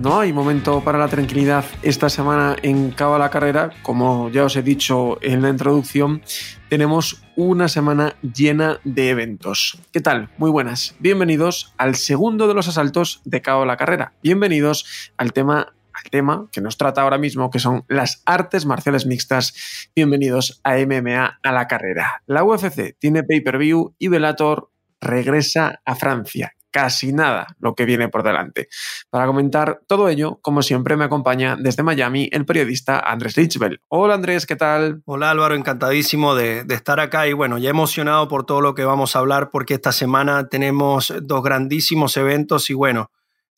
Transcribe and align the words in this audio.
No 0.00 0.18
hay 0.18 0.32
momento 0.32 0.82
para 0.82 0.96
la 0.96 1.08
tranquilidad 1.08 1.62
esta 1.82 2.08
semana 2.08 2.56
en 2.62 2.90
Cabo 2.90 3.18
la 3.18 3.28
Carrera. 3.28 3.68
Como 3.82 4.30
ya 4.30 4.44
os 4.44 4.56
he 4.56 4.62
dicho 4.62 5.18
en 5.20 5.42
la 5.42 5.50
introducción, 5.50 6.22
tenemos 6.70 7.22
una 7.36 7.68
semana 7.68 8.16
llena 8.22 8.80
de 8.84 9.10
eventos. 9.10 9.78
¿Qué 9.92 10.00
tal? 10.00 10.30
Muy 10.38 10.50
buenas. 10.50 10.96
Bienvenidos 11.00 11.74
al 11.76 11.96
segundo 11.96 12.48
de 12.48 12.54
los 12.54 12.66
asaltos 12.66 13.20
de 13.26 13.42
Cabo 13.42 13.66
la 13.66 13.76
Carrera. 13.76 14.14
Bienvenidos 14.22 15.12
al 15.18 15.34
tema 15.34 15.74
al 15.92 16.10
tema 16.10 16.48
que 16.50 16.62
nos 16.62 16.78
trata 16.78 17.02
ahora 17.02 17.18
mismo, 17.18 17.50
que 17.50 17.58
son 17.58 17.84
las 17.86 18.22
artes 18.24 18.64
marciales 18.64 19.04
mixtas. 19.04 19.90
Bienvenidos 19.94 20.62
a 20.64 20.78
MMA 20.78 21.40
a 21.42 21.52
la 21.52 21.68
carrera. 21.68 22.22
La 22.24 22.42
UFC 22.42 22.96
tiene 22.98 23.22
pay-per-view 23.22 23.96
y 23.98 24.08
Velator 24.08 24.70
regresa 24.98 25.82
a 25.84 25.94
Francia 25.94 26.54
casi 26.70 27.12
nada 27.12 27.46
lo 27.58 27.74
que 27.74 27.84
viene 27.84 28.08
por 28.08 28.22
delante. 28.22 28.68
Para 29.10 29.26
comentar 29.26 29.80
todo 29.86 30.08
ello, 30.08 30.38
como 30.42 30.62
siempre, 30.62 30.96
me 30.96 31.04
acompaña 31.04 31.56
desde 31.56 31.82
Miami 31.82 32.28
el 32.32 32.46
periodista 32.46 32.98
Andrés 33.00 33.36
Lichbel. 33.36 33.80
Hola 33.88 34.14
Andrés, 34.14 34.46
¿qué 34.46 34.56
tal? 34.56 35.02
Hola 35.04 35.30
Álvaro, 35.30 35.54
encantadísimo 35.54 36.34
de, 36.34 36.64
de, 36.64 36.74
estar 36.74 37.00
acá 37.00 37.26
y 37.26 37.32
bueno, 37.32 37.58
ya 37.58 37.70
emocionado 37.70 38.28
por 38.28 38.46
todo 38.46 38.60
lo 38.60 38.74
que 38.74 38.84
vamos 38.84 39.16
a 39.16 39.18
hablar 39.18 39.50
porque 39.50 39.74
esta 39.74 39.92
semana 39.92 40.48
tenemos 40.48 41.12
dos 41.22 41.42
grandísimos 41.42 42.16
eventos 42.16 42.70
y 42.70 42.74
bueno, 42.74 43.10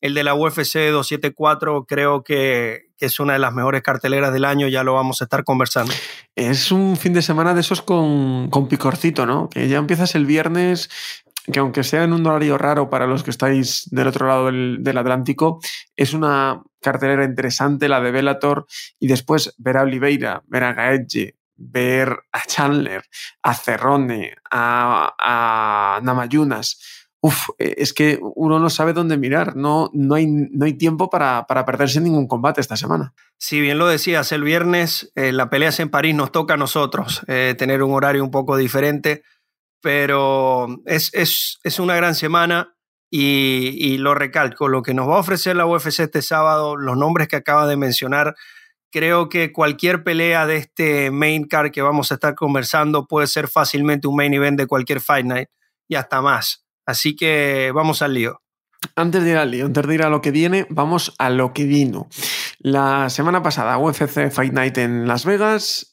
el 0.03 0.13
de 0.13 0.23
la 0.25 0.35
UFC 0.35 0.91
274 0.91 1.85
creo 1.85 2.25
que, 2.25 2.87
que, 2.97 3.05
es 3.05 3.21
una 3.21 3.33
de 3.33 3.39
las 3.39 3.53
mejores 3.53 3.81
carteleras 3.81 4.33
del 4.33 4.43
año, 4.43 4.67
ya 4.67 4.83
lo 4.83 4.93
vamos 4.93 5.21
a 5.21 5.23
estar 5.23 5.45
conversando. 5.45 5.93
Es 6.35 6.73
un 6.73 6.97
fin 6.97 7.13
de 7.13 7.21
semana 7.21 7.53
de 7.53 7.61
esos 7.61 7.81
con, 7.81 8.49
con 8.49 8.67
picorcito, 8.67 9.25
¿no? 9.25 9.49
Que 9.49 9.69
ya 9.69 9.77
empiezas 9.77 10.13
el 10.15 10.25
viernes 10.25 10.89
que 11.51 11.59
aunque 11.59 11.83
sea 11.83 12.03
en 12.03 12.13
un 12.13 12.25
horario 12.25 12.57
raro 12.57 12.89
para 12.89 13.07
los 13.07 13.23
que 13.23 13.31
estáis 13.31 13.89
del 13.91 14.07
otro 14.07 14.27
lado 14.27 14.45
del, 14.45 14.77
del, 14.81 14.97
Atlántico, 14.97 15.59
es 15.95 16.13
una 16.13 16.61
cartelera 16.81 17.25
interesante 17.25 17.89
la 17.89 17.99
de 18.01 18.11
Bellator 18.11 18.65
y 18.99 19.07
después 19.07 19.53
ver 19.57 19.77
a 19.77 19.81
Oliveira, 19.81 20.43
ver 20.47 20.63
a 20.63 20.73
Gaethje, 20.73 21.35
ver 21.55 22.19
a 22.31 22.43
Chandler, 22.45 23.03
a 23.41 23.53
Cerrone, 23.53 24.35
a, 24.49 25.15
a 25.19 25.99
Namayunas. 26.01 26.79
Uf, 27.21 27.49
es 27.57 27.93
que 27.93 28.19
uno 28.21 28.59
no 28.59 28.69
sabe 28.69 28.91
dónde 28.91 29.17
mirar, 29.17 29.55
no, 29.55 29.89
no, 29.93 30.15
hay, 30.15 30.27
no 30.27 30.65
hay 30.65 30.73
tiempo 30.73 31.09
para, 31.09 31.45
para 31.47 31.65
perderse 31.65 32.01
ningún 32.01 32.27
combate 32.27 32.59
esta 32.59 32.75
semana. 32.75 33.13
Si 33.37 33.61
bien 33.61 33.77
lo 33.77 33.87
decías, 33.87 34.33
el 34.33 34.43
viernes 34.43 35.11
eh, 35.15 35.31
la 35.31 35.49
pelea 35.49 35.71
en 35.77 35.89
París 35.89 36.15
nos 36.15 36.33
toca 36.33 36.55
a 36.55 36.57
nosotros 36.57 37.21
eh, 37.27 37.55
tener 37.57 37.81
un 37.81 37.93
horario 37.93 38.25
un 38.25 38.31
poco 38.31 38.57
diferente 38.57 39.23
pero 39.83 40.67
es, 40.85 41.13
es, 41.13 41.59
es 41.61 41.77
una 41.77 41.95
gran 41.97 42.15
semana 42.15 42.73
y, 43.11 43.97
lo 43.97 44.15
recalco, 44.15 44.69
lo 44.69 44.81
que 44.81 44.95
nos 44.95 45.07
va 45.07 45.17
a 45.17 45.19
ofrecer 45.19 45.55
la 45.55 45.67
UFC 45.67 45.99
este 45.99 46.23
sábado, 46.23 46.77
los 46.77 46.97
nombres 46.97 47.27
que 47.27 47.35
acaba 47.35 47.67
de 47.67 47.75
mencionar, 47.75 48.33
creo 48.91 49.29
que 49.29 49.51
cualquier 49.51 50.03
pelea 50.03 50.47
de 50.47 50.55
este 50.55 51.11
main 51.11 51.43
card 51.47 51.69
que 51.71 51.83
vamos 51.83 52.11
a 52.11 52.15
estar 52.15 52.33
conversando 52.33 53.05
puede 53.05 53.27
ser 53.27 53.49
fácilmente 53.49 54.07
un 54.07 54.15
main 54.15 54.33
event 54.33 54.57
de 54.57 54.65
cualquier 54.65 54.99
Fight 54.99 55.25
Night 55.27 55.49
y 55.87 55.95
hasta 55.95 56.21
más. 56.21 56.65
Así 56.87 57.15
que 57.15 57.71
vamos 57.75 58.01
al 58.01 58.15
lío. 58.15 58.41
Antes 58.95 59.23
de 59.23 59.31
ir 59.31 59.37
al 59.37 59.51
lío, 59.51 59.65
antes 59.65 59.85
de 59.85 59.93
ir 59.93 60.01
a 60.01 60.09
lo 60.09 60.21
que 60.21 60.31
viene, 60.31 60.65
vamos 60.69 61.13
a 61.19 61.29
lo 61.29 61.53
que 61.53 61.65
vino. 61.65 62.07
La 62.57 63.11
semana 63.11 63.43
pasada, 63.43 63.77
UFC 63.77 64.31
Fight 64.31 64.53
Night 64.53 64.77
en 64.77 65.07
Las 65.07 65.23
Vegas, 65.25 65.92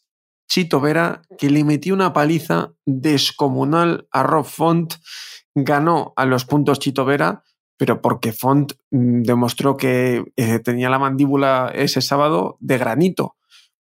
Chito 0.50 0.80
Vera, 0.80 1.22
que 1.38 1.48
le 1.48 1.62
metió 1.62 1.94
una 1.94 2.12
paliza 2.12 2.72
descomunal 2.84 4.08
a 4.10 4.24
Rob 4.24 4.44
Font, 4.44 4.94
ganó 5.54 6.12
a 6.16 6.26
los 6.26 6.44
puntos 6.44 6.80
Chito 6.80 7.04
Vera, 7.04 7.44
pero 7.78 8.02
porque 8.02 8.32
Font 8.32 8.72
mm, 8.90 9.22
demostró 9.22 9.76
que 9.76 10.24
eh, 10.36 10.58
tenía 10.58 10.90
la 10.90 10.98
mandíbula 10.98 11.70
ese 11.72 12.02
sábado 12.02 12.58
de 12.60 12.78
granito 12.78 13.36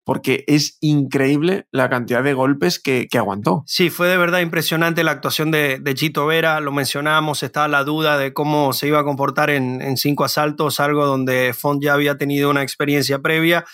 porque 0.04 0.44
es 0.46 0.78
increíble 0.80 1.66
la 1.70 1.90
cantidad 1.90 2.24
de 2.24 2.32
golpes 2.32 2.78
que, 2.78 3.08
que, 3.10 3.18
aguantó. 3.18 3.62
Sí, 3.66 3.90
fue 3.90 4.08
de 4.08 4.16
verdad 4.16 4.40
impresionante 4.40 5.04
la 5.04 5.10
actuación 5.10 5.50
de, 5.50 5.82
Chito 5.94 6.24
Vera, 6.24 6.60
lo 6.60 6.72
mencionábamos, 6.72 7.42
estaba 7.42 7.68
la 7.68 7.84
duda 7.84 8.16
de 8.16 8.32
cómo 8.32 8.72
se 8.72 8.88
iba 8.88 9.00
a 9.00 9.04
comportar 9.04 9.50
en, 9.50 9.82
en, 9.82 9.98
cinco 9.98 10.24
asaltos, 10.24 10.80
algo 10.80 11.04
donde 11.04 11.52
Font 11.52 11.82
ya 11.82 11.92
había 11.92 12.16
tenido 12.16 12.48
una 12.48 12.62
experiencia 12.62 13.18
previa, 13.18 13.66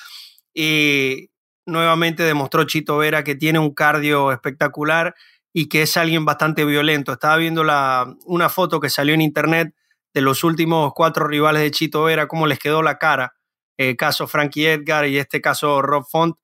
y, 0.53 1.31
nuevamente 1.66 2.22
demostró 2.22 2.64
Chito 2.64 2.98
Vera 2.98 3.25
que 3.25 3.34
tiene 3.34 3.58
un 3.58 3.75
cardio 3.75 4.32
espectacular 4.32 5.14
y 5.52 5.69
que 5.69 5.82
es 5.82 5.97
alguien 5.97 6.25
bastante 6.25 6.64
violento. 6.64 7.12
Estaba 7.12 7.36
viendo 7.36 7.62
una 8.26 8.48
foto 8.48 8.80
que 8.80 8.91
salió 8.91 9.14
en 9.14 9.20
internet 9.20 9.75
de 10.12 10.20
los 10.20 10.44
últimos 10.44 10.92
cuatro 10.94 11.26
rivales 11.26 11.62
de 11.62 11.70
Chito 11.70 12.04
Vera, 12.04 12.28
cómo 12.28 12.47
les 12.47 12.58
quedó 12.58 12.82
la 12.82 12.98
cara. 12.98 13.34
El 13.76 13.97
caso 13.97 14.26
Frankie 14.26 14.66
Edgar 14.66 15.06
y 15.06 15.19
este 15.19 15.41
caso 15.41 15.82
Rob 15.82 16.04
Font. 16.10 16.36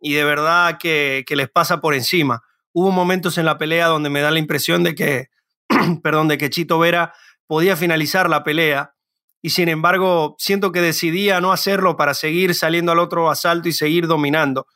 Y 0.00 0.14
de 0.14 0.24
verdad 0.24 0.78
que, 0.78 1.24
que 1.26 1.36
les 1.36 1.50
pasa 1.50 1.80
por 1.80 1.94
encima. 1.94 2.42
Hubo 2.72 2.90
momentos 2.90 3.36
en 3.38 3.44
la 3.44 3.58
pelea 3.58 3.86
donde 3.86 4.10
me 4.10 4.20
da 4.20 4.30
la 4.30 4.38
impresión 4.38 4.82
de 4.84 4.94
que, 4.94 5.28
perdón, 6.02 6.28
de 6.28 6.38
que 6.38 6.50
Chito 6.50 6.78
Vera 6.78 7.12
podía 7.46 7.76
finalizar 7.76 8.30
la 8.30 8.44
pelea 8.44 8.94
y 9.42 9.50
sin 9.50 9.68
embargo 9.68 10.36
siento 10.38 10.72
que 10.72 10.80
decidía 10.80 11.40
no 11.40 11.52
hacerlo 11.52 11.96
para 11.96 12.14
seguir 12.14 12.54
saliendo 12.54 12.92
al 12.92 12.98
otro 12.98 13.30
asalto 13.30 13.68
y 13.68 13.72
seguir 13.72 14.06
dominando, 14.06 14.66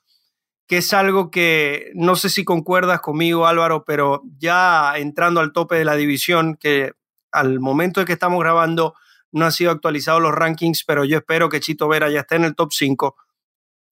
que 0.67 0.79
es 0.79 0.93
algo 0.93 1.31
que 1.31 1.91
no 1.95 2.17
sé 2.17 2.31
si 2.31 2.45
concuerdas 2.45 3.01
conmigo 3.01 3.47
Álvaro, 3.47 3.85
pero 3.85 4.23
ya 4.39 4.95
entrando 4.97 5.41
al 5.41 5.53
tope 5.53 5.77
de 5.77 5.85
la 5.85 5.97
división, 5.97 6.57
que 6.59 6.93
al 7.33 7.61
momento 7.61 8.01
de 8.01 8.07
que 8.07 8.15
estamos 8.15 8.41
grabando 8.41 8.95
no 9.33 9.45
han 9.45 9.53
sido 9.53 9.73
actualizados 9.73 10.23
los 10.23 10.33
rankings, 10.33 10.85
pero 10.85 11.05
yo 11.05 11.19
espero 11.19 11.49
que 11.49 11.61
Chito 11.61 11.89
Vera 11.89 12.09
ya 12.09 12.21
esté 12.21 12.37
en 12.37 12.45
el 12.45 12.55
top 12.55 12.73
5. 12.73 13.17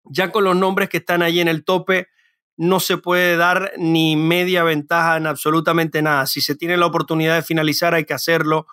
Ya 0.06 0.32
con 0.32 0.44
los 0.44 0.56
nombres 0.56 0.90
que 0.90 0.98
están 0.98 1.22
ahí 1.22 1.40
en 1.40 1.48
el 1.48 1.64
tope, 1.64 2.08
no 2.58 2.80
se 2.80 2.98
puede 2.98 3.38
dar 3.38 3.72
ni 3.78 4.16
media 4.16 4.64
ventaja 4.64 5.16
en 5.16 5.28
absolutamente 5.28 6.02
nada. 6.02 6.26
Si 6.26 6.42
se 6.42 6.56
tiene 6.56 6.76
la 6.76 6.88
oportunidad 6.88 7.36
de 7.36 7.44
finalizar, 7.44 7.94
hay 7.94 8.06
que 8.06 8.16
hacerlo, 8.16 8.66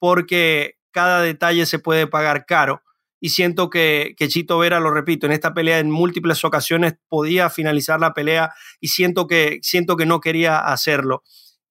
porque 0.00 0.79
cada 0.92 1.22
detalle 1.22 1.66
se 1.66 1.78
puede 1.78 2.06
pagar 2.06 2.46
caro. 2.46 2.82
Y 3.20 3.30
siento 3.30 3.68
que, 3.68 4.14
Chito 4.18 4.58
Vera, 4.58 4.80
lo 4.80 4.90
repito, 4.90 5.26
en 5.26 5.32
esta 5.32 5.52
pelea 5.52 5.78
en 5.78 5.90
múltiples 5.90 6.42
ocasiones 6.42 6.94
podía 7.08 7.50
finalizar 7.50 8.00
la 8.00 8.14
pelea 8.14 8.54
y 8.80 8.88
siento 8.88 9.26
que, 9.26 9.58
siento 9.62 9.96
que 9.96 10.06
no 10.06 10.20
quería 10.20 10.58
hacerlo. 10.58 11.22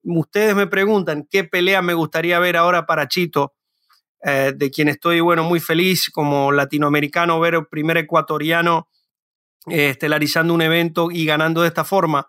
Ustedes 0.03 0.55
me 0.55 0.67
preguntan 0.67 1.27
qué 1.29 1.43
pelea 1.43 1.81
me 1.81 1.95
gustaría 1.95 2.37
ver 2.39 2.55
ahora 2.55 2.85
para 2.85 3.07
Chito, 3.07 3.55
eh, 4.23 4.53
de 4.55 4.69
quien 4.69 4.89
estoy, 4.89 5.21
bueno, 5.21 5.43
muy 5.43 5.59
feliz 5.59 6.09
como 6.11 6.51
latinoamericano, 6.51 7.39
ver 7.39 7.55
el 7.55 7.65
primer 7.65 7.97
ecuatoriano 7.97 8.87
eh, 9.67 9.89
estelarizando 9.89 10.53
un 10.53 10.61
evento 10.61 11.09
y 11.11 11.25
ganando 11.25 11.61
de 11.61 11.69
esta 11.69 11.83
forma. 11.83 12.27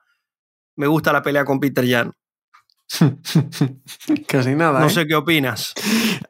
Me 0.77 0.87
gusta 0.87 1.13
la 1.13 1.23
pelea 1.23 1.45
con 1.45 1.61
Peter 1.61 1.87
Jan. 1.87 2.15
Casi 4.27 4.55
nada. 4.55 4.81
No 4.81 4.87
¿eh? 4.87 4.91
sé 4.91 5.07
qué 5.07 5.15
opinas. 5.15 5.75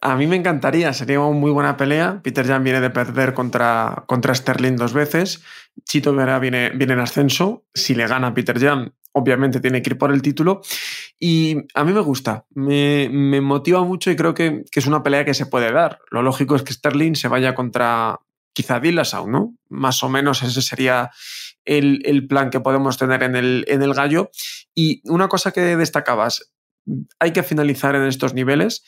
A 0.00 0.16
mí 0.16 0.26
me 0.26 0.36
encantaría, 0.36 0.92
sería 0.92 1.20
una 1.20 1.38
muy 1.38 1.50
buena 1.50 1.76
pelea. 1.76 2.20
Peter 2.22 2.46
Jan 2.46 2.64
viene 2.64 2.80
de 2.80 2.90
perder 2.90 3.34
contra, 3.34 4.04
contra 4.06 4.34
Sterling 4.34 4.76
dos 4.76 4.92
veces. 4.92 5.42
Chito 5.84 6.14
Vera 6.14 6.38
viene, 6.38 6.70
viene 6.70 6.92
en 6.92 7.00
ascenso. 7.00 7.64
Si 7.74 7.94
le 7.94 8.06
gana 8.06 8.34
Peter 8.34 8.58
Jan, 8.58 8.92
obviamente 9.12 9.60
tiene 9.60 9.82
que 9.82 9.90
ir 9.90 9.98
por 9.98 10.12
el 10.12 10.22
título. 10.22 10.60
Y 11.18 11.56
a 11.74 11.84
mí 11.84 11.92
me 11.92 12.00
gusta, 12.00 12.46
me, 12.50 13.08
me 13.10 13.40
motiva 13.40 13.82
mucho 13.82 14.10
y 14.10 14.16
creo 14.16 14.34
que, 14.34 14.64
que, 14.70 14.80
es 14.80 14.86
una 14.86 15.02
pelea 15.02 15.24
que 15.24 15.34
se 15.34 15.46
puede 15.46 15.72
dar. 15.72 15.98
Lo 16.10 16.22
lógico 16.22 16.56
es 16.56 16.62
que 16.62 16.72
Sterling 16.72 17.14
se 17.14 17.28
vaya 17.28 17.54
contra 17.54 18.18
quizá 18.52 18.80
Dillashaw, 18.80 19.28
¿no? 19.28 19.54
Más 19.68 20.02
o 20.02 20.08
menos 20.08 20.42
ese 20.42 20.60
sería 20.62 21.10
el, 21.64 22.02
el, 22.04 22.26
plan 22.26 22.50
que 22.50 22.60
podemos 22.60 22.98
tener 22.98 23.22
en 23.22 23.36
el, 23.36 23.64
en 23.68 23.82
el 23.82 23.94
gallo. 23.94 24.30
Y 24.74 25.02
una 25.08 25.28
cosa 25.28 25.52
que 25.52 25.76
destacabas, 25.76 26.52
hay 27.18 27.32
que 27.32 27.42
finalizar 27.42 27.94
en 27.94 28.02
estos 28.02 28.34
niveles, 28.34 28.82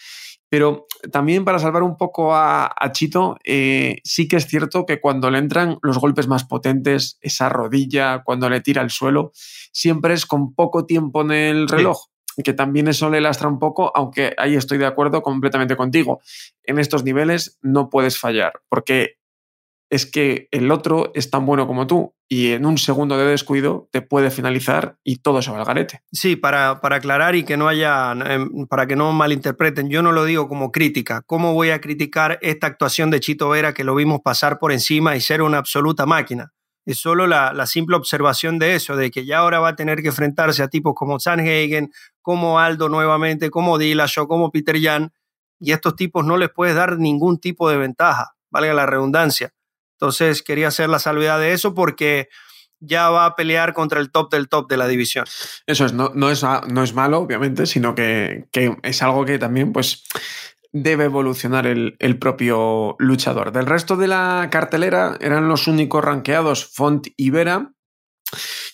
pero 0.52 0.86
también 1.10 1.46
para 1.46 1.58
salvar 1.58 1.82
un 1.82 1.96
poco 1.96 2.34
a, 2.34 2.66
a 2.78 2.92
Chito, 2.92 3.38
eh, 3.42 4.02
sí 4.04 4.28
que 4.28 4.36
es 4.36 4.46
cierto 4.46 4.84
que 4.84 5.00
cuando 5.00 5.30
le 5.30 5.38
entran 5.38 5.78
los 5.80 5.98
golpes 5.98 6.28
más 6.28 6.44
potentes, 6.44 7.16
esa 7.22 7.48
rodilla, 7.48 8.22
cuando 8.22 8.50
le 8.50 8.60
tira 8.60 8.82
al 8.82 8.90
suelo, 8.90 9.32
siempre 9.72 10.12
es 10.12 10.26
con 10.26 10.54
poco 10.54 10.84
tiempo 10.84 11.22
en 11.22 11.30
el 11.32 11.68
reloj. 11.68 11.98
Sí. 12.36 12.42
que 12.42 12.52
también 12.52 12.88
eso 12.88 13.08
le 13.08 13.22
lastra 13.22 13.48
un 13.48 13.58
poco, 13.58 13.92
aunque 13.94 14.34
ahí 14.36 14.54
estoy 14.54 14.76
de 14.76 14.86
acuerdo 14.86 15.22
completamente 15.22 15.76
contigo. 15.76 16.20
En 16.64 16.78
estos 16.78 17.02
niveles 17.02 17.58
no 17.62 17.88
puedes 17.88 18.18
fallar, 18.18 18.52
porque 18.68 19.21
es 19.92 20.06
que 20.06 20.48
el 20.52 20.70
otro 20.70 21.12
es 21.14 21.28
tan 21.28 21.44
bueno 21.44 21.66
como 21.66 21.86
tú 21.86 22.14
y 22.26 22.52
en 22.52 22.64
un 22.64 22.78
segundo 22.78 23.18
de 23.18 23.26
descuido 23.26 23.90
te 23.92 24.00
puede 24.00 24.30
finalizar 24.30 24.96
y 25.04 25.16
todo 25.16 25.42
se 25.42 25.50
va 25.50 25.58
al 25.58 25.66
garete. 25.66 26.02
Sí, 26.10 26.34
para, 26.34 26.80
para 26.80 26.96
aclarar 26.96 27.34
y 27.34 27.44
que 27.44 27.58
no 27.58 27.68
haya, 27.68 28.12
em, 28.12 28.66
para 28.68 28.86
que 28.86 28.96
no 28.96 29.12
malinterpreten, 29.12 29.90
yo 29.90 30.00
no 30.00 30.12
lo 30.12 30.24
digo 30.24 30.48
como 30.48 30.72
crítica. 30.72 31.20
¿Cómo 31.26 31.52
voy 31.52 31.72
a 31.72 31.82
criticar 31.82 32.38
esta 32.40 32.68
actuación 32.68 33.10
de 33.10 33.20
Chito 33.20 33.50
Vera 33.50 33.74
que 33.74 33.84
lo 33.84 33.94
vimos 33.94 34.22
pasar 34.24 34.58
por 34.58 34.72
encima 34.72 35.14
y 35.14 35.20
ser 35.20 35.42
una 35.42 35.58
absoluta 35.58 36.06
máquina? 36.06 36.54
Es 36.86 36.98
solo 36.98 37.26
la, 37.26 37.66
simple 37.66 37.94
observación 37.94 38.58
de 38.58 38.76
eso, 38.76 38.96
de 38.96 39.10
que 39.10 39.26
ya 39.26 39.40
ahora 39.40 39.60
va 39.60 39.68
a 39.68 39.76
tener 39.76 40.00
que 40.00 40.08
enfrentarse 40.08 40.62
a 40.62 40.68
tipos 40.68 40.94
como 40.94 41.20
Sanhagen, 41.20 41.92
como 42.22 42.58
Aldo 42.58 42.88
nuevamente, 42.88 43.50
como 43.50 43.76
Dillashaw, 43.76 44.26
como 44.26 44.50
Peter 44.50 44.80
Jan, 44.80 45.12
y 45.60 45.72
a 45.72 45.74
estos 45.74 45.96
tipos 45.96 46.24
no 46.24 46.38
les 46.38 46.48
puedes 46.48 46.74
dar 46.74 46.98
ningún 46.98 47.38
tipo 47.38 47.68
de 47.68 47.76
ventaja, 47.76 48.36
valga 48.50 48.72
la 48.72 48.86
redundancia. 48.86 49.52
Entonces 50.02 50.42
quería 50.42 50.66
hacer 50.66 50.88
la 50.88 50.98
salvedad 50.98 51.38
de 51.38 51.52
eso 51.52 51.74
porque 51.74 52.28
ya 52.80 53.08
va 53.10 53.24
a 53.24 53.36
pelear 53.36 53.72
contra 53.72 54.00
el 54.00 54.10
top 54.10 54.32
del 54.32 54.48
top 54.48 54.68
de 54.68 54.76
la 54.76 54.88
división. 54.88 55.26
Eso 55.64 55.86
es, 55.86 55.92
no, 55.92 56.10
no, 56.12 56.28
es, 56.28 56.42
no 56.42 56.82
es 56.82 56.92
malo, 56.92 57.20
obviamente, 57.20 57.66
sino 57.66 57.94
que, 57.94 58.48
que, 58.50 58.76
es 58.82 59.00
algo 59.00 59.24
que 59.24 59.38
también 59.38 59.72
pues, 59.72 60.02
debe 60.72 61.04
evolucionar 61.04 61.68
el, 61.68 61.94
el, 62.00 62.18
propio 62.18 62.96
luchador. 62.98 63.52
Del 63.52 63.66
resto 63.66 63.94
de 63.94 64.08
la 64.08 64.48
cartelera 64.50 65.16
eran 65.20 65.46
los 65.46 65.68
únicos 65.68 66.04
ranqueados 66.04 66.66
Font 66.66 67.06
y 67.16 67.30
Vera. 67.30 67.70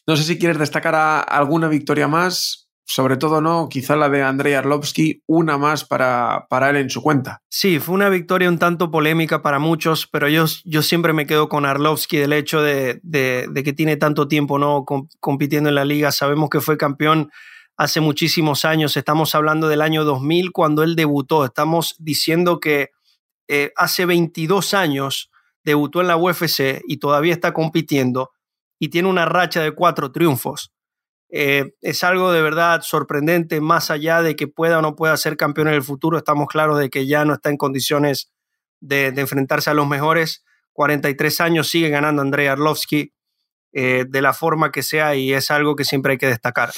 No 0.06 0.16
sé 0.16 0.22
si 0.22 0.38
quieres 0.38 0.56
destacar 0.56 0.94
alguna 1.28 1.68
victoria 1.68 2.08
más 2.08 2.67
sobre 2.90 3.18
todo 3.18 3.42
no, 3.42 3.68
quizá 3.68 3.96
la 3.96 4.08
de 4.08 4.22
Andrei 4.22 4.54
Arlovsky, 4.54 5.22
una 5.26 5.58
más 5.58 5.84
para, 5.84 6.46
para 6.48 6.70
él 6.70 6.76
en 6.76 6.88
su 6.88 7.02
cuenta. 7.02 7.42
Sí, 7.50 7.80
fue 7.80 7.94
una 7.94 8.08
victoria 8.08 8.48
un 8.48 8.58
tanto 8.58 8.90
polémica 8.90 9.42
para 9.42 9.58
muchos, 9.58 10.06
pero 10.06 10.26
yo, 10.26 10.46
yo 10.64 10.80
siempre 10.80 11.12
me 11.12 11.26
quedo 11.26 11.50
con 11.50 11.66
Arlovsky 11.66 12.16
del 12.16 12.32
hecho 12.32 12.62
de, 12.62 12.98
de, 13.02 13.62
que 13.62 13.74
tiene 13.74 13.98
tanto 13.98 14.26
tiempo 14.26 14.58
¿no? 14.58 14.86
compitiendo 15.20 15.68
en 15.68 15.74
la 15.74 15.84
liga. 15.84 16.10
Sabemos 16.12 16.48
que 16.48 16.62
fue 16.62 16.78
campeón 16.78 17.30
hace 17.76 18.00
muchísimos 18.00 18.64
años, 18.64 18.96
estamos 18.96 19.34
hablando 19.34 19.68
del 19.68 19.82
año 19.82 20.04
2000 20.04 20.50
cuando 20.52 20.82
él 20.82 20.96
debutó, 20.96 21.44
estamos 21.44 21.94
diciendo 21.98 22.58
que 22.58 22.92
eh, 23.48 23.70
hace 23.76 24.06
22 24.06 24.72
años 24.72 25.30
debutó 25.62 26.00
en 26.00 26.08
la 26.08 26.16
UFC 26.16 26.80
y 26.88 26.96
todavía 26.96 27.34
está 27.34 27.52
compitiendo 27.52 28.30
y 28.78 28.88
tiene 28.88 29.08
una 29.08 29.26
racha 29.26 29.60
de 29.60 29.72
cuatro 29.72 30.10
triunfos. 30.10 30.72
Eh, 31.30 31.74
es 31.82 32.04
algo 32.04 32.32
de 32.32 32.42
verdad 32.42 32.80
sorprendente, 32.82 33.60
más 33.60 33.90
allá 33.90 34.22
de 34.22 34.34
que 34.34 34.48
pueda 34.48 34.78
o 34.78 34.82
no 34.82 34.96
pueda 34.96 35.16
ser 35.16 35.36
campeón 35.36 35.68
en 35.68 35.74
el 35.74 35.82
futuro, 35.82 36.16
estamos 36.16 36.48
claros 36.48 36.78
de 36.78 36.88
que 36.88 37.06
ya 37.06 37.24
no 37.24 37.34
está 37.34 37.50
en 37.50 37.58
condiciones 37.58 38.32
de, 38.80 39.08
enfrentarse 39.08 39.70
a 39.70 39.74
los 39.74 39.86
mejores. 39.86 40.44
43 40.72 41.40
años 41.40 41.68
sigue 41.68 41.90
ganando 41.90 42.22
Andrei 42.22 42.46
Arlovsky 42.46 43.12
eh, 43.72 44.06
de 44.08 44.22
la 44.22 44.32
forma 44.32 44.70
que 44.72 44.82
sea 44.82 45.16
y 45.16 45.34
es 45.34 45.50
algo 45.50 45.76
que 45.76 45.84
siempre 45.84 46.12
hay 46.12 46.18
que 46.18 46.28
destacar. 46.28 46.70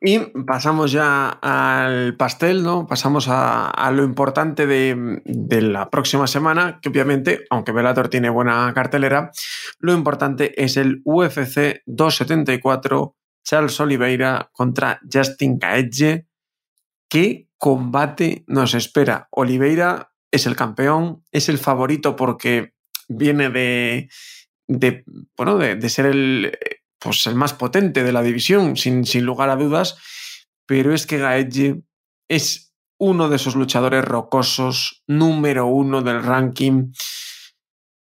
Y 0.00 0.18
pasamos 0.46 0.90
ya 0.90 1.28
al 1.28 2.16
pastel, 2.16 2.64
¿no? 2.64 2.88
Pasamos 2.88 3.26
a, 3.28 3.90
lo 3.92 4.02
importante 4.02 4.66
de, 4.66 5.20
de, 5.24 5.62
la 5.62 5.90
próxima 5.90 6.26
semana, 6.26 6.80
que 6.82 6.88
obviamente, 6.88 7.44
aunque 7.50 7.70
Bellator 7.70 8.08
tiene 8.08 8.30
buena 8.30 8.72
cartelera, 8.74 9.30
lo 9.78 9.92
importante 9.92 10.60
es 10.64 10.76
el 10.76 11.02
UFC 11.04 11.82
274 11.86 13.14
Charles 13.44 13.78
Oliveira 13.80 14.50
contra 14.52 15.00
Justin 15.10 15.58
Gaethje. 15.58 16.26
¿Qué 17.08 17.48
combate 17.58 18.44
nos 18.46 18.74
espera? 18.74 19.28
Oliveira 19.30 20.12
es 20.30 20.46
el 20.46 20.56
campeón, 20.56 21.24
es 21.30 21.48
el 21.48 21.58
favorito 21.58 22.16
porque 22.16 22.74
viene 23.08 23.50
de, 23.50 24.08
bueno, 25.36 25.58
de, 25.58 25.88
ser 25.88 26.06
el, 26.06 26.58
pues 26.98 27.26
el 27.26 27.34
más 27.34 27.52
potente 27.52 28.02
de 28.02 28.12
la 28.12 28.22
división, 28.22 28.76
sin, 28.76 29.04
sin 29.04 29.24
lugar 29.24 29.50
a 29.50 29.56
dudas, 29.56 29.98
pero 30.66 30.94
es 30.94 31.06
que 31.06 31.18
Gaethje 31.18 31.82
es 32.28 32.72
uno 32.98 33.28
de 33.28 33.36
esos 33.36 33.56
luchadores 33.56 34.04
rocosos, 34.04 35.02
número 35.06 35.66
uno 35.66 36.02
del 36.02 36.22
ranking. 36.22 36.92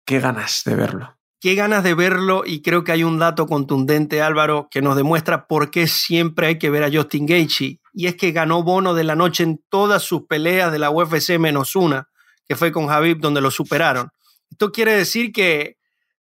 Qué 0.06 0.20
ganas 0.20 0.64
de 0.66 0.76
verlo. 0.76 1.17
Qué 1.40 1.54
ganas 1.54 1.84
de 1.84 1.94
verlo 1.94 2.44
y 2.46 2.64
creo 2.64 2.84
que 2.84 2.92
hay 2.92 3.04
un 3.04 3.20
dato 3.20 3.46
contundente, 3.46 4.24
Álvaro, 4.24 4.68
que 4.72 4.82
nos 4.82 4.96
demuestra 4.96 5.46
por 5.46 5.70
qué 5.70 5.86
siempre 5.86 6.48
hay 6.48 6.58
que 6.58 6.72
ver 6.72 6.84
a 6.84 6.92
Justin 6.92 7.28
Gaethje. 7.28 7.80
Y 7.94 8.08
es 8.08 8.16
que 8.16 8.32
ganó 8.32 8.64
bono 8.64 8.96
de 8.96 9.04
la 9.04 9.16
noche 9.16 9.44
en 9.44 9.64
todas 9.70 10.02
sus 10.02 10.26
peleas 10.26 10.72
de 10.72 10.80
la 10.80 10.90
UFC 10.90 11.38
menos 11.38 11.76
una, 11.76 12.10
que 12.48 12.56
fue 12.56 12.72
con 12.72 12.88
Javib 12.88 13.20
donde 13.20 13.42
lo 13.42 13.52
superaron. 13.52 14.10
Esto 14.50 14.72
quiere 14.72 14.94
decir 14.94 15.32
que 15.32 15.78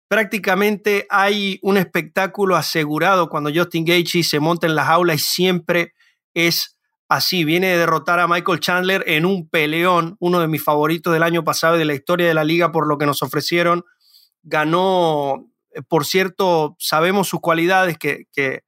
prácticamente 0.10 1.08
hay 1.10 1.60
un 1.62 1.78
espectáculo 1.78 2.58
asegurado 2.58 3.30
cuando 3.30 3.50
Justin 3.54 3.86
Gaethje 3.86 4.24
se 4.24 4.42
monta 4.42 4.68
en 4.68 4.76
la 4.76 4.84
jaula 4.84 5.14
y 5.14 5.20
siempre 5.20 5.94
es 6.34 6.78
así. 7.08 7.46
Viene 7.46 7.68
de 7.68 7.78
derrotar 7.78 8.20
a 8.20 8.28
Michael 8.28 8.60
Chandler 8.60 9.06
en 9.08 9.26
un 9.26 9.50
peleón, 9.50 10.18
uno 10.20 10.42
de 10.42 10.50
mis 10.50 10.64
favoritos 10.64 11.14
del 11.14 11.24
año 11.24 11.46
pasado 11.46 11.78
y 11.78 11.80
de 11.80 11.86
la 11.86 11.94
historia 11.94 12.28
de 12.28 12.34
la 12.34 12.44
liga 12.44 12.74
por 12.74 12.88
lo 12.88 12.98
que 12.98 13.06
nos 13.06 13.24
ofrecieron 13.24 13.86
ganó, 14.44 15.50
eh, 15.72 15.82
por 15.88 16.06
cierto, 16.06 16.76
sabemos 16.80 17.28
sus 17.28 17.42
cualidades, 17.42 17.98
que, 17.98 18.26
que, 18.32 18.64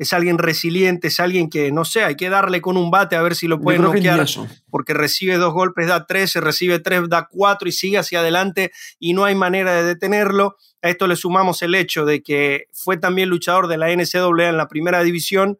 es 0.00 0.14
alguien 0.14 0.38
resiliente, 0.38 1.08
es 1.08 1.20
alguien 1.20 1.50
que, 1.50 1.70
no 1.72 1.84
sé, 1.84 2.02
hay 2.04 2.14
que 2.14 2.30
darle 2.30 2.62
con 2.62 2.78
un 2.78 2.90
bate 2.90 3.16
a 3.16 3.22
ver 3.22 3.34
si 3.34 3.46
lo 3.46 3.60
puede 3.60 3.78
noquear, 3.78 4.26
porque 4.70 4.94
recibe 4.94 5.36
dos 5.36 5.52
golpes, 5.52 5.88
da 5.88 6.06
tres, 6.06 6.32
se 6.32 6.40
recibe 6.40 6.78
tres, 6.78 7.02
da 7.10 7.28
cuatro 7.30 7.68
y 7.68 7.72
sigue 7.72 7.98
hacia 7.98 8.20
adelante 8.20 8.72
y 8.98 9.12
no 9.12 9.26
hay 9.26 9.34
manera 9.34 9.74
de 9.74 9.82
detenerlo. 9.82 10.56
A 10.80 10.88
esto 10.88 11.06
le 11.06 11.16
sumamos 11.16 11.60
el 11.60 11.74
hecho 11.74 12.06
de 12.06 12.22
que 12.22 12.64
fue 12.72 12.96
también 12.96 13.28
luchador 13.28 13.68
de 13.68 13.76
la 13.76 13.94
NCAA 13.94 14.48
en 14.48 14.56
la 14.56 14.68
primera 14.68 15.02
división 15.02 15.58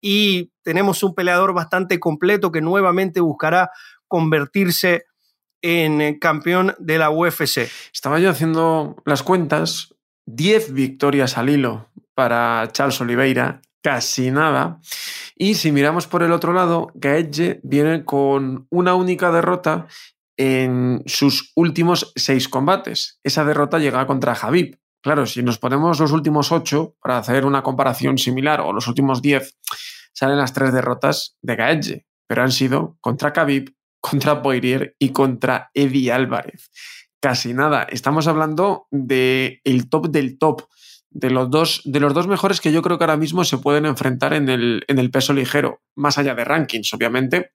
y 0.00 0.50
tenemos 0.62 1.04
un 1.04 1.14
peleador 1.14 1.54
bastante 1.54 2.00
completo 2.00 2.50
que 2.50 2.62
nuevamente 2.62 3.20
buscará 3.20 3.70
convertirse 4.08 5.04
en 5.62 6.00
eh, 6.00 6.18
campeón 6.18 6.74
de 6.78 6.98
la 6.98 7.10
UFC. 7.10 7.68
Estaba 7.92 8.18
yo 8.18 8.30
haciendo 8.30 8.96
las 9.04 9.22
cuentas, 9.22 9.94
10 10.26 10.72
victorias 10.72 11.38
al 11.38 11.50
hilo 11.50 11.88
para 12.14 12.68
Charles 12.72 13.00
Oliveira, 13.00 13.60
casi 13.82 14.30
nada. 14.30 14.80
Y 15.36 15.54
si 15.54 15.70
miramos 15.70 16.06
por 16.06 16.22
el 16.22 16.32
otro 16.32 16.52
lado, 16.52 16.90
Gaethje 16.94 17.60
viene 17.62 18.04
con 18.04 18.66
una 18.70 18.94
única 18.94 19.30
derrota 19.30 19.86
en 20.36 21.02
sus 21.06 21.52
últimos 21.54 22.12
seis 22.16 22.48
combates. 22.48 23.20
Esa 23.22 23.44
derrota 23.44 23.78
llega 23.78 24.06
contra 24.06 24.34
Javib. 24.34 24.78
Claro, 25.02 25.26
si 25.26 25.42
nos 25.42 25.58
ponemos 25.58 26.00
los 26.00 26.10
últimos 26.10 26.50
ocho 26.50 26.96
para 27.00 27.18
hacer 27.18 27.44
una 27.44 27.62
comparación 27.62 28.18
similar 28.18 28.60
o 28.60 28.72
los 28.72 28.88
últimos 28.88 29.22
diez, 29.22 29.56
salen 30.12 30.38
las 30.38 30.52
tres 30.52 30.72
derrotas 30.72 31.36
de 31.42 31.54
Gaethje, 31.54 32.06
pero 32.26 32.42
han 32.42 32.50
sido 32.50 32.96
contra 33.00 33.32
Khabib, 33.32 33.75
contra 34.08 34.42
Poirier 34.42 34.94
y 34.98 35.10
contra 35.12 35.70
Eddie 35.74 36.12
Álvarez. 36.12 36.70
Casi 37.20 37.54
nada. 37.54 37.84
Estamos 37.84 38.26
hablando 38.26 38.86
del 38.90 39.60
el 39.64 39.88
top 39.88 40.08
del 40.08 40.38
top. 40.38 40.62
De 41.08 41.30
los, 41.30 41.48
dos, 41.48 41.80
de 41.86 41.98
los 41.98 42.12
dos 42.12 42.26
mejores 42.26 42.60
que 42.60 42.72
yo 42.72 42.82
creo 42.82 42.98
que 42.98 43.04
ahora 43.04 43.16
mismo 43.16 43.42
se 43.44 43.56
pueden 43.56 43.86
enfrentar 43.86 44.34
en 44.34 44.50
el, 44.50 44.84
en 44.86 44.98
el 44.98 45.10
peso 45.10 45.32
ligero, 45.32 45.80
más 45.94 46.18
allá 46.18 46.34
de 46.34 46.44
rankings, 46.44 46.92
obviamente, 46.92 47.52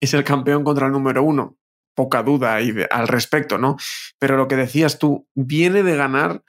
es 0.00 0.12
el 0.12 0.24
campeón 0.24 0.64
contra 0.64 0.86
el 0.86 0.92
número 0.92 1.22
uno, 1.22 1.56
poca 1.94 2.24
duda 2.24 2.56
al 2.56 3.06
respecto, 3.06 3.58
¿no? 3.58 3.76
Pero 4.18 4.36
lo 4.36 4.48
que 4.48 4.56
decías 4.56 4.98
tú, 4.98 5.28
viene 5.36 5.84
de 5.84 5.94
ganar 5.94 6.42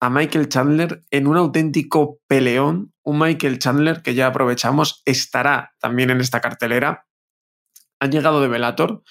a 0.00 0.10
Michael 0.10 0.50
Chandler 0.50 1.02
en 1.10 1.26
un 1.28 1.38
auténtico 1.38 2.20
peleón, 2.26 2.92
un 3.02 3.20
Michael 3.20 3.58
Chandler 3.58 4.02
que 4.02 4.14
ya 4.14 4.26
aprovechamos, 4.26 5.00
estará 5.06 5.72
también 5.80 6.10
en 6.10 6.20
esta 6.20 6.42
cartelera, 6.42 7.06
han 8.04 8.12
llegado 8.12 8.40
de 8.40 8.48
Velator. 8.48 9.02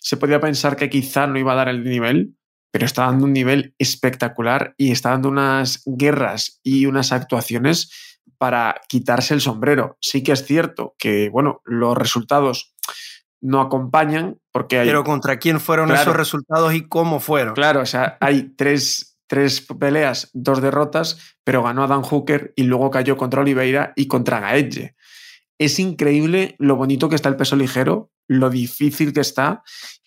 Se 0.00 0.16
podía 0.16 0.40
pensar 0.40 0.76
que 0.76 0.90
quizá 0.90 1.26
no 1.26 1.38
iba 1.38 1.52
a 1.52 1.56
dar 1.56 1.68
el 1.68 1.84
nivel, 1.84 2.36
pero 2.70 2.86
está 2.86 3.06
dando 3.06 3.24
un 3.24 3.32
nivel 3.32 3.74
espectacular 3.78 4.74
y 4.76 4.92
está 4.92 5.10
dando 5.10 5.28
unas 5.28 5.82
guerras 5.84 6.60
y 6.62 6.86
unas 6.86 7.12
actuaciones 7.12 7.90
para 8.38 8.80
quitarse 8.88 9.34
el 9.34 9.40
sombrero. 9.40 9.98
Sí 10.00 10.22
que 10.22 10.32
es 10.32 10.44
cierto 10.44 10.94
que, 10.98 11.28
bueno, 11.28 11.60
los 11.64 11.96
resultados 11.96 12.74
no 13.40 13.60
acompañan 13.60 14.38
porque 14.52 14.78
hay... 14.78 14.86
Pero 14.86 15.04
¿contra 15.04 15.38
quién 15.38 15.60
fueron 15.60 15.86
claro, 15.86 16.02
esos 16.02 16.16
resultados 16.16 16.74
y 16.74 16.88
cómo 16.88 17.20
fueron? 17.20 17.54
Claro, 17.54 17.80
o 17.80 17.86
sea, 17.86 18.16
hay 18.20 18.54
tres, 18.56 19.18
tres 19.26 19.60
peleas, 19.60 20.30
dos 20.32 20.62
derrotas, 20.62 21.36
pero 21.44 21.62
ganó 21.62 21.84
a 21.84 21.88
Dan 21.88 22.02
Hooker 22.02 22.52
y 22.56 22.64
luego 22.64 22.90
cayó 22.90 23.16
contra 23.16 23.42
Oliveira 23.42 23.92
y 23.96 24.06
contra 24.06 24.40
Gaedge. 24.40 24.94
Es 25.58 25.78
increíble 25.78 26.56
lo 26.58 26.76
bonito 26.76 27.08
que 27.08 27.16
está 27.16 27.28
el 27.28 27.36
peso 27.36 27.56
ligero 27.56 28.11
lo 28.28 28.50
difícil 28.50 29.12
que 29.12 29.20
está 29.20 29.62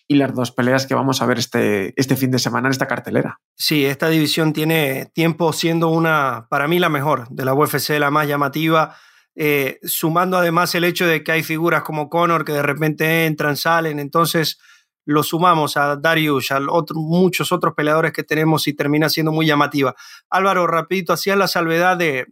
y 0.08 0.16
las 0.16 0.34
dos 0.34 0.52
peleas 0.52 0.86
que 0.86 0.94
vamos 0.94 1.20
a 1.20 1.26
ver 1.26 1.38
este, 1.38 1.92
este 1.96 2.16
fin 2.16 2.30
de 2.30 2.38
semana 2.38 2.68
en 2.68 2.72
esta 2.72 2.86
cartelera. 2.86 3.40
Sí, 3.56 3.84
esta 3.84 4.08
división 4.08 4.52
tiene 4.52 5.10
tiempo 5.12 5.52
siendo 5.52 5.88
una, 5.88 6.46
para 6.48 6.68
mí, 6.68 6.78
la 6.78 6.88
mejor 6.88 7.28
de 7.30 7.44
la 7.44 7.54
UFC, 7.54 7.98
la 7.98 8.10
más 8.10 8.28
llamativa. 8.28 8.96
eh, 9.38 9.80
sumando 9.82 10.38
además 10.38 10.74
el 10.74 10.84
hecho 10.84 11.06
de 11.06 11.22
que 11.22 11.32
hay 11.32 11.42
figuras 11.42 11.82
como 11.82 12.08
Conor 12.08 12.44
que 12.44 12.52
de 12.52 12.62
repente 12.62 13.26
entran, 13.26 13.56
salen, 13.56 13.98
entonces 13.98 14.58
lo 15.04 15.22
sumamos 15.22 15.76
a 15.76 15.96
Darius, 15.96 16.50
a 16.50 16.60
muchos 16.94 17.52
otros 17.52 17.74
peleadores 17.74 18.12
que 18.12 18.24
tenemos 18.24 18.66
y 18.66 18.72
termina 18.74 19.08
siendo 19.08 19.32
muy 19.32 19.46
llamativa. 19.46 19.94
Álvaro, 20.30 20.66
rapidito, 20.66 21.12
hacía 21.12 21.36
la 21.36 21.48
salvedad 21.48 21.96
de, 21.96 22.26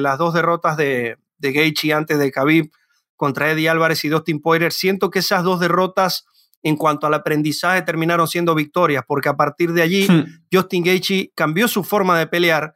las 0.00 0.18
dos 0.18 0.34
derrotas 0.34 0.76
de, 0.76 1.18
de 1.38 1.52
Gaethje 1.52 1.92
antes 1.92 2.18
de 2.18 2.30
Khabib 2.30 2.70
contra 3.16 3.50
Eddie 3.50 3.68
Álvarez 3.68 4.04
y 4.04 4.08
Dustin 4.08 4.40
Poirier. 4.40 4.72
Siento 4.72 5.10
que 5.10 5.20
esas 5.20 5.42
dos 5.42 5.60
derrotas 5.60 6.26
en 6.62 6.76
cuanto 6.76 7.06
al 7.06 7.14
aprendizaje 7.14 7.82
terminaron 7.82 8.26
siendo 8.26 8.54
victorias, 8.54 9.04
porque 9.06 9.28
a 9.28 9.36
partir 9.36 9.72
de 9.72 9.82
allí 9.82 10.08
hmm. 10.08 10.46
Justin 10.52 10.84
Gaethje 10.84 11.30
cambió 11.34 11.68
su 11.68 11.84
forma 11.84 12.18
de 12.18 12.26
pelear. 12.26 12.74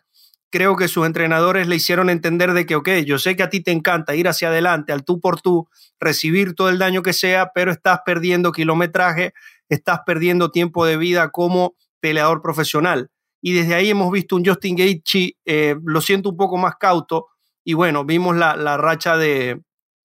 Creo 0.49 0.77
que 0.77 0.89
sus 0.89 1.07
entrenadores 1.07 1.69
le 1.69 1.77
hicieron 1.77 2.11
entender 2.11 2.53
de 2.53 2.67
que, 2.67 2.77
ok, 2.77 2.89
yo 3.05 3.19
sé 3.19 3.37
que 3.37 3.43
a 3.43 3.51
ti 3.51 3.61
te 3.61 3.73
encanta 3.73 4.15
ir 4.15 4.29
hacia 4.29 4.49
adelante, 4.49 4.93
al 4.93 5.05
tú 5.05 5.21
por 5.21 5.41
tú, 5.41 5.69
recibir 5.99 6.55
todo 6.55 6.69
el 6.69 6.79
daño 6.79 7.03
que 7.03 7.13
sea, 7.13 7.51
pero 7.55 7.71
estás 7.73 8.01
perdiendo 8.05 8.53
kilometraje, 8.53 9.33
estás 9.69 10.01
perdiendo 10.07 10.51
tiempo 10.51 10.87
de 10.87 10.97
vida 10.97 11.31
como 11.31 11.75
peleador 12.01 12.43
profesional. 12.43 13.11
Y 13.43 13.55
desde 13.55 13.75
ahí 13.75 13.91
hemos 13.91 14.13
visto 14.13 14.37
un 14.37 14.45
Justin 14.45 14.77
Gaethje, 14.77 15.37
eh, 15.45 15.77
lo 15.85 16.01
siento 16.01 16.29
un 16.29 16.37
poco 16.37 16.57
más 16.59 16.75
cauto, 16.77 17.27
y 17.65 17.75
bueno, 17.75 18.05
vimos 18.05 18.37
la, 18.37 18.57
la 18.57 18.77
racha 18.77 19.17
de, 19.17 19.61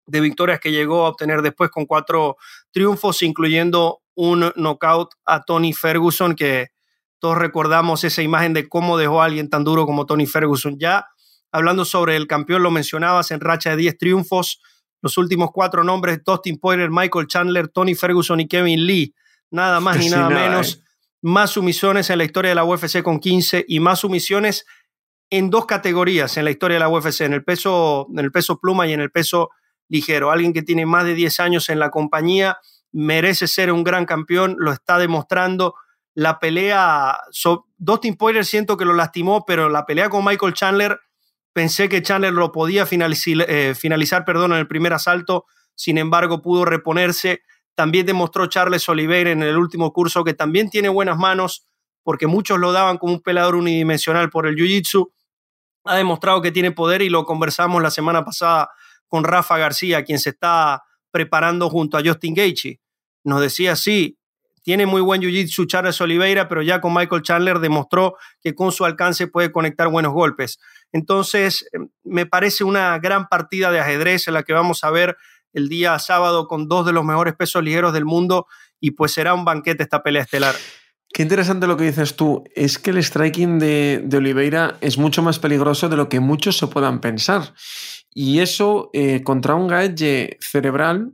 de 0.07 0.21
victorias 0.21 0.61
que 0.61 0.73
llegó 0.73 1.07
a 1.07 1.11
obtener 1.11 1.43
después 1.43 1.71
con 1.71 1.87
cuatro 1.87 2.37
triunfos, 2.71 3.23
incluyendo 3.23 4.01
un 4.15 4.53
knockout 4.57 5.15
a 5.25 5.43
Tony 5.43 5.73
Ferguson, 5.73 6.35
que 6.35 6.69
todos 7.19 7.39
recordamos 7.39 8.05
esa 8.05 8.23
imagen 8.23 8.53
de 8.53 8.69
cómo 8.69 8.99
dejó 8.99 9.23
a 9.23 9.27
alguien 9.27 9.49
tan 9.49 9.65
duro 9.65 9.87
como 9.87 10.07
Tony 10.07 10.27
Ferguson. 10.27 10.77
Ya 10.79 11.07
hablando 11.53 11.85
sobre 11.85 12.17
el 12.17 12.27
campeón, 12.27 12.63
lo 12.63 12.71
mencionabas 12.71 13.31
en 13.31 13.41
racha 13.41 13.71
de 13.71 13.77
10 13.77 13.99
triunfos, 13.99 14.61
los 15.01 15.19
últimos 15.19 15.51
cuatro 15.53 15.85
nombres, 15.85 16.21
Dustin 16.25 16.59
Poirier, 16.59 16.91
Michael 16.91 17.27
Chandler, 17.27 17.69
Tony 17.69 17.95
Ferguson 17.95 18.41
y 18.41 18.49
Kevin 18.49 18.87
Lee, 18.87 19.15
nada 19.51 19.81
más 19.81 19.99
ni 19.99 20.09
nada, 20.09 20.29
menos. 20.29 20.75
Eh. 20.75 20.79
Más 21.23 21.51
sumisiones 21.51 22.11
en 22.11 22.19
la 22.19 22.25
historia 22.25 22.49
de 22.49 22.55
la 22.57 22.65
UFC 22.65 23.03
con 23.03 23.21
15 23.21 23.65
y 23.69 23.79
más 23.79 24.01
sumisiones 24.01 24.65
en 25.31 25.49
dos 25.49 25.67
categorías 25.67 26.37
en 26.37 26.45
la 26.45 26.51
historia 26.51 26.75
de 26.75 26.81
la 26.81 26.89
UFC, 26.89 27.23
en 27.23 27.33
el 27.33 27.45
peso, 27.45 28.07
en 28.11 28.19
el 28.19 28.33
peso 28.33 28.59
pluma 28.59 28.87
y 28.87 28.93
en 28.93 29.01
el 29.01 29.11
peso 29.11 29.51
ligero. 29.93 30.33
Alguien 30.33 30.53
que 30.53 30.63
tiene 30.63 30.87
más 30.87 31.05
de 31.05 31.15
10 31.15 31.39
años 31.41 31.69
en 31.69 31.79
la 31.79 31.91
compañía, 31.91 32.59
merece 32.91 33.47
ser 33.47 33.71
un 33.71 33.85
gran 33.85 34.07
campeón, 34.07 34.57
lo 34.59 34.73
está 34.73 34.99
demostrando. 34.99 35.75
La 36.15 36.39
pelea, 36.39 37.19
Dustin 37.77 38.17
Poirier 38.17 38.45
siento 38.45 38.77
que 38.77 38.85
lo 38.85 38.95
lastimó, 38.95 39.45
pero 39.47 39.69
la 39.69 39.87
pelea 39.87 40.09
con 40.09 40.25
Michael 40.25 40.55
Chandler, 40.55 40.99
pensé 41.53 41.89
que 41.89 42.03
Chandler 42.03 42.33
lo 42.33 42.53
podía 42.53 42.87
finalizar, 42.87 43.47
eh, 43.49 43.75
finalizar 43.75 44.25
perdón, 44.25 44.53
en 44.53 44.59
el 44.59 44.67
primer 44.67 44.95
asalto, 44.95 45.47
sin 45.75 45.99
embargo 45.99 46.43
pudo 46.43 46.65
reponerse. 46.65 47.43
También 47.75 48.07
demostró 48.07 48.47
Charles 48.47 48.89
Oliveira 48.89 49.31
en 49.31 49.43
el 49.43 49.57
último 49.57 49.93
curso 49.93 50.25
que 50.25 50.35
también 50.35 50.71
tiene 50.71 50.89
buenas 50.89 51.19
manos, 51.19 51.67
porque 52.03 52.27
muchos 52.27 52.59
lo 52.59 52.73
daban 52.73 52.99
como 52.99 53.13
un 53.13 53.21
peleador 53.21 53.57
unidimensional 53.57 54.29
por 54.31 54.47
el 54.47 54.57
Jiu-Jitsu. 54.57 55.11
Ha 55.85 55.97
demostrado 55.97 56.43
que 56.43 56.53
tiene 56.53 56.73
poder 56.73 57.03
y 57.03 57.09
lo 57.09 57.25
conversamos 57.25 57.83
la 57.83 57.91
semana 57.91 58.25
pasada 58.25 58.71
con 59.13 59.25
Rafa 59.25 59.59
García, 59.59 60.05
quien 60.05 60.19
se 60.19 60.31
está 60.31 60.85
preparando 61.11 61.69
junto 61.69 61.99
a 61.99 62.03
Justin 62.03 62.33
Gaethje. 62.33 62.81
Nos 63.25 63.43
decía, 63.43 63.77
sí, 63.77 64.17
tiene 64.63 64.87
muy 64.87 65.03
buen 65.03 65.21
jiu-jitsu 65.21 65.67
Charles 65.67 66.01
Oliveira, 66.01 66.49
pero 66.49 66.63
ya 66.63 66.81
con 66.81 66.95
Michael 66.95 67.21
Chandler 67.21 67.59
demostró 67.59 68.17
que 68.41 68.55
con 68.55 68.73
su 68.73 68.87
alcance 68.87 69.27
puede 69.27 69.53
conectar 69.53 69.89
buenos 69.89 70.15
golpes. 70.15 70.59
Entonces, 70.93 71.69
em, 71.73 71.91
me 72.05 72.25
parece 72.25 72.65
una 72.65 72.99
gran 73.01 73.29
partida 73.29 73.71
de 73.71 73.81
ajedrez 73.81 74.29
en 74.29 74.33
la 74.35 74.45
que 74.45 74.55
vamos 74.55 74.83
a 74.83 74.91
ver 74.91 75.19
el 75.53 75.69
día 75.69 75.99
sábado 75.99 76.49
con 76.49 76.67
dos 76.67 76.87
de 76.87 76.95
los 76.95 77.05
mejores 77.05 77.35
pesos 77.35 77.63
ligeros 77.63 77.93
del 77.93 78.07
mundo 78.07 78.47
y 78.81 78.93
pues 78.93 79.13
será 79.13 79.35
un 79.35 79.45
banquete 79.45 79.83
esta 79.83 80.03
pelea 80.03 80.23
estelar. 80.23 80.55
Qué 81.13 81.21
interesante 81.23 81.67
lo 81.67 81.77
que 81.77 81.85
dices 81.85 82.17
tú. 82.17 82.45
Es 82.55 82.79
que 82.79 82.89
el 82.89 83.05
striking 83.05 83.59
de, 83.59 84.01
de 84.07 84.17
Oliveira 84.17 84.79
es 84.81 84.97
mucho 84.97 85.23
más 85.23 85.39
peligroso 85.39 85.91
de 85.91 85.99
lo 85.99 86.09
que 86.09 86.21
muchos 86.21 86.57
se 86.57 86.67
puedan 86.67 87.03
pensar. 87.03 87.53
Y 88.15 88.41
eso 88.41 88.91
eh, 88.93 89.23
contra 89.23 89.55
un 89.55 89.69
Gaedge 89.69 90.39
cerebral 90.41 91.13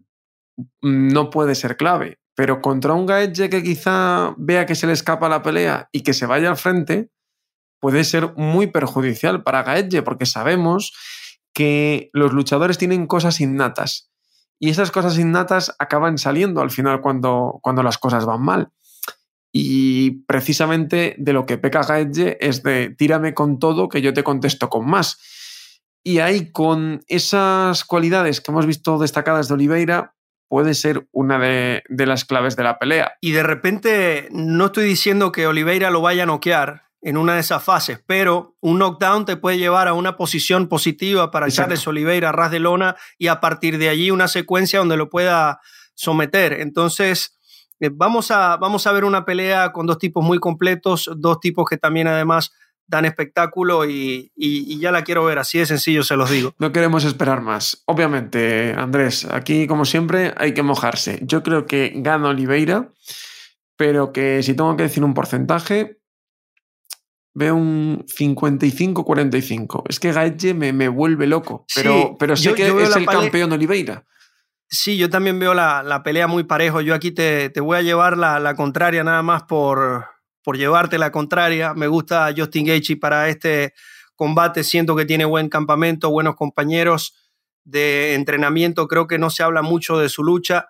mm, 0.56 1.12
no 1.12 1.30
puede 1.30 1.54
ser 1.54 1.76
clave, 1.76 2.18
pero 2.34 2.60
contra 2.60 2.94
un 2.94 3.06
Gaedge 3.06 3.48
que 3.48 3.62
quizá 3.62 4.34
vea 4.36 4.66
que 4.66 4.74
se 4.74 4.86
le 4.86 4.92
escapa 4.92 5.28
la 5.28 5.42
pelea 5.42 5.88
y 5.92 6.02
que 6.02 6.14
se 6.14 6.26
vaya 6.26 6.48
al 6.50 6.56
frente, 6.56 7.10
puede 7.80 8.04
ser 8.04 8.34
muy 8.36 8.66
perjudicial 8.66 9.42
para 9.42 9.62
Gaedge, 9.62 10.02
porque 10.02 10.26
sabemos 10.26 10.92
que 11.54 12.10
los 12.12 12.32
luchadores 12.32 12.78
tienen 12.78 13.06
cosas 13.06 13.40
innatas 13.40 14.10
y 14.60 14.70
esas 14.70 14.90
cosas 14.90 15.18
innatas 15.18 15.74
acaban 15.78 16.18
saliendo 16.18 16.60
al 16.60 16.70
final 16.70 17.00
cuando, 17.00 17.60
cuando 17.62 17.82
las 17.82 17.98
cosas 17.98 18.26
van 18.26 18.42
mal. 18.42 18.70
Y 19.52 20.22
precisamente 20.26 21.14
de 21.18 21.32
lo 21.32 21.46
que 21.46 21.58
peca 21.58 21.82
Gaedge 21.82 22.36
es 22.40 22.62
de 22.62 22.90
tírame 22.90 23.34
con 23.34 23.58
todo 23.58 23.88
que 23.88 24.02
yo 24.02 24.12
te 24.12 24.24
contesto 24.24 24.68
con 24.68 24.86
más. 24.88 25.18
Y 26.02 26.20
ahí, 26.20 26.50
con 26.52 27.02
esas 27.06 27.84
cualidades 27.84 28.40
que 28.40 28.50
hemos 28.50 28.66
visto 28.66 28.98
destacadas 28.98 29.48
de 29.48 29.54
Oliveira, 29.54 30.14
puede 30.48 30.74
ser 30.74 31.06
una 31.12 31.38
de, 31.38 31.82
las 31.88 32.24
claves 32.24 32.56
de 32.56 32.64
la 32.64 32.78
pelea. 32.78 33.12
Y 33.20 33.32
de 33.32 33.42
repente, 33.42 34.28
no 34.32 34.66
estoy 34.66 34.86
diciendo 34.86 35.30
que 35.30 35.46
Oliveira 35.46 35.90
lo 35.90 36.00
vaya 36.00 36.22
a 36.22 36.26
noquear 36.26 36.84
en 37.00 37.16
una 37.16 37.34
de 37.34 37.40
esas 37.40 37.62
fases, 37.62 38.02
pero 38.06 38.56
un 38.60 38.78
knockdown 38.78 39.24
te 39.24 39.36
puede 39.36 39.58
llevar 39.58 39.86
a 39.86 39.92
una 39.92 40.16
posición 40.16 40.66
positiva 40.66 41.30
para 41.30 41.48
Charles 41.48 41.86
Oliveira 41.86 42.30
a 42.30 42.32
ras 42.32 42.50
de 42.50 42.58
lona 42.58 42.96
y 43.18 43.28
a 43.28 43.38
partir 43.38 43.78
de 43.78 43.88
allí 43.88 44.10
una 44.10 44.26
secuencia 44.26 44.80
donde 44.80 44.96
lo 44.96 45.08
pueda 45.08 45.60
someter. 45.94 46.54
Entonces, 46.54 47.38
eh, 47.78 47.90
vamos, 47.92 48.32
a, 48.32 48.56
vamos 48.56 48.86
a 48.86 48.92
ver 48.92 49.04
una 49.04 49.24
pelea 49.24 49.70
con 49.70 49.86
dos 49.86 49.98
tipos 49.98 50.24
muy 50.24 50.40
completos, 50.40 51.08
dos 51.16 51.38
tipos 51.38 51.68
que 51.68 51.76
también 51.76 52.08
además 52.08 52.52
dan 52.88 53.04
espectáculo 53.04 53.84
y, 53.88 54.32
ya 54.80 54.90
la 54.90 55.04
quiero 55.04 55.24
ver, 55.24 55.38
así 55.38 55.58
de 55.58 55.66
sencillo 55.66 56.02
se 56.02 56.16
los 56.16 56.30
digo. 56.30 56.54
No 56.58 56.72
queremos 56.72 57.04
esperar 57.04 57.42
más. 57.42 57.82
Obviamente, 57.86 58.74
Andrés, 58.76 59.26
aquí 59.30 59.66
como 59.66 59.84
siempre 59.84 60.34
hay 60.36 60.54
que 60.54 60.62
mojarse. 60.62 61.20
Yo 61.22 61.42
creo 61.42 61.66
que 61.66 61.92
gana 61.96 62.30
Oliveira, 62.30 62.90
pero 63.76 64.12
que 64.12 64.42
si 64.42 64.54
tengo 64.54 64.76
que 64.76 64.84
decir 64.84 65.04
un 65.04 65.14
porcentaje, 65.14 66.00
veo 67.34 67.54
un 67.54 68.04
55-45. 68.06 69.84
Es 69.88 70.00
que 70.00 70.12
Gaetje 70.12 70.54
me, 70.54 70.72
me, 70.72 70.88
vuelve 70.88 71.26
loco, 71.26 71.66
pero, 71.74 72.16
pero 72.18 72.36
sé 72.36 72.54
que 72.54 72.66
es 72.66 72.96
el 72.96 73.06
campeón 73.06 73.52
Oliveira. 73.52 74.04
Sí, 74.70 74.98
yo 74.98 75.08
también 75.08 75.38
veo 75.38 75.54
la, 75.54 76.02
pelea 76.04 76.26
muy 76.26 76.44
parejo. 76.44 76.80
Yo 76.80 76.94
aquí 76.94 77.10
te, 77.10 77.52
voy 77.60 77.78
a 77.78 77.82
llevar 77.82 78.16
la, 78.18 78.38
la 78.40 78.54
contraria 78.54 79.04
nada 79.04 79.22
más 79.22 79.44
por, 79.44 80.06
por 80.48 80.56
llevarte 80.56 80.96
la 80.96 81.12
contraria. 81.12 81.74
Me 81.74 81.88
gusta 81.88 82.32
Justin 82.34 82.64
Gaethje 82.64 82.96
para 82.96 83.28
este 83.28 83.74
combate. 84.16 84.64
Siento 84.64 84.96
que 84.96 85.04
tiene 85.04 85.26
buen 85.26 85.50
campamento, 85.50 86.08
buenos 86.08 86.36
compañeros 86.36 87.14
de 87.64 88.14
entrenamiento. 88.14 88.88
Creo 88.88 89.06
que 89.06 89.18
no 89.18 89.28
se 89.28 89.42
habla 89.42 89.60
mucho 89.60 89.98
de 89.98 90.08
su 90.08 90.24
lucha. 90.24 90.68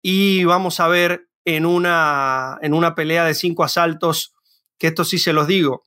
Y 0.00 0.44
vamos 0.44 0.80
a 0.80 0.88
ver 0.88 1.28
en 1.44 1.66
una, 1.66 2.56
en 2.62 2.72
una 2.72 2.94
pelea 2.94 3.26
de 3.26 3.34
cinco 3.34 3.62
asaltos, 3.62 4.32
que 4.78 4.86
esto 4.86 5.04
sí 5.04 5.18
se 5.18 5.34
los 5.34 5.46
digo. 5.46 5.82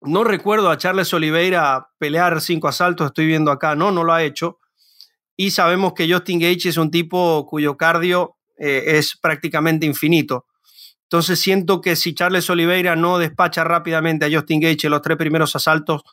No 0.00 0.22
recuerdo 0.22 0.70
a 0.70 0.78
Charles 0.78 1.12
Oliveira 1.12 1.88
pelear 1.98 2.40
cinco 2.40 2.68
asaltos, 2.68 3.08
estoy 3.08 3.26
viendo 3.26 3.50
acá, 3.50 3.74
no, 3.74 3.90
no 3.90 4.04
lo 4.04 4.12
ha 4.12 4.22
hecho. 4.22 4.60
Y 5.36 5.50
sabemos 5.50 5.94
que 5.94 6.08
Justin 6.08 6.38
Gaethje 6.38 6.68
es 6.68 6.76
un 6.76 6.92
tipo 6.92 7.44
cuyo 7.44 7.76
cardio 7.76 8.36
eh, 8.56 8.84
es 8.86 9.18
prácticamente 9.20 9.84
infinito. 9.84 10.46
Entonces 11.12 11.40
siento 11.40 11.82
que 11.82 11.94
si 11.94 12.14
Charles 12.14 12.48
Oliveira 12.48 12.96
no 12.96 13.18
despacha 13.18 13.64
rápidamente 13.64 14.24
a 14.24 14.30
Justin 14.32 14.60
Gage 14.60 14.86
en 14.86 14.92
los 14.92 15.02
tres 15.02 15.18
primeros 15.18 15.54
asaltos, 15.54 16.04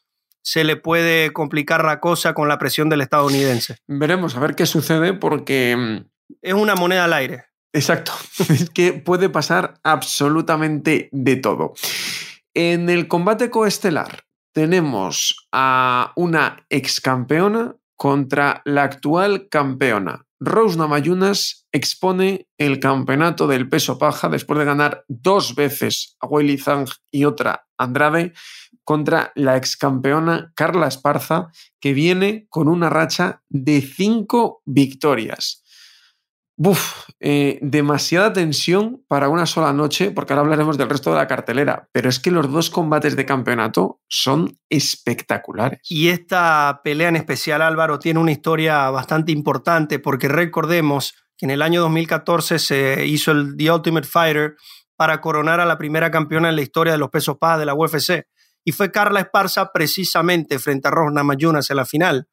se 0.43 0.65
le 0.65 0.75
puede 0.75 1.31
complicar 1.31 1.85
la 1.85 2.01
cosa 2.01 2.33
con 2.33 2.49
la 2.49 2.57
presión 2.57 2.89
del 2.89 2.99
estadounidense. 2.99 3.77
Veremos 3.87 4.35
a 4.35 4.41
ver 4.41 4.55
qué 4.55 4.65
sucede 4.65 5.13
porque... 5.13 5.77
Mm, 5.77 6.35
es 6.41 6.53
una 6.53 6.75
moneda 6.75 7.05
al 7.05 7.13
aire. 7.13 7.45
Exacto, 7.71 8.11
es 8.49 8.69
que 8.71 8.91
puede 8.91 9.29
pasar 9.29 9.75
absolutamente 9.83 11.07
de 11.13 11.37
todo. 11.37 11.75
En 12.53 12.89
el 12.89 13.07
combate 13.07 13.49
coestelar 13.49 14.25
tenemos 14.53 15.47
a 15.53 16.11
una 16.17 16.65
ex 16.67 16.99
campeona 16.99 17.73
contra 17.95 18.61
la 18.65 18.83
actual 18.83 19.47
campeona. 19.47 20.25
Rose 20.39 20.77
Namayunas 20.77 21.67
expone 21.71 22.47
el 22.57 22.79
campeonato 22.79 23.47
del 23.47 23.67
peso 23.67 23.97
paja 23.97 24.29
después 24.29 24.57
de 24.57 24.65
ganar 24.65 25.03
dos 25.07 25.55
veces 25.55 26.15
a 26.19 26.27
Weili 26.27 26.57
Zhang 26.57 26.87
y 27.11 27.25
otra 27.25 27.67
Andrade 27.77 28.33
contra 28.83 29.31
la 29.35 29.57
ex 29.57 29.77
campeona 29.77 30.51
Carla 30.55 30.87
Esparza, 30.87 31.51
que 31.79 31.93
viene 31.93 32.47
con 32.49 32.67
una 32.67 32.89
racha 32.89 33.43
de 33.49 33.81
cinco 33.81 34.61
victorias. 34.65 35.58
Buf, 36.61 37.05
eh, 37.21 37.57
demasiada 37.61 38.33
tensión 38.33 39.05
para 39.07 39.29
una 39.29 39.45
sola 39.45 39.71
noche, 39.71 40.11
porque 40.11 40.33
ahora 40.33 40.41
hablaremos 40.41 40.77
del 40.77 40.89
resto 40.89 41.09
de 41.09 41.15
la 41.15 41.25
cartelera, 41.25 41.87
pero 41.93 42.09
es 42.09 42.19
que 42.19 42.31
los 42.31 42.51
dos 42.51 42.69
combates 42.69 43.15
de 43.15 43.25
campeonato 43.25 44.01
son 44.09 44.59
espectaculares. 44.67 45.79
Y 45.89 46.09
esta 46.09 46.81
pelea 46.83 47.07
en 47.07 47.15
especial, 47.15 47.61
Álvaro, 47.61 47.97
tiene 47.97 48.19
una 48.19 48.33
historia 48.33 48.89
bastante 48.89 49.31
importante, 49.31 49.99
porque 49.99 50.27
recordemos 50.27 51.13
que 51.37 51.45
en 51.45 51.51
el 51.51 51.61
año 51.61 51.79
2014 51.79 52.59
se 52.59 53.05
hizo 53.05 53.31
el 53.31 53.55
The 53.55 53.71
Ultimate 53.71 54.05
Fighter 54.05 54.57
para 54.97 55.21
coronar 55.21 55.61
a 55.61 55.65
la 55.65 55.77
primera 55.77 56.11
campeona 56.11 56.49
en 56.49 56.57
la 56.57 56.61
historia 56.61 56.91
de 56.91 56.99
los 56.99 57.09
pesos 57.09 57.37
pajas 57.37 57.59
de 57.59 57.67
la 57.67 57.73
UFC, 57.73 58.25
y 58.65 58.73
fue 58.73 58.91
Carla 58.91 59.21
Esparza 59.21 59.71
precisamente 59.71 60.59
frente 60.59 60.89
a 60.89 60.91
Rosna 60.91 61.23
Mayunas 61.23 61.69
en 61.69 61.77
la 61.77 61.85
final. 61.85 62.27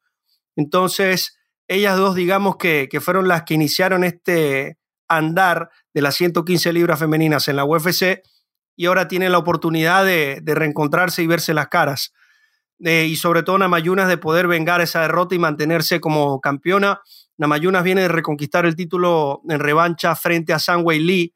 Entonces, 0.57 1.36
ellas 1.67 1.97
dos, 1.97 2.15
digamos 2.15 2.57
que, 2.57 2.89
fueron 3.01 3.27
las 3.27 3.43
que 3.43 3.53
iniciaron 3.53 4.03
este 4.03 4.77
andar 5.09 5.69
de 5.93 6.01
las 6.01 6.15
115 6.15 6.73
libras 6.73 6.99
femeninas 6.99 7.47
en 7.47 7.55
la 7.55 7.65
UFC 7.65 8.21
y 8.75 8.85
ahora 8.85 9.07
tienen 9.07 9.31
la 9.31 9.37
oportunidad 9.37 10.05
de, 10.05 10.41
reencontrarse 10.45 11.23
y 11.23 11.27
verse 11.27 11.53
las 11.53 11.67
caras. 11.67 12.13
Eh, 12.79 13.05
y 13.09 13.15
sobre 13.15 13.41
todo 13.41 13.57
Namayunas 13.57 14.07
de 14.07 14.17
poder 14.17 14.47
vengar 14.47 14.81
esa 14.81 15.01
derrota 15.01 15.33
y 15.33 15.39
mantenerse 15.39 15.99
como 15.99 16.39
campeona. 16.41 17.01
Namayunas 17.37 17.83
viene 17.83 18.01
de 18.01 18.07
reconquistar 18.07 18.65
el 18.65 18.75
título 18.75 19.41
en 19.49 19.59
revancha 19.59 20.15
frente 20.15 20.53
a 20.53 20.77
Wei 20.77 20.99
Lee. 20.99 21.33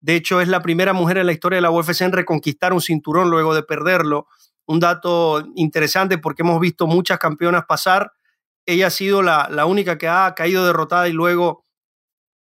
De 0.00 0.14
hecho, 0.14 0.40
es 0.40 0.48
la 0.48 0.62
primera 0.62 0.92
mujer 0.92 1.18
en 1.18 1.26
la 1.26 1.32
historia 1.32 1.56
de 1.56 1.62
la 1.62 1.70
UFC 1.70 2.02
en 2.02 2.12
reconquistar 2.12 2.72
un 2.72 2.80
cinturón 2.80 3.30
luego 3.30 3.54
de 3.54 3.62
perderlo. 3.62 4.28
Un 4.66 4.78
dato 4.78 5.44
interesante 5.56 6.18
porque 6.18 6.42
hemos 6.42 6.60
visto 6.60 6.86
muchas 6.86 7.18
campeonas 7.18 7.64
pasar 7.66 8.12
ella 8.66 8.88
ha 8.88 8.90
sido 8.90 9.22
la, 9.22 9.66
única 9.66 9.98
que 9.98 10.08
ha 10.08 10.34
caído 10.34 10.66
derrotada 10.66 11.08
y 11.08 11.12
luego 11.12 11.64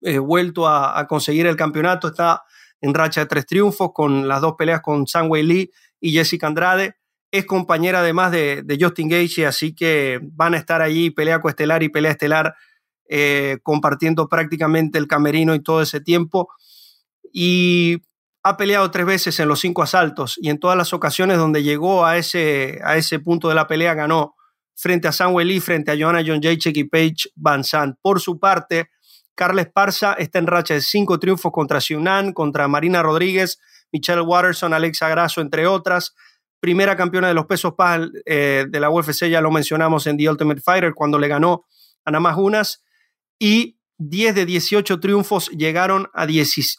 eh, 0.02 0.20
vuelto 0.20 0.68
a, 0.68 1.06
conseguir 1.08 1.48
el 1.48 1.56
campeonato. 1.56 2.08
Está 2.08 2.44
en 2.82 2.94
racha 2.94 3.22
de 3.22 3.28
tres 3.28 3.46
triunfos 3.46 3.92
con 3.94 4.28
las 4.28 4.42
dos 4.42 4.56
peleas 4.58 4.82
con 4.82 5.06
Wei 5.28 5.44
Lee 5.44 5.72
y 6.00 6.12
Jessica 6.12 6.48
Andrade. 6.48 6.96
Es 7.32 7.46
compañera 7.46 8.00
además 8.00 8.32
de, 8.32 8.78
Justin 8.80 9.10
Gaethje, 9.10 9.46
así 9.46 9.74
que 9.74 10.20
van 10.22 10.54
a 10.54 10.58
estar 10.58 10.82
allí 10.82 11.10
pelea 11.10 11.42
coestelar 11.42 11.82
y 11.84 11.90
pelea 11.90 12.12
estelar 12.12 12.56
eh, 13.10 13.58
compartiendo 13.64 14.30
prácticamente 14.30 14.98
el 14.98 15.08
camerino 15.08 15.56
y 15.56 15.62
todo 15.62 15.82
ese 15.82 16.00
tiempo. 16.00 16.50
Y 17.32 18.04
ha 18.44 18.58
peleado 18.58 18.92
tres 18.92 19.06
veces 19.06 19.40
en 19.40 19.48
los 19.48 19.62
cinco 19.62 19.82
asaltos 19.82 20.38
y 20.38 20.50
en 20.50 20.60
todas 20.60 20.78
las 20.78 20.94
ocasiones 20.94 21.38
donde 21.38 21.64
llegó 21.64 22.06
a 22.06 22.18
ese, 22.18 22.80
a 22.84 22.98
ese 22.98 23.20
punto 23.20 23.50
de 23.50 23.56
la 23.56 23.68
pelea 23.68 23.94
ganó 23.94 24.36
frente 24.76 25.08
a 25.08 25.12
Samuel 25.12 25.48
Lee, 25.48 25.60
frente 25.60 25.92
a 25.92 25.98
Joanna 25.98 26.24
John 26.26 26.42
Jacek 26.42 26.76
y 26.78 26.84
Paige 26.86 27.30
Van 27.36 27.64
Sant. 27.64 27.98
Por 28.02 28.20
su 28.20 28.40
parte, 28.40 28.90
Carla 29.36 29.62
Esparza 29.62 30.14
está 30.14 30.40
en 30.40 30.48
racha 30.48 30.74
de 30.74 30.82
cinco 30.82 31.20
triunfos 31.20 31.52
contra 31.52 31.82
Xiunan, 31.82 32.34
contra 32.34 32.68
Marina 32.68 33.02
Rodríguez, 33.02 33.60
Michelle 33.92 34.22
Watterson, 34.22 34.74
Alexa 34.74 35.10
Grasso, 35.10 35.42
entre 35.42 35.68
otras. 35.68 36.14
Primera 36.60 36.96
campeona 36.96 37.28
de 37.28 37.34
los 37.34 37.46
pesos 37.46 37.74
PAL 37.74 38.12
eh, 38.26 38.66
de 38.70 38.80
la 38.80 38.90
UFC, 38.90 39.28
ya 39.28 39.42
lo 39.42 39.52
mencionamos 39.52 40.08
en 40.08 40.18
The 40.18 40.30
Ultimate 40.30 40.62
Fighter, 40.62 40.94
cuando 40.94 41.20
le 41.20 41.28
ganó 41.28 41.66
a 42.06 42.12
nada 42.12 42.22
más 42.22 42.38
unas. 42.38 42.84
Y 43.40 43.78
10 43.98 44.36
de 44.36 44.46
18 44.46 45.00
triunfos 45.00 45.50
llegaron 45.50 46.08
a, 46.14 46.24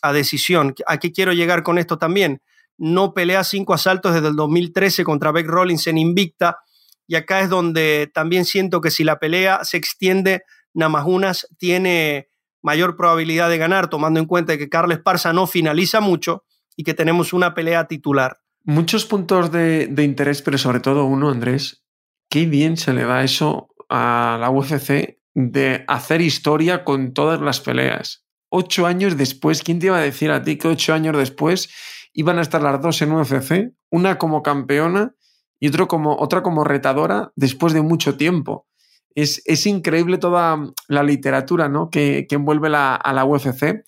a 0.03 0.13
decisión. 0.13 0.75
¿A 0.87 0.99
qué 0.99 1.13
quiero 1.13 1.33
llegar 1.33 1.63
con 1.63 1.79
esto 1.79 1.99
también? 1.99 2.43
No 2.77 3.15
pelea 3.15 3.45
cinco 3.45 3.75
asaltos 3.75 4.15
desde 4.15 4.29
el 4.29 4.37
2013 4.37 5.05
contra 5.05 5.33
Beck 5.33 5.47
Rollins 5.47 5.87
en 5.87 5.99
Invicta 5.99 6.59
y 7.07 7.17
acá 7.17 7.41
es 7.41 7.51
donde 7.51 8.11
también 8.13 8.45
siento 8.45 8.81
que 8.81 8.91
si 8.91 9.05
la 9.05 9.19
pelea 9.19 9.61
se 9.65 9.77
extiende, 9.77 10.43
Namajunas 10.73 11.49
tiene 11.59 12.29
mayor 12.63 12.97
probabilidad 12.97 13.51
de 13.51 13.59
ganar, 13.59 13.91
tomando 13.91 14.21
en 14.21 14.27
cuenta 14.27 14.57
que 14.57 14.69
Carlos 14.69 14.97
Esparza 14.97 15.33
no 15.33 15.47
finaliza 15.47 16.01
mucho 16.01 16.45
y 16.77 16.85
que 16.85 16.95
tenemos 16.95 17.33
una 17.33 17.55
pelea 17.55 17.87
titular. 17.87 18.39
Muchos 18.65 19.05
puntos 19.05 19.53
de, 19.53 19.93
interés, 19.99 20.41
pero 20.41 20.57
sobre 20.57 20.81
todo 20.81 21.05
uno, 21.05 21.31
Andrés, 21.31 21.85
qué 22.31 22.47
bien 22.47 22.79
se 22.79 22.95
le 22.95 23.05
da 23.05 23.23
eso 23.23 23.69
a 23.91 24.39
la 24.41 24.51
UFC 24.51 25.19
de 25.35 25.85
hacer 25.87 26.23
historia 26.23 26.85
con 26.85 27.13
todas 27.13 27.41
las 27.41 27.61
peleas. 27.61 28.25
Ocho 28.49 28.87
años 28.87 29.19
después, 29.19 29.63
¿quién 29.63 29.79
te 29.79 29.87
iba 29.87 29.99
a 29.99 30.03
decir 30.03 30.31
a 30.31 30.43
ti 30.43 30.57
que 30.57 30.69
ocho 30.69 30.95
años 30.95 31.17
después 31.19 31.69
iban 32.15 32.39
a 32.39 32.43
estar 32.43 32.63
las 32.63 32.81
dos 32.81 33.03
en 33.03 33.13
UFC? 33.13 33.75
Una 33.91 34.17
como 34.17 34.43
campeona 34.43 35.15
y 35.61 35.69
otro 35.69 35.89
como, 35.89 36.17
otra 36.17 36.43
como 36.43 36.65
retadora 36.65 37.33
después 37.37 37.73
de 37.73 37.83
mucho 37.83 38.17
tiempo. 38.17 38.67
Es, 39.15 39.43
es 39.45 39.67
increíble 39.67 40.19
toda 40.19 40.59
la 40.89 41.03
literatura 41.03 41.69
¿no? 41.69 41.89
que, 41.89 42.27
que 42.29 42.35
envuelve 42.35 42.69
la, 42.69 42.95
a 42.97 43.13
la 43.13 43.25
UFC. 43.25 43.85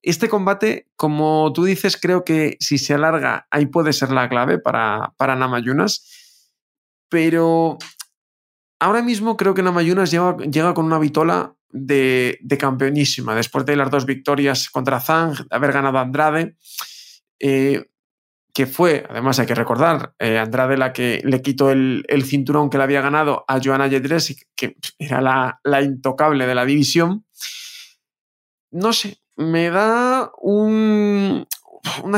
Este 0.00 0.28
combate, 0.28 0.88
como 0.96 1.52
tú 1.54 1.64
dices, 1.64 1.96
creo 1.96 2.24
que 2.24 2.56
si 2.60 2.78
se 2.78 2.94
alarga, 2.94 3.46
ahí 3.50 3.66
puede 3.66 3.92
ser 3.92 4.10
la 4.10 4.28
clave 4.28 4.58
para, 4.58 5.14
para 5.16 5.34
Namayunas. 5.34 6.06
Pero 7.08 7.78
ahora 8.78 9.02
mismo 9.02 9.36
creo 9.36 9.54
que 9.54 9.62
Namayunas 9.62 10.10
llega, 10.10 10.36
llega 10.36 10.74
con 10.74 10.84
una 10.84 10.98
vitola 10.98 11.56
de, 11.70 12.38
de, 12.42 12.58
campeonísima. 12.58 13.34
Después 13.34 13.64
de 13.64 13.76
las 13.76 13.90
dos 13.90 14.04
victorias 14.06 14.68
contra 14.68 15.00
Zhang, 15.00 15.34
de 15.34 15.56
haber 15.56 15.72
ganado 15.72 15.98
a 15.98 16.02
Andrade. 16.02 16.56
Eh, 17.40 17.84
que 18.54 18.66
fue, 18.68 19.04
además 19.10 19.40
hay 19.40 19.46
que 19.46 19.54
recordar, 19.56 20.14
eh, 20.20 20.38
Andrade 20.38 20.76
la 20.76 20.92
que 20.92 21.20
le 21.24 21.42
quitó 21.42 21.72
el, 21.72 22.04
cinturón 22.24 22.70
que 22.70 22.78
le 22.78 22.84
había 22.84 23.00
ganado 23.00 23.44
a 23.48 23.58
Joanna 23.60 23.90
Jedrzejczyk, 23.90 24.46
que 24.54 24.76
era 24.96 25.20
la, 25.20 25.82
intocable 25.82 26.46
de 26.46 26.54
la 26.54 26.64
división. 26.64 27.26
No 28.70 28.92
sé, 28.92 29.18
me 29.36 29.70
da 29.70 30.30
una 30.40 31.46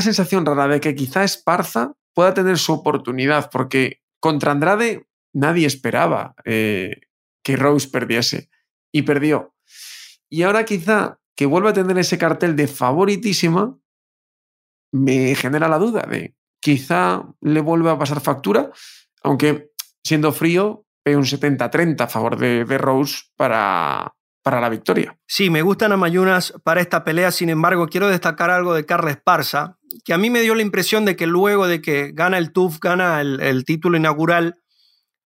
sensación 0.00 0.44
rara 0.44 0.68
de 0.68 0.78
que 0.78 0.94
quizá 0.94 1.24
Esparza 1.24 1.94
pueda 2.12 2.34
tener 2.34 2.58
su 2.58 2.74
oportunidad, 2.74 3.50
porque 3.50 4.02
contra 4.20 4.52
Andrade 4.52 5.06
nadie 5.32 5.66
esperaba 5.66 6.34
eh, 6.44 7.00
que 7.42 7.56
Rose 7.56 7.88
perdiese 7.88 8.50
y 8.92 9.02
perdió. 9.02 9.54
Y 10.28 10.42
ahora 10.42 10.66
quizá 10.66 11.18
que 11.34 11.46
vuelva 11.46 11.70
a 11.70 11.74
tener 11.74 11.96
ese 11.96 12.18
cartel 12.18 12.56
de 12.56 12.68
favoritísima, 12.68 13.78
me 14.92 15.34
genera 15.34 15.68
la 15.68 15.78
duda 15.78 16.02
de 16.02 16.34
quizá 16.60 17.22
le 17.40 17.60
vuelva 17.60 17.92
a 17.92 17.98
pasar 17.98 18.20
factura, 18.20 18.70
aunque 19.22 19.70
siendo 20.02 20.32
frío, 20.32 20.84
veo 21.04 21.18
un 21.18 21.24
70-30 21.24 22.00
a 22.00 22.08
favor 22.08 22.36
de, 22.36 22.64
Rose 22.78 23.24
para, 23.36 24.14
para 24.42 24.60
la 24.60 24.68
victoria. 24.68 25.16
Sí, 25.26 25.50
me 25.50 25.62
gustan 25.62 25.92
a 25.92 25.96
Mayunas 25.96 26.54
para 26.64 26.80
esta 26.80 27.04
pelea, 27.04 27.30
sin 27.30 27.50
embargo, 27.50 27.86
quiero 27.86 28.08
destacar 28.08 28.50
algo 28.50 28.74
de 28.74 28.84
Carla 28.84 29.10
Esparza, 29.10 29.78
que 30.04 30.12
a 30.12 30.18
mí 30.18 30.30
me 30.30 30.40
dio 30.40 30.54
la 30.54 30.62
impresión 30.62 31.04
de 31.04 31.16
que 31.16 31.26
luego 31.26 31.66
de 31.66 31.80
que 31.80 32.10
gana 32.12 32.38
el 32.38 32.52
TUF, 32.52 32.78
gana 32.80 33.20
el, 33.20 33.64
título 33.64 33.96
inaugural, 33.96 34.56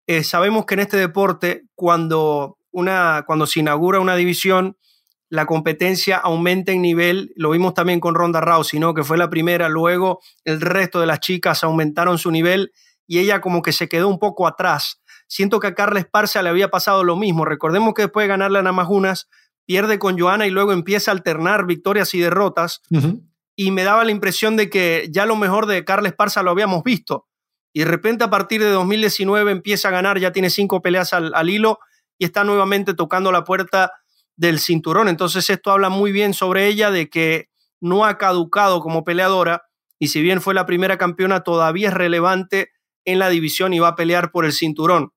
eh, 0.07 0.25
sabemos 0.25 0.67
que 0.67 0.75
en 0.75 0.81
este 0.81 0.97
deporte, 0.97 1.65
cuando, 1.75 2.59
una, 2.71 3.25
cuando 3.27 3.47
se 3.47 3.61
inaugura 3.61 4.01
una 4.01 4.17
división, 4.17 4.77
la 5.31 5.47
competencia 5.47 6.19
aumenta 6.19 6.73
en 6.73 6.83
nivel. 6.83 7.33
Lo 7.37 7.51
vimos 7.51 7.73
también 7.73 8.01
con 8.01 8.15
Ronda 8.15 8.41
Rousey, 8.41 8.81
¿no? 8.81 8.95
que 8.95 9.05
fue 9.05 9.17
la 9.17 9.31
primera. 9.31 9.69
Luego 9.69 10.21
el 10.45 10.61
resto 10.61 11.01
de 11.01 11.07
las 11.07 11.21
chicas 11.21 11.63
aumentaron 11.63 12.19
su 12.19 12.31
nivel 12.33 12.73
y 13.07 13.21
ella 13.21 13.41
como 13.41 13.63
que 13.63 13.73
se 13.73 13.89
quedó 13.89 14.09
un 14.09 14.19
poco 14.19 14.47
atrás. 14.47 15.01
Siento 15.29 15.61
que 15.61 15.69
a 15.69 15.75
Carla 15.75 16.01
Esparza 16.01 16.43
le 16.43 16.49
había 16.49 16.69
pasado 16.69 17.05
lo 17.05 17.17
mismo. 17.17 17.45
Recordemos 17.45 17.95
que 17.95 18.03
después 18.03 18.25
de 18.25 18.29
ganarle 18.29 18.59
a 18.59 18.63
Namajunas, 18.63 19.29
pierde 19.65 20.01
con 20.01 20.19
Joana 20.19 20.49
y 20.49 20.51
luego 20.51 20.73
empieza 20.73 21.13
a 21.13 21.15
alternar 21.15 21.65
victorias 21.65 22.13
y 22.15 22.19
derrotas. 22.19 22.83
Y 23.55 23.71
me 23.71 23.85
daba 23.85 24.05
la 24.05 24.11
impresión 24.11 24.57
de 24.57 24.69
que 24.69 25.09
ya 25.13 25.27
lo 25.27 25.37
mejor 25.37 25.67
de 25.67 25.85
Carla 25.85 26.09
Esparza 26.09 26.43
lo 26.43 26.51
habíamos 26.51 26.83
visto. 26.83 27.29
Y 27.73 27.81
de 27.81 27.85
repente 27.85 28.25
a 28.25 28.31
partir 28.31 28.61
de 28.61 28.71
2019 28.71 29.53
empieza 29.53 29.89
a 29.89 29.93
ganar, 29.93 30.19
ya 30.19 30.33
tiene 30.33 30.51
cinco 30.51 30.83
peleas 30.83 31.13
al, 31.13 31.33
al 31.37 31.49
hilo 31.49 31.79
y 32.19 32.25
está 32.25 32.43
nuevamente 32.43 32.95
tocando 32.95 33.31
la 33.31 33.45
puerta 33.45 33.93
del 34.41 34.59
cinturón. 34.59 35.09
Entonces 35.09 35.51
esto 35.51 35.71
habla 35.71 35.91
muy 35.91 36.13
bien 36.13 36.33
sobre 36.33 36.67
ella 36.67 36.91
de 36.91 37.11
que 37.11 37.51
no 37.79 38.07
ha 38.07 38.17
caducado 38.17 38.81
como 38.81 39.05
peleadora 39.05 39.65
y 39.99 40.09
si 40.09 40.23
bien 40.23 40.41
fue 40.41 40.55
la 40.55 40.65
primera 40.65 40.97
campeona, 40.97 41.41
todavía 41.41 41.89
es 41.89 41.95
relevante 41.95 42.71
en 43.05 43.19
la 43.19 43.29
división 43.29 43.75
y 43.75 43.81
va 43.81 43.89
a 43.89 43.95
pelear 43.97 44.33
por 44.33 44.47
el 44.47 44.53
cinturón. 44.53 45.13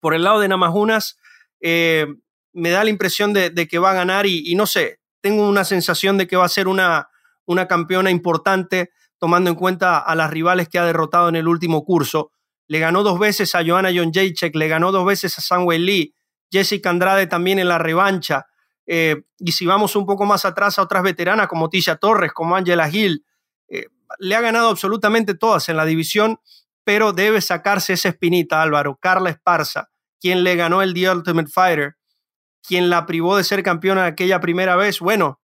Por 0.00 0.14
el 0.14 0.24
lado 0.24 0.40
de 0.40 0.48
Namajunas, 0.48 1.16
eh, 1.60 2.06
me 2.52 2.70
da 2.70 2.82
la 2.82 2.90
impresión 2.90 3.32
de, 3.32 3.52
que 3.68 3.78
va 3.78 3.92
a 3.92 3.94
ganar 3.94 4.26
y, 4.26 4.52
no 4.56 4.66
sé, 4.66 4.98
tengo 5.20 5.48
una 5.48 5.64
sensación 5.64 6.18
de 6.18 6.26
que 6.26 6.36
va 6.36 6.44
a 6.44 6.48
ser 6.48 6.66
una, 6.66 7.08
una 7.44 7.68
campeona 7.68 8.10
importante 8.10 8.90
tomando 9.18 9.48
en 9.48 9.54
cuenta 9.54 9.98
a 9.98 10.14
las 10.16 10.30
rivales 10.30 10.68
que 10.68 10.80
ha 10.80 10.84
derrotado 10.84 11.28
en 11.28 11.36
el 11.36 11.46
último 11.46 11.84
curso. 11.84 12.32
Le 12.66 12.80
ganó 12.80 13.04
dos 13.04 13.20
veces 13.20 13.54
a 13.54 13.64
Joanna 13.64 13.92
John 13.94 14.10
Jacek, 14.12 14.56
le 14.56 14.66
ganó 14.66 14.90
dos 14.90 15.06
veces 15.06 15.38
a 15.38 15.40
Samuel 15.40 15.86
Lee, 15.86 16.14
Jessica 16.50 16.90
Andrade 16.90 17.28
también 17.28 17.60
en 17.60 17.68
la 17.68 17.78
revancha. 17.78 18.46
Eh, 18.86 19.22
y 19.38 19.52
si 19.52 19.66
vamos 19.66 19.96
un 19.96 20.06
poco 20.06 20.24
más 20.24 20.44
atrás 20.44 20.78
a 20.78 20.82
otras 20.82 21.02
veteranas 21.02 21.48
como 21.48 21.68
Tisha 21.68 21.96
Torres, 21.96 22.32
como 22.32 22.56
Angela 22.56 22.88
Hill, 22.88 23.24
eh, 23.68 23.86
le 24.18 24.34
ha 24.36 24.40
ganado 24.40 24.68
absolutamente 24.68 25.34
todas 25.34 25.68
en 25.68 25.76
la 25.76 25.84
división, 25.84 26.38
pero 26.84 27.12
debe 27.12 27.40
sacarse 27.40 27.94
esa 27.94 28.10
espinita, 28.10 28.62
Álvaro. 28.62 28.96
Carla 28.96 29.30
Esparza, 29.30 29.90
quien 30.20 30.44
le 30.44 30.54
ganó 30.56 30.82
el 30.82 30.94
The 30.94 31.10
Ultimate 31.10 31.50
Fighter, 31.50 31.96
quien 32.62 32.90
la 32.90 33.06
privó 33.06 33.36
de 33.36 33.44
ser 33.44 33.62
campeona 33.62 34.06
aquella 34.06 34.40
primera 34.40 34.76
vez, 34.76 35.00
bueno, 35.00 35.40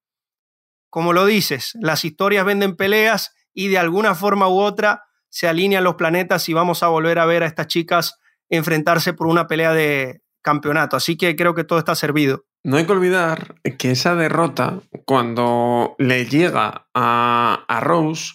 como 0.89 1.13
lo 1.13 1.25
dices, 1.25 1.73
las 1.81 2.05
historias 2.05 2.45
venden 2.45 2.77
peleas 2.77 3.35
y 3.55 3.69
de 3.69 3.79
alguna 3.79 4.15
forma 4.15 4.49
u 4.49 4.61
otra 4.61 5.05
se 5.31 5.49
alinean 5.49 5.85
los 5.85 5.95
planetas 5.95 6.49
y 6.49 6.53
vamos 6.53 6.83
a 6.83 6.89
volver 6.89 7.19
a 7.19 7.25
ver 7.25 7.43
a 7.43 7.47
estas 7.47 7.67
chicas 7.67 8.19
enfrentarse 8.51 9.15
por 9.15 9.27
una 9.27 9.47
pelea 9.47 9.73
de 9.73 10.21
campeonato. 10.43 10.97
Así 10.97 11.17
que 11.17 11.35
creo 11.35 11.55
que 11.55 11.65
todo 11.65 11.79
está 11.79 11.95
servido. 11.95 12.45
No 12.65 12.77
hay 12.77 12.87
que 12.87 12.93
olvidar 12.93 13.57
que 13.79 13.91
esa 13.91 14.15
derrota, 14.15 14.81
cuando 15.05 15.97
le 15.99 16.27
llega 16.27 16.87
a, 16.95 17.65
a 17.67 17.81
Rose, 17.81 18.35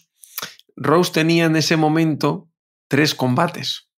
Rose 0.75 1.11
tenía 1.11 1.45
en 1.45 1.55
ese 1.55 1.77
momento 1.77 2.49
tres 2.89 3.15
combates 3.15 3.89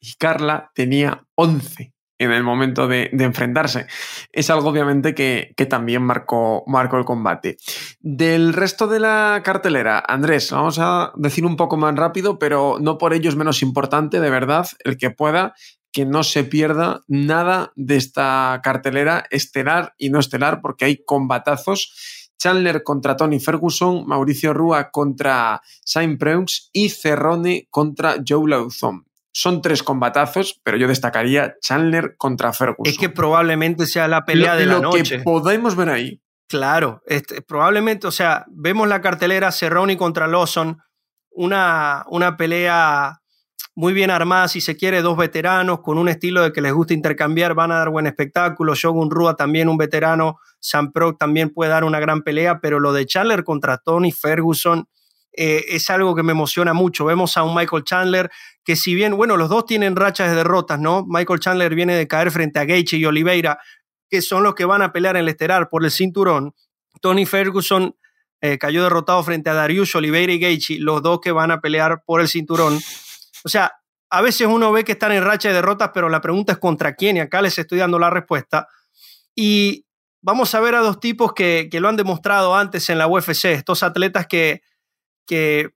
y 0.00 0.14
Carla 0.18 0.70
tenía 0.74 1.26
once 1.34 1.94
en 2.18 2.32
el 2.32 2.42
momento 2.42 2.86
de, 2.86 3.10
enfrentarse. 3.12 3.86
Es 4.32 4.50
algo 4.50 4.68
obviamente 4.68 5.14
que, 5.14 5.54
también 5.68 6.02
marcó, 6.02 6.64
marcó, 6.66 6.98
el 6.98 7.04
combate. 7.04 7.56
Del 8.00 8.52
resto 8.52 8.86
de 8.86 9.00
la 9.00 9.40
cartelera, 9.44 10.02
Andrés, 10.06 10.50
vamos 10.50 10.78
a 10.78 11.12
decir 11.16 11.44
un 11.44 11.56
poco 11.56 11.76
más 11.76 11.94
rápido, 11.96 12.38
pero 12.38 12.78
no 12.80 12.98
por 12.98 13.14
ello 13.14 13.28
es 13.28 13.36
menos 13.36 13.62
importante, 13.62 14.20
de 14.20 14.30
verdad, 14.30 14.66
el 14.84 14.96
que 14.96 15.10
pueda 15.10 15.54
que 15.94 16.04
no 16.04 16.24
se 16.24 16.42
pierda 16.42 17.02
nada 17.06 17.72
de 17.76 17.96
esta 17.96 18.60
cartelera 18.64 19.24
estelar 19.30 19.94
y 19.96 20.10
no 20.10 20.18
estelar, 20.18 20.60
porque 20.60 20.84
hay 20.84 21.04
combatazos. 21.04 22.30
Chandler 22.36 22.82
contra 22.82 23.16
Tony 23.16 23.38
Ferguson, 23.38 24.04
Mauricio 24.06 24.52
Rúa 24.52 24.90
contra 24.90 25.62
Saint 25.84 26.18
Preux 26.18 26.68
y 26.72 26.88
Cerrone 26.90 27.68
contra 27.70 28.16
Joe 28.28 28.50
Lauzon 28.50 29.06
son 29.36 29.60
tres 29.62 29.82
combatazos, 29.82 30.60
pero 30.62 30.76
yo 30.76 30.86
destacaría 30.86 31.56
Chandler 31.60 32.16
contra 32.16 32.52
Ferguson. 32.52 32.86
Es 32.86 32.96
que 32.96 33.08
probablemente 33.08 33.86
sea 33.86 34.06
la 34.06 34.24
pelea 34.24 34.54
de 34.54 34.66
la 34.66 34.78
noche. 34.78 34.98
Lo 34.98 35.04
que 35.18 35.24
podemos 35.24 35.74
ver 35.74 35.88
ahí. 35.88 36.22
Claro, 36.48 37.02
este, 37.06 37.42
probablemente, 37.42 38.06
o 38.06 38.12
sea, 38.12 38.44
vemos 38.48 38.86
la 38.86 39.00
cartelera 39.00 39.50
Cerrone 39.50 39.96
contra 39.96 40.28
Lawson, 40.28 40.78
una, 41.30 42.04
una 42.08 42.36
pelea 42.36 43.22
muy 43.76 43.92
bien 43.92 44.10
armada, 44.10 44.46
si 44.48 44.60
se 44.60 44.76
quiere, 44.76 45.02
dos 45.02 45.16
veteranos 45.16 45.80
con 45.80 45.98
un 45.98 46.08
estilo 46.08 46.42
de 46.42 46.52
que 46.52 46.60
les 46.60 46.72
gusta 46.72 46.94
intercambiar, 46.94 47.54
van 47.54 47.72
a 47.72 47.76
dar 47.76 47.90
buen 47.90 48.06
espectáculo. 48.06 48.74
Shogun 48.74 49.10
Rua 49.10 49.34
también 49.34 49.68
un 49.68 49.76
veterano, 49.76 50.38
Sam 50.60 50.92
Pro 50.92 51.16
también 51.16 51.50
puede 51.50 51.70
dar 51.70 51.84
una 51.84 51.98
gran 51.98 52.22
pelea, 52.22 52.60
pero 52.60 52.78
lo 52.78 52.92
de 52.92 53.04
Chandler 53.06 53.42
contra 53.42 53.78
Tony 53.78 54.12
Ferguson 54.12 54.86
eh, 55.36 55.64
es 55.68 55.90
algo 55.90 56.14
que 56.14 56.22
me 56.22 56.32
emociona 56.32 56.72
mucho. 56.72 57.04
Vemos 57.04 57.36
a 57.36 57.42
un 57.42 57.54
Michael 57.54 57.82
Chandler 57.82 58.30
que 58.64 58.76
si 58.76 58.94
bien, 58.94 59.16
bueno, 59.16 59.36
los 59.36 59.48
dos 59.48 59.66
tienen 59.66 59.96
rachas 59.96 60.30
de 60.30 60.36
derrotas, 60.36 60.78
¿no? 60.78 61.04
Michael 61.06 61.40
Chandler 61.40 61.74
viene 61.74 61.96
de 61.96 62.06
caer 62.06 62.30
frente 62.30 62.60
a 62.60 62.64
Gaethje 62.64 62.96
y 62.96 63.04
Oliveira, 63.04 63.58
que 64.08 64.22
son 64.22 64.44
los 64.44 64.54
que 64.54 64.64
van 64.64 64.82
a 64.82 64.92
pelear 64.92 65.16
en 65.16 65.22
el 65.22 65.28
esterar 65.30 65.68
por 65.68 65.84
el 65.84 65.90
cinturón. 65.90 66.54
Tony 67.00 67.26
Ferguson 67.26 67.96
eh, 68.40 68.56
cayó 68.58 68.84
derrotado 68.84 69.22
frente 69.24 69.50
a 69.50 69.54
Darius 69.54 69.94
Oliveira 69.96 70.32
y 70.32 70.38
Gaethje, 70.38 70.78
los 70.78 71.02
dos 71.02 71.18
que 71.20 71.32
van 71.32 71.50
a 71.50 71.60
pelear 71.60 72.04
por 72.06 72.20
el 72.20 72.28
cinturón. 72.28 72.78
O 73.44 73.48
sea, 73.48 73.72
a 74.10 74.22
veces 74.22 74.46
uno 74.46 74.72
ve 74.72 74.84
que 74.84 74.92
están 74.92 75.12
en 75.12 75.24
racha 75.24 75.48
de 75.48 75.54
derrotas, 75.54 75.90
pero 75.94 76.08
la 76.08 76.20
pregunta 76.20 76.52
es 76.52 76.58
contra 76.58 76.94
quién, 76.94 77.16
y 77.16 77.20
acá 77.20 77.42
les 77.42 77.58
estoy 77.58 77.78
dando 77.78 77.98
la 77.98 78.10
respuesta. 78.10 78.66
Y 79.34 79.86
vamos 80.22 80.54
a 80.54 80.60
ver 80.60 80.74
a 80.74 80.80
dos 80.80 80.98
tipos 80.98 81.32
que, 81.32 81.68
que 81.70 81.80
lo 81.80 81.88
han 81.88 81.96
demostrado 81.96 82.56
antes 82.56 82.88
en 82.90 82.98
la 82.98 83.06
UFC, 83.06 83.46
estos 83.46 83.82
atletas 83.82 84.26
que, 84.26 84.62
que 85.26 85.70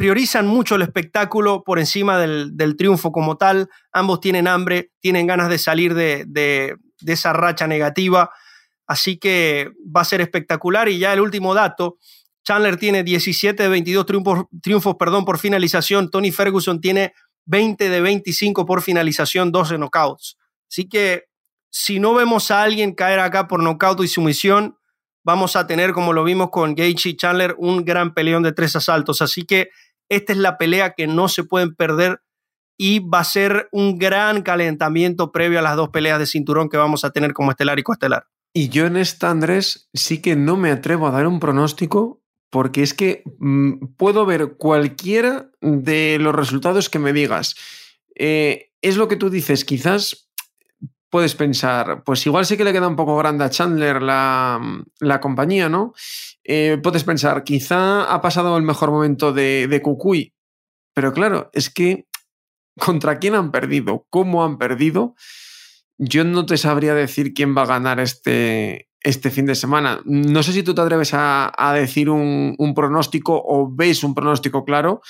priorizan 0.00 0.46
mucho 0.46 0.76
el 0.76 0.82
espectáculo 0.82 1.62
por 1.62 1.78
encima 1.78 2.18
del, 2.18 2.74
triunfo 2.78 3.12
como 3.12 3.36
tal. 3.36 3.68
Ambos 3.92 4.20
tienen 4.20 4.48
hambre, 4.48 4.92
tienen 4.98 5.26
ganas 5.26 5.50
de 5.50 5.58
salir 5.58 5.92
de, 5.92 6.78
esa 7.06 7.34
racha 7.34 7.66
negativa. 7.66 8.30
Así 8.86 9.18
que 9.18 9.70
va 9.94 10.00
a 10.00 10.06
ser 10.06 10.22
espectacular. 10.22 10.88
Y 10.88 10.98
ya 10.98 11.12
el 11.12 11.20
último 11.20 11.52
dato, 11.52 11.98
Chandler 12.44 12.76
tiene 12.76 13.02
17 13.02 13.62
de 13.62 13.68
22 13.68 14.06
triunfos, 14.06 14.44
triunfos 14.62 14.96
perdón, 14.96 15.24
por 15.24 15.38
finalización. 15.38 16.10
Tony 16.10 16.32
Ferguson 16.32 16.80
tiene 16.80 17.12
20 17.46 17.88
de 17.88 18.00
25 18.00 18.66
por 18.66 18.82
finalización, 18.82 19.52
12 19.52 19.78
knockouts. 19.78 20.36
Así 20.70 20.88
que 20.88 21.24
si 21.70 22.00
no 22.00 22.14
vemos 22.14 22.50
a 22.50 22.62
alguien 22.62 22.94
caer 22.94 23.20
acá 23.20 23.46
por 23.48 23.62
knockout 23.62 24.02
y 24.02 24.08
sumisión, 24.08 24.76
vamos 25.24 25.56
a 25.56 25.66
tener, 25.66 25.92
como 25.92 26.12
lo 26.12 26.24
vimos 26.24 26.50
con 26.50 26.74
Gaethje 26.74 27.10
y 27.10 27.16
Chandler, 27.16 27.54
un 27.58 27.84
gran 27.84 28.14
peleón 28.14 28.42
de 28.42 28.52
tres 28.52 28.74
asaltos. 28.76 29.22
Así 29.22 29.44
que 29.44 29.70
esta 30.08 30.32
es 30.32 30.38
la 30.38 30.58
pelea 30.58 30.94
que 30.94 31.06
no 31.06 31.28
se 31.28 31.44
pueden 31.44 31.74
perder 31.74 32.20
y 32.76 33.00
va 33.00 33.20
a 33.20 33.24
ser 33.24 33.68
un 33.72 33.98
gran 33.98 34.42
calentamiento 34.42 35.32
previo 35.32 35.58
a 35.58 35.62
las 35.62 35.76
dos 35.76 35.90
peleas 35.90 36.18
de 36.18 36.26
cinturón 36.26 36.68
que 36.68 36.76
vamos 36.76 37.04
a 37.04 37.10
tener 37.10 37.32
como 37.32 37.50
estelar 37.50 37.78
y 37.78 37.82
coestelar. 37.82 38.26
Y 38.52 38.68
yo 38.68 38.86
en 38.86 38.96
esta, 38.96 39.30
Andrés, 39.30 39.88
sí 39.92 40.20
que 40.20 40.34
no 40.34 40.56
me 40.56 40.70
atrevo 40.70 41.06
a 41.06 41.12
dar 41.12 41.26
un 41.26 41.38
pronóstico 41.38 42.19
porque 42.50 42.82
es 42.82 42.94
que 42.94 43.22
mm, 43.38 43.94
puedo 43.96 44.26
ver 44.26 44.56
cualquiera 44.58 45.50
de 45.60 46.18
los 46.20 46.34
resultados 46.34 46.90
que 46.90 46.98
me 46.98 47.12
digas. 47.12 47.54
Eh, 48.16 48.72
es 48.82 48.96
lo 48.96 49.08
que 49.08 49.16
tú 49.16 49.30
dices, 49.30 49.64
quizás 49.64 50.30
puedes 51.10 51.34
pensar, 51.34 52.04
pues 52.04 52.24
igual 52.26 52.46
sí 52.46 52.56
que 52.56 52.64
le 52.64 52.72
queda 52.72 52.88
un 52.88 52.96
poco 52.96 53.16
grande 53.16 53.44
a 53.44 53.50
Chandler 53.50 54.00
la, 54.00 54.60
la 55.00 55.20
compañía, 55.20 55.68
¿no? 55.68 55.92
Eh, 56.44 56.78
puedes 56.82 57.04
pensar, 57.04 57.42
quizá 57.44 58.04
ha 58.04 58.20
pasado 58.20 58.56
el 58.56 58.62
mejor 58.62 58.90
momento 58.90 59.32
de, 59.32 59.66
de 59.68 59.82
Cucuy, 59.82 60.34
pero 60.94 61.12
claro, 61.12 61.50
es 61.52 61.70
que 61.70 62.06
contra 62.78 63.18
quién 63.18 63.34
han 63.34 63.50
perdido, 63.50 64.06
cómo 64.10 64.44
han 64.44 64.58
perdido, 64.58 65.14
yo 65.98 66.24
no 66.24 66.46
te 66.46 66.56
sabría 66.56 66.94
decir 66.94 67.34
quién 67.34 67.56
va 67.56 67.62
a 67.62 67.66
ganar 67.66 68.00
este, 68.00 68.89
este 69.02 69.30
fin 69.30 69.46
de 69.46 69.54
semana. 69.54 70.00
No 70.04 70.42
sé 70.42 70.52
si 70.52 70.62
tú 70.62 70.74
te 70.74 70.82
atreves 70.82 71.10
a, 71.12 71.72
decir 71.74 72.10
un, 72.10 72.54
un, 72.58 72.74
pronóstico 72.74 73.40
o 73.44 73.68
ves 73.70 74.04
un 74.04 74.14
pronóstico 74.14 74.64
claro, 74.64 75.00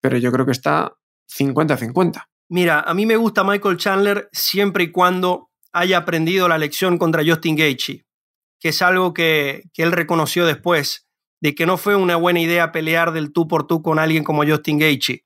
pero 0.00 0.18
yo 0.18 0.32
creo 0.32 0.44
que 0.44 0.52
está 0.52 0.92
50-50. 1.38 2.24
Mira, 2.50 2.80
a 2.80 2.94
mí 2.94 3.06
me 3.06 3.16
gusta 3.16 3.44
Michael 3.44 3.76
Chandler 3.76 4.28
siempre 4.32 4.84
y 4.84 4.92
cuando 4.92 5.50
haya 5.72 5.98
aprendido 5.98 6.48
la 6.48 6.58
lección 6.58 6.98
contra 6.98 7.22
Justin 7.24 7.56
Gaethje 7.56 8.08
que 8.60 8.70
es 8.70 8.82
algo 8.82 9.14
que, 9.14 9.62
él 9.76 9.92
reconoció 9.92 10.46
después, 10.46 11.06
de 11.40 11.54
que 11.54 11.66
no 11.66 11.76
fue 11.76 11.94
una 11.94 12.16
buena 12.16 12.40
idea 12.40 12.72
pelear 12.72 13.12
del 13.12 13.32
tú 13.32 13.46
por 13.46 13.66
tú 13.66 13.82
con 13.82 13.98
alguien 13.98 14.24
como 14.24 14.44
Justin 14.44 14.78
Gaethje. 14.78 15.24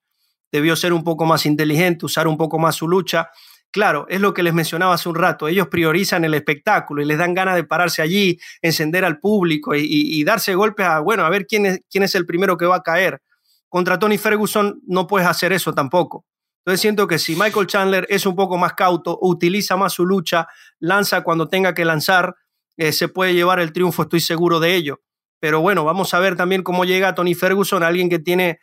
Debió 0.51 0.77
ser 0.77 0.93
un 0.93 1.05
poco 1.05 1.25
más 1.25 1.47
inteligente, 1.47 2.05
usar 2.05 2.29
un 2.29 2.37
poco 2.37 2.59
más 2.59 2.77
su 2.77 2.87
lucha. 2.87 3.31
Claro, 3.73 4.05
es 4.11 4.21
lo 4.21 4.35
que 4.35 4.43
les 4.43 4.53
mencionaba 4.53 4.93
hace 4.93 5.09
un 5.09 5.15
rato. 5.15 5.49
Ellos 5.49 5.69
priorizan 5.69 6.25
el 6.27 6.35
espectáculo 6.35 7.01
y 7.01 7.07
les 7.07 7.17
dan 7.17 7.33
ganas 7.33 7.57
de 7.57 7.65
pararse 7.65 8.03
allí, 8.03 8.39
encender 8.61 9.03
al 9.03 9.19
público 9.19 9.75
y, 9.75 10.23
darse 10.25 10.55
golpes 10.55 10.87
a, 10.87 11.01
bueno, 11.01 11.25
a 11.25 11.31
ver 11.31 11.47
quién 11.47 11.65
es, 11.65 11.81
quién 11.91 12.05
es 12.05 12.15
el 12.15 12.27
primero 12.27 12.59
que 12.59 12.67
va 12.67 12.77
a 12.77 12.83
caer. 12.83 13.23
Contra 13.71 13.99
Tony 13.99 14.19
Ferguson 14.19 14.83
no 14.87 15.07
puedes 15.07 15.27
hacer 15.27 15.55
eso 15.55 15.73
tampoco. 15.73 16.27
Entonces 16.59 16.83
siento 16.83 17.07
que 17.07 17.19
si 17.19 17.35
Michael 17.35 17.67
Chandler 17.67 18.07
es 18.11 18.27
un 18.27 18.37
poco 18.37 18.59
más 18.59 18.75
cauto, 18.75 19.19
utiliza 19.23 19.77
más 19.79 19.95
su 19.95 20.05
lucha, 20.05 20.47
lanza 20.79 21.23
cuando 21.23 21.49
tenga 21.49 21.73
que 21.73 21.87
lanzar, 21.87 22.37
eh, 22.77 22.93
se 22.93 23.09
puede 23.09 23.33
llevar 23.33 23.59
el 23.59 23.73
triunfo, 23.73 24.03
estoy 24.03 24.21
seguro 24.21 24.61
de 24.61 24.75
ello. 24.75 25.01
Pero 25.41 25.63
bueno, 25.63 25.83
vamos 25.85 26.13
a 26.13 26.21
ver 26.21 26.37
también 26.37 26.63
cómo 26.63 26.85
llega 26.85 27.15
Tony 27.15 27.35
Ferguson, 27.35 27.83
alguien 27.83 28.11
que 28.11 28.19
tiene 28.19 28.61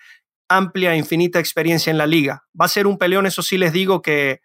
amplia, 0.47 0.95
infinita 0.95 1.39
experiencia 1.39 1.89
en 1.89 1.97
la 1.97 2.05
liga. 2.05 2.43
Va 2.59 2.65
a 2.65 2.69
ser 2.69 2.85
un 2.85 2.99
peleón, 2.99 3.25
eso 3.25 3.41
sí 3.41 3.57
les 3.57 3.73
digo, 3.73 4.03
que, 4.03 4.41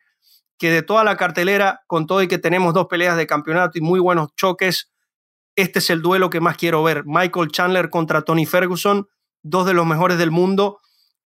que 0.59 0.71
de 0.71 0.83
toda 0.83 1.05
la 1.05 1.17
cartelera, 1.17 1.83
con 1.87 2.07
todo 2.07 2.23
y 2.23 2.29
que 2.29 2.39
tenemos 2.39 2.75
dos 2.75 2.87
peleas 2.87 3.17
de 3.17 3.27
campeonato 3.27 3.79
y 3.79 3.81
muy 3.81 4.01
buenos 4.01 4.29
choques, 4.37 4.93
este 5.57 5.79
es 5.79 5.91
el 5.91 6.03
duelo 6.03 6.31
que 6.31 6.41
más 6.41 6.57
quiero 6.57 6.83
ver. 6.83 7.05
Michael 7.07 7.51
Chandler 7.51 7.91
contra 7.91 8.23
Tony 8.23 8.47
Ferguson, 8.47 9.07
dos 9.43 9.67
de 9.67 9.75
los 9.75 9.87
mejores 9.87 10.19
del 10.19 10.31
mundo, 10.31 10.81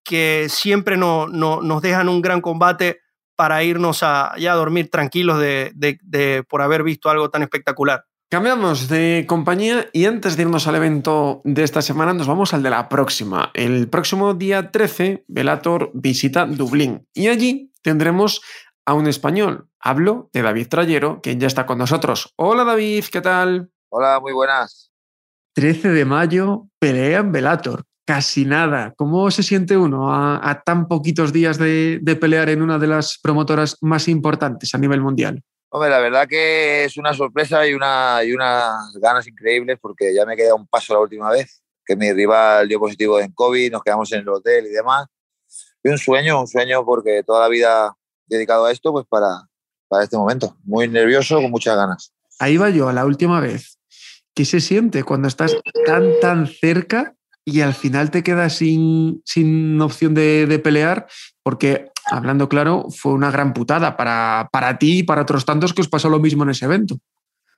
que 0.04 0.48
siempre 0.50 0.98
no, 0.98 1.28
nos 1.28 1.82
dejan 1.82 2.10
un 2.10 2.22
gran 2.22 2.42
combate 2.42 3.02
para 3.36 3.64
irnos 3.64 4.02
a, 4.04 4.34
ya 4.38 4.54
a 4.54 4.56
dormir 4.56 4.90
tranquilos 4.90 5.40
de, 5.40 6.46
por 6.50 6.62
haber 6.62 6.84
visto 6.84 7.10
algo 7.10 7.30
tan 7.30 7.44
espectacular. 7.44 8.06
Cambiamos 8.30 8.90
de 8.90 9.26
compañía 9.28 9.88
y 9.94 10.06
antes 10.06 10.36
de 10.36 10.44
irnos 10.44 10.68
al 10.68 10.76
evento 10.76 11.42
de 11.46 11.64
esta 11.64 11.82
semana 11.82 12.14
nos 12.14 12.28
vamos 12.28 12.54
al 12.54 12.62
de 12.62 12.70
la 12.70 12.90
próxima. 12.90 13.52
El 13.54 13.88
próximo 13.88 14.34
día 14.34 14.72
13, 14.72 15.24
Velator 15.30 15.92
visita 15.94 16.46
Dublín 16.46 17.08
y 17.14 17.28
allí 17.28 17.72
tendremos 17.84 18.42
a 18.88 18.94
un 18.94 19.06
español. 19.08 19.68
Hablo 19.80 20.30
de 20.32 20.42
David 20.42 20.70
Trayero, 20.70 21.20
quien 21.22 21.40
ya 21.40 21.48
está 21.48 21.66
con 21.66 21.78
nosotros. 21.78 22.34
Hola 22.38 22.64
David, 22.64 23.04
¿qué 23.12 23.20
tal? 23.20 23.70
Hola, 23.90 24.20
muy 24.22 24.32
buenas. 24.32 24.92
13 25.56 25.90
de 25.90 26.06
mayo, 26.06 26.68
pelea 26.80 27.20
en 27.20 27.34
Velator. 27.34 27.84
Casi 28.06 28.46
nada. 28.46 28.94
¿Cómo 28.96 29.30
se 29.30 29.44
siente 29.44 29.76
uno 29.76 30.14
a, 30.14 30.64
tan 30.66 30.88
poquitos 30.88 31.34
días 31.34 31.58
de 31.58 32.18
pelear 32.22 32.48
en 32.48 32.62
una 32.62 32.80
de 32.80 32.88
las 32.88 33.20
promotoras 33.22 33.78
más 33.82 34.08
importantes 34.08 34.74
a 34.74 34.78
nivel 34.78 35.02
mundial? 35.02 35.44
Hombre, 35.70 35.90
la 35.90 36.00
verdad 36.00 36.26
que 36.26 36.86
es 36.86 36.96
una 36.96 37.14
sorpresa 37.14 37.68
y, 37.68 37.74
una, 37.74 38.24
y 38.24 38.32
unas 38.32 38.94
ganas 39.02 39.28
increíbles 39.28 39.78
porque 39.82 40.14
ya 40.14 40.26
me 40.26 40.38
queda 40.38 40.56
un 40.56 40.66
paso 40.66 40.94
la 40.94 41.02
última 41.02 41.30
vez, 41.30 41.62
que 41.86 41.98
mi 41.98 42.14
rival 42.14 42.70
dio 42.70 42.80
positivo 42.80 43.20
en 43.20 43.34
COVID, 43.34 43.74
nos 43.74 43.84
quedamos 43.84 44.10
en 44.14 44.22
el 44.22 44.30
hotel 44.30 44.66
y 44.68 44.70
demás. 44.70 45.08
Y 45.84 45.90
un 45.90 45.98
sueño, 45.98 46.40
un 46.40 46.48
sueño 46.48 46.86
porque 46.86 47.22
toda 47.24 47.42
la 47.42 47.50
vida 47.50 47.97
dedicado 48.28 48.66
a 48.66 48.72
esto, 48.72 48.92
pues 48.92 49.06
para, 49.08 49.48
para 49.88 50.04
este 50.04 50.18
momento. 50.18 50.56
Muy 50.64 50.88
nervioso, 50.88 51.42
con 51.42 51.52
muchas 51.52 51.76
ganas. 51.76 52.14
Ahí 52.40 52.58
va 52.58 52.70
yo, 52.70 52.90
a 52.90 52.94
la 52.94 53.06
última 53.06 53.40
vez. 53.40 53.78
¿qué 54.38 54.46
se 54.46 54.62
siente 54.62 55.04
cuando 55.04 55.28
estás 55.28 55.58
tan, 55.88 56.20
tan 56.22 56.46
cerca 56.46 57.16
y 57.44 57.62
al 57.62 57.74
final 57.74 58.12
te 58.12 58.22
quedas 58.22 58.58
sin, 58.58 59.24
sin 59.26 59.82
opción 59.82 60.14
de, 60.14 60.62
pelear? 60.64 61.08
Porque, 61.42 61.90
hablando 62.06 62.48
claro, 62.48 62.86
fue 62.96 63.14
una 63.14 63.32
gran 63.32 63.52
putada 63.52 63.98
para, 63.98 64.48
para 64.52 64.78
ti 64.78 65.00
y 65.00 65.04
para 65.04 65.24
otros 65.24 65.44
tantos 65.44 65.74
que 65.74 65.82
os 65.82 65.90
pasó 65.90 66.08
lo 66.08 66.20
mismo 66.20 66.44
en 66.44 66.52
ese 66.52 66.66
evento. 66.66 67.00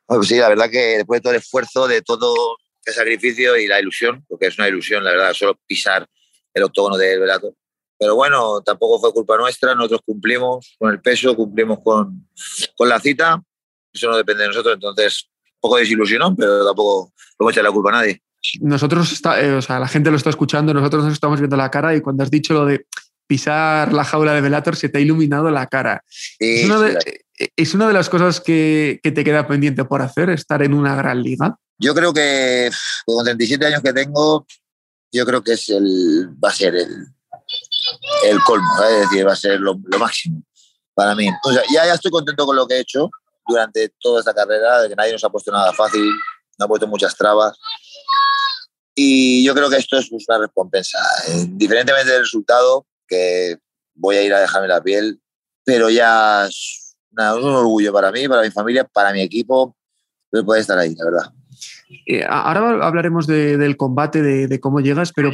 Pues 0.06 0.30
sí, 0.30 0.38
la 0.38 0.48
verdad 0.48 0.70
que 0.70 1.00
después 1.00 1.18
de 1.18 1.22
todo 1.22 1.34
el 1.34 1.40
esfuerzo, 1.40 1.86
de 1.86 2.02
todo 2.02 2.56
el 2.86 2.94
sacrificio 2.94 3.58
y 3.58 3.68
la 3.68 3.82
ilusión, 3.82 4.24
porque 4.30 4.48
es 4.48 4.58
una 4.58 4.70
ilusión, 4.70 5.04
la 5.04 5.12
verdad, 5.12 5.34
solo 5.34 5.60
pisar 5.68 6.08
el 6.54 6.64
octógono 6.64 6.96
del 6.96 7.20
velato. 7.20 7.56
Pero 8.00 8.16
bueno, 8.16 8.62
tampoco 8.62 9.00
fue 9.00 9.12
culpa 9.12 9.38
nuestra, 9.38 9.76
nosotros 9.76 10.02
cumplimos 10.06 10.76
con 10.80 10.92
el 10.92 11.02
peso, 11.02 11.36
cumplimos 11.36 11.80
con, 11.84 12.30
con 12.78 12.88
la 12.88 13.00
cita, 13.00 13.44
eso 13.94 14.10
no 14.10 14.16
depende 14.16 14.44
de 14.44 14.50
nosotros, 14.50 14.76
entonces 14.76 15.30
un 15.46 15.60
poco 15.60 15.78
desilusionó, 15.78 16.34
pero 16.34 16.66
tampoco 16.66 17.12
podemos 17.38 17.54
echar 17.54 17.66
la 17.66 17.72
culpa 17.72 17.90
a 17.90 17.94
nadie. 17.94 18.22
Nosotros, 18.62 19.12
está, 19.12 19.42
eh, 19.42 19.54
o 19.54 19.62
sea, 19.62 19.80
la 19.80 19.88
gente 19.90 20.10
lo 20.10 20.16
está 20.16 20.30
escuchando, 20.30 20.74
nosotros 20.74 21.04
nos 21.04 21.14
estamos 21.14 21.40
viendo 21.40 21.58
la 21.58 21.70
cara 21.70 21.94
y 21.94 22.00
cuando 22.00 22.24
has 22.24 22.32
dicho 22.32 22.54
lo 22.54 22.66
de 22.66 22.86
pisar 23.28 23.92
la 23.92 24.06
jaula 24.06 24.34
de 24.34 24.42
Velator 24.42 24.76
se 24.78 24.88
te 24.88 24.98
ha 24.98 25.02
iluminado 25.02 25.52
la 25.52 25.68
cara. 25.68 26.04
es, 26.40 26.66
una 26.66 26.80
de, 26.80 26.94
eh, 27.38 27.50
es, 27.56 27.74
una 27.74 27.88
de, 27.88 27.94
las 27.94 28.10
cosas 28.10 28.40
que, 28.40 29.02
que, 29.04 29.12
te 29.12 29.26
queda 29.26 29.46
pendiente 29.46 29.84
por 29.84 30.02
hacer, 30.02 30.30
estar 30.30 30.64
en 30.64 30.74
una 30.74 30.96
gran 30.96 31.22
liga. 31.22 31.58
Yo 31.78 31.94
creo 31.94 32.14
que 32.14 32.72
con 33.06 33.26
37 33.26 33.66
años 33.66 33.82
que 33.84 33.94
tengo, 33.94 34.48
yo 35.12 35.26
creo 35.26 35.44
que 35.44 35.54
es 35.54 35.70
el, 35.70 36.30
va 36.44 36.50
a 36.50 36.54
ser 36.54 36.76
el, 36.76 37.08
el 38.26 38.40
colmo, 38.44 38.68
es 38.84 39.02
decir, 39.02 39.28
va 39.28 39.34
a 39.34 39.36
ser 39.36 39.60
lo, 39.60 39.80
lo 39.84 40.00
máximo 40.00 40.42
para 40.94 41.16
mí. 41.16 41.30
O 41.44 41.54
sea, 41.54 41.64
ya, 41.74 41.86
ya 41.86 41.94
estoy 41.94 42.12
contento 42.12 42.46
con 42.46 42.56
lo 42.56 42.68
que 42.68 42.76
he 42.76 42.80
hecho 42.82 43.10
durante 43.48 43.90
toda 44.00 44.20
esta 44.20 44.34
carrera, 44.34 44.82
de 44.82 44.90
que 44.90 44.96
nadie 44.96 45.14
nos 45.14 45.24
ha 45.24 45.30
puesto 45.30 45.52
nada 45.52 45.74
fácil, 45.74 46.04
nos 46.04 46.66
ha 46.66 46.68
puesto 46.68 46.88
muchas 46.88 47.16
trabas. 47.16 47.58
Y 48.96 49.44
yo 49.46 49.56
creo 49.56 49.70
que 49.70 49.78
esto 49.78 49.98
es 49.98 50.10
una 50.12 50.40
recompensa. 50.40 51.00
Indiferentemente 51.34 52.12
del 52.12 52.22
resultado, 52.22 52.86
que 53.08 53.58
voy 53.96 54.18
a 54.18 54.22
ir 54.24 54.34
a 54.34 54.42
dejarme 54.42 54.68
la 54.68 54.82
piel, 54.82 55.22
pero 55.64 55.90
ya 55.90 56.46
es 56.46 56.96
un 57.12 57.56
orgullo 57.56 57.94
para 57.94 58.12
mí, 58.12 58.28
para 58.28 58.42
mi 58.42 58.52
familia, 58.52 58.84
para 58.84 59.14
mi 59.14 59.22
equipo, 59.22 59.76
poder 60.30 60.62
estar 60.62 60.78
ahí, 60.78 60.94
la 60.96 61.06
verdad. 61.06 61.34
Eh, 61.90 62.24
ahora 62.24 62.86
hablaremos 62.86 63.26
del 63.26 63.76
combate, 63.76 64.22
de, 64.22 64.60
cómo 64.60 64.80
llegas, 64.80 65.12
pero 65.12 65.32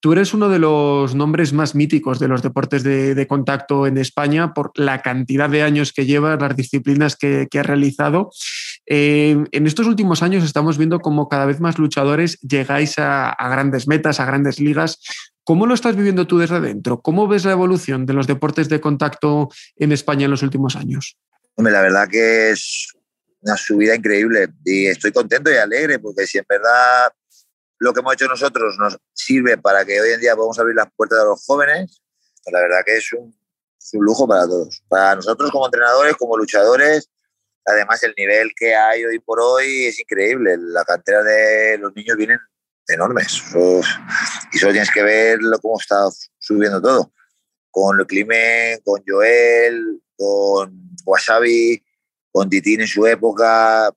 tú 0.00 0.12
eres 0.12 0.32
uno 0.32 0.48
de 0.48 0.58
los 0.58 1.14
nombres 1.14 1.52
más 1.52 1.74
míticos 1.74 2.18
de 2.18 2.28
los 2.28 2.42
deportes 2.42 2.82
de, 2.82 3.26
contacto 3.28 3.86
en 3.86 3.98
España 3.98 4.54
por 4.54 4.72
la 4.76 5.02
cantidad 5.02 5.50
de 5.50 5.62
años 5.62 5.92
que 5.92 6.06
llevas, 6.06 6.40
las 6.40 6.56
disciplinas 6.56 7.16
que, 7.16 7.46
has 7.52 7.66
realizado. 7.66 8.30
Eh, 8.86 9.44
en 9.52 9.66
estos 9.66 9.86
últimos 9.86 10.22
años 10.22 10.44
estamos 10.44 10.78
viendo 10.78 11.00
cómo 11.00 11.28
cada 11.28 11.44
vez 11.44 11.60
más 11.60 11.78
luchadores 11.78 12.40
llegáis 12.40 12.98
a, 12.98 13.28
a 13.28 13.48
grandes 13.50 13.86
metas, 13.86 14.18
a 14.18 14.24
grandes 14.24 14.60
ligas. 14.60 15.00
¿Cómo 15.44 15.66
lo 15.66 15.74
estás 15.74 15.94
viviendo 15.94 16.26
tú 16.26 16.38
desde 16.38 16.60
dentro? 16.60 17.00
¿Cómo 17.02 17.28
ves 17.28 17.44
la 17.44 17.52
evolución 17.52 18.06
de 18.06 18.14
los 18.14 18.26
deportes 18.26 18.70
de 18.70 18.80
contacto 18.80 19.50
en 19.76 19.92
España 19.92 20.24
en 20.24 20.30
los 20.30 20.42
últimos 20.42 20.74
años? 20.74 21.18
Hombre, 21.54 21.72
la 21.72 21.82
verdad 21.82 22.08
que 22.08 22.50
es 22.50 22.97
una 23.40 23.56
subida 23.56 23.94
increíble 23.94 24.48
y 24.64 24.86
estoy 24.86 25.12
contento 25.12 25.50
y 25.50 25.56
alegre 25.56 25.98
porque 25.98 26.26
si 26.26 26.38
en 26.38 26.44
verdad 26.48 27.12
lo 27.78 27.92
que 27.92 28.00
hemos 28.00 28.14
hecho 28.14 28.26
nosotros 28.26 28.76
nos 28.78 28.98
sirve 29.12 29.56
para 29.58 29.84
que 29.84 30.00
hoy 30.00 30.10
en 30.10 30.20
día 30.20 30.34
podamos 30.34 30.58
abrir 30.58 30.74
las 30.74 30.88
puertas 30.96 31.20
a 31.20 31.24
los 31.24 31.44
jóvenes, 31.44 32.02
pues 32.42 32.52
la 32.52 32.60
verdad 32.60 32.82
que 32.84 32.96
es 32.96 33.12
un, 33.12 33.34
lujo 33.92 34.26
para 34.26 34.46
todos. 34.46 34.82
Para 34.88 35.14
nosotros 35.14 35.50
como 35.50 35.66
entrenadores, 35.66 36.14
como 36.16 36.36
luchadores, 36.36 37.08
además 37.64 38.02
el 38.02 38.14
nivel 38.18 38.50
que 38.56 38.74
hay 38.74 39.04
hoy 39.04 39.18
por 39.20 39.40
hoy 39.40 39.86
es 39.86 40.00
increíble. 40.00 40.56
La 40.58 40.84
cantera 40.84 41.22
de 41.22 41.78
los 41.78 41.94
niños 41.94 42.16
vienen 42.16 42.38
enormes. 42.88 43.42
y 44.52 44.58
solo 44.58 44.72
tienes 44.72 44.90
que 44.90 45.02
ver 45.02 45.38
cómo 45.62 45.78
está 45.80 46.08
subiendo 46.38 46.82
todo. 46.82 47.12
Con 47.70 48.00
el 48.00 48.06
Climen, 48.06 48.80
con 48.84 49.02
Joel, 49.06 50.02
con 50.16 50.90
Wasabi, 51.04 51.82
con 52.32 52.48
Titín 52.48 52.80
en 52.80 52.86
su 52.86 53.06
época, 53.06 53.90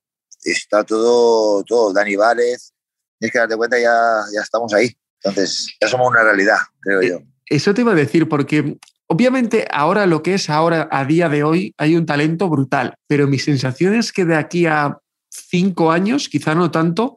está 0.44 0.84
todo, 0.84 1.62
todo, 1.64 1.92
Dani 1.92 2.16
Vález, 2.16 2.72
tienes 3.18 3.32
que 3.32 3.38
darte 3.38 3.56
cuenta, 3.56 3.78
ya, 3.78 4.22
ya 4.34 4.40
estamos 4.40 4.72
ahí. 4.74 4.90
Entonces, 5.22 5.76
ya 5.80 5.88
somos 5.88 6.08
una 6.10 6.22
realidad, 6.22 6.58
creo 6.80 7.02
yo. 7.02 7.18
Eso 7.46 7.74
te 7.74 7.82
iba 7.82 7.92
a 7.92 7.96
decir, 7.96 8.28
porque 8.28 8.78
obviamente 9.06 9.66
ahora 9.70 10.06
lo 10.06 10.22
que 10.22 10.34
es 10.34 10.50
ahora, 10.50 10.88
a 10.90 11.04
día 11.04 11.28
de 11.28 11.44
hoy, 11.44 11.74
hay 11.78 11.96
un 11.96 12.06
talento 12.06 12.48
brutal, 12.48 12.96
pero 13.06 13.28
mi 13.28 13.38
sensación 13.38 13.94
es 13.94 14.12
que 14.12 14.24
de 14.24 14.36
aquí 14.36 14.66
a 14.66 14.98
cinco 15.30 15.92
años, 15.92 16.28
quizá 16.28 16.54
no 16.54 16.70
tanto, 16.70 17.16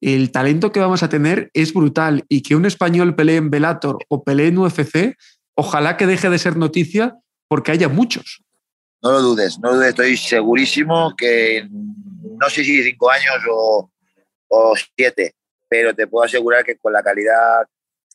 el 0.00 0.32
talento 0.32 0.72
que 0.72 0.80
vamos 0.80 1.02
a 1.02 1.08
tener 1.08 1.50
es 1.54 1.72
brutal 1.72 2.24
y 2.28 2.42
que 2.42 2.56
un 2.56 2.66
español 2.66 3.14
pelee 3.14 3.36
en 3.36 3.50
Velator 3.50 3.98
o 4.08 4.22
pelee 4.22 4.48
en 4.48 4.58
UFC, 4.58 5.16
ojalá 5.54 5.96
que 5.96 6.06
deje 6.06 6.28
de 6.28 6.38
ser 6.38 6.56
noticia 6.56 7.16
porque 7.48 7.72
haya 7.72 7.88
muchos. 7.88 8.43
No 9.04 9.12
lo 9.12 9.20
dudes, 9.20 9.58
no 9.58 9.68
lo 9.68 9.76
dudes, 9.76 9.90
estoy 9.90 10.16
segurísimo 10.16 11.14
que 11.14 11.68
no 11.68 12.48
sé 12.48 12.64
si 12.64 12.82
cinco 12.82 13.10
años 13.10 13.34
o, 13.50 13.90
siete, 14.96 15.34
pero 15.68 15.94
te 15.94 16.06
puedo 16.06 16.24
asegurar 16.24 16.64
que 16.64 16.78
con 16.78 16.90
la 16.90 17.02
calidad 17.02 17.66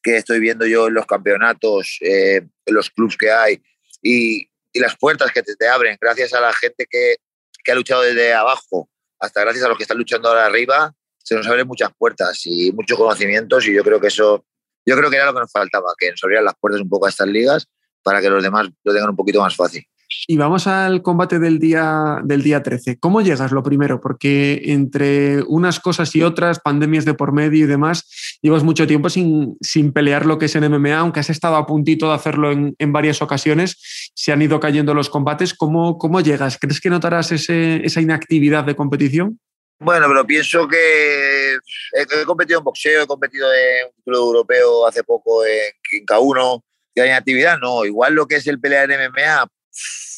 que 0.01 0.17
estoy 0.17 0.39
viendo 0.39 0.65
yo 0.65 0.87
en 0.87 0.95
los 0.95 1.05
campeonatos, 1.05 1.99
eh, 2.01 2.41
en 2.65 2.73
los 2.73 2.89
clubes 2.89 3.17
que 3.17 3.29
hay 3.29 3.61
y, 4.01 4.49
las 4.73 4.97
puertas 4.97 5.31
que 5.31 5.43
te, 5.43 5.55
te, 5.55 5.67
abren 5.67 5.97
gracias 6.01 6.33
a 6.33 6.39
la 6.41 6.53
gente 6.53 6.87
que, 6.89 7.17
que, 7.63 7.71
ha 7.71 7.75
luchado 7.75 8.01
desde 8.01 8.33
abajo 8.33 8.89
hasta 9.19 9.41
gracias 9.41 9.65
a 9.65 9.67
los 9.67 9.77
que 9.77 9.83
están 9.83 9.97
luchando 9.97 10.29
ahora 10.29 10.45
arriba, 10.45 10.95
se 11.17 11.35
nos 11.35 11.45
abren 11.45 11.67
muchas 11.67 11.91
puertas 11.97 12.41
y 12.45 12.71
muchos 12.71 12.97
conocimientos 12.97 13.67
y 13.67 13.73
yo 13.73 13.83
creo 13.83 13.99
que 13.99 14.07
eso, 14.07 14.45
yo 14.85 14.95
creo 14.95 15.11
que 15.11 15.17
era 15.17 15.25
lo 15.25 15.33
que 15.33 15.41
nos 15.41 15.51
faltaba, 15.51 15.93
que 15.99 16.11
nos 16.11 16.23
abrieran 16.23 16.45
las 16.45 16.55
puertas 16.59 16.81
un 16.81 16.89
poco 16.89 17.05
a 17.05 17.09
estas 17.09 17.27
ligas 17.27 17.67
para 18.01 18.21
que 18.21 18.29
los 18.29 18.41
demás 18.41 18.69
lo 18.83 18.93
tengan 18.93 19.09
un 19.09 19.15
poquito 19.15 19.41
más 19.41 19.55
fácil. 19.55 19.85
Y 20.27 20.37
vamos 20.37 20.65
al 20.65 21.03
combate 21.03 21.37
del 21.37 21.59
día, 21.59 22.19
del 22.23 22.41
día 22.41 22.63
13. 22.63 22.99
¿Cómo 22.99 23.21
llegas 23.21 23.51
lo 23.51 23.61
primero? 23.61 24.01
Porque 24.01 24.59
entre 24.65 25.43
unas 25.43 25.79
cosas 25.79 26.15
y 26.15 26.23
otras, 26.23 26.59
pandemias 26.59 27.05
de 27.05 27.13
por 27.13 27.31
medio 27.31 27.65
y 27.65 27.67
demás, 27.67 28.39
llevas 28.41 28.63
mucho 28.63 28.87
tiempo 28.87 29.09
sin, 29.09 29.55
sin 29.61 29.93
pelear 29.93 30.25
lo 30.25 30.39
que 30.39 30.45
es 30.45 30.55
en 30.55 30.69
MMA, 30.71 30.97
aunque 30.97 31.19
has 31.19 31.29
estado 31.29 31.57
a 31.57 31.67
puntito 31.67 32.07
de 32.07 32.15
hacerlo 32.15 32.51
en, 32.51 32.75
en 32.79 32.91
varias 32.91 33.21
ocasiones, 33.21 34.11
se 34.15 34.31
han 34.31 34.41
ido 34.41 34.59
cayendo 34.59 34.95
los 34.95 35.09
combates. 35.09 35.53
¿Cómo, 35.53 35.97
cómo 35.99 36.21
llegas? 36.21 36.57
¿Crees 36.59 36.81
que 36.81 36.89
notarás 36.89 37.31
ese, 37.31 37.85
esa 37.85 38.01
inactividad 38.01 38.63
de 38.63 38.75
competición? 38.75 39.39
Bueno, 39.81 40.07
pero 40.07 40.25
pienso 40.25 40.67
que 40.67 41.53
he, 41.53 42.25
competido 42.25 42.59
en 42.59 42.65
boxeo, 42.65 43.03
he 43.03 43.07
competido 43.07 43.47
en 43.53 43.85
un 43.85 44.03
club 44.03 44.25
europeo 44.25 44.85
hace 44.85 45.03
poco 45.03 45.45
en, 45.45 45.71
en 45.93 46.05
K1, 46.05 46.63
que 46.93 47.01
hay 47.01 47.11
actividad, 47.11 47.57
no. 47.59 47.85
Igual 47.85 48.13
lo 48.13 48.27
que 48.27 48.35
es 48.35 48.47
el 48.47 48.59
pelear 48.59 48.91
en 48.91 49.09
MMA, 49.09 49.47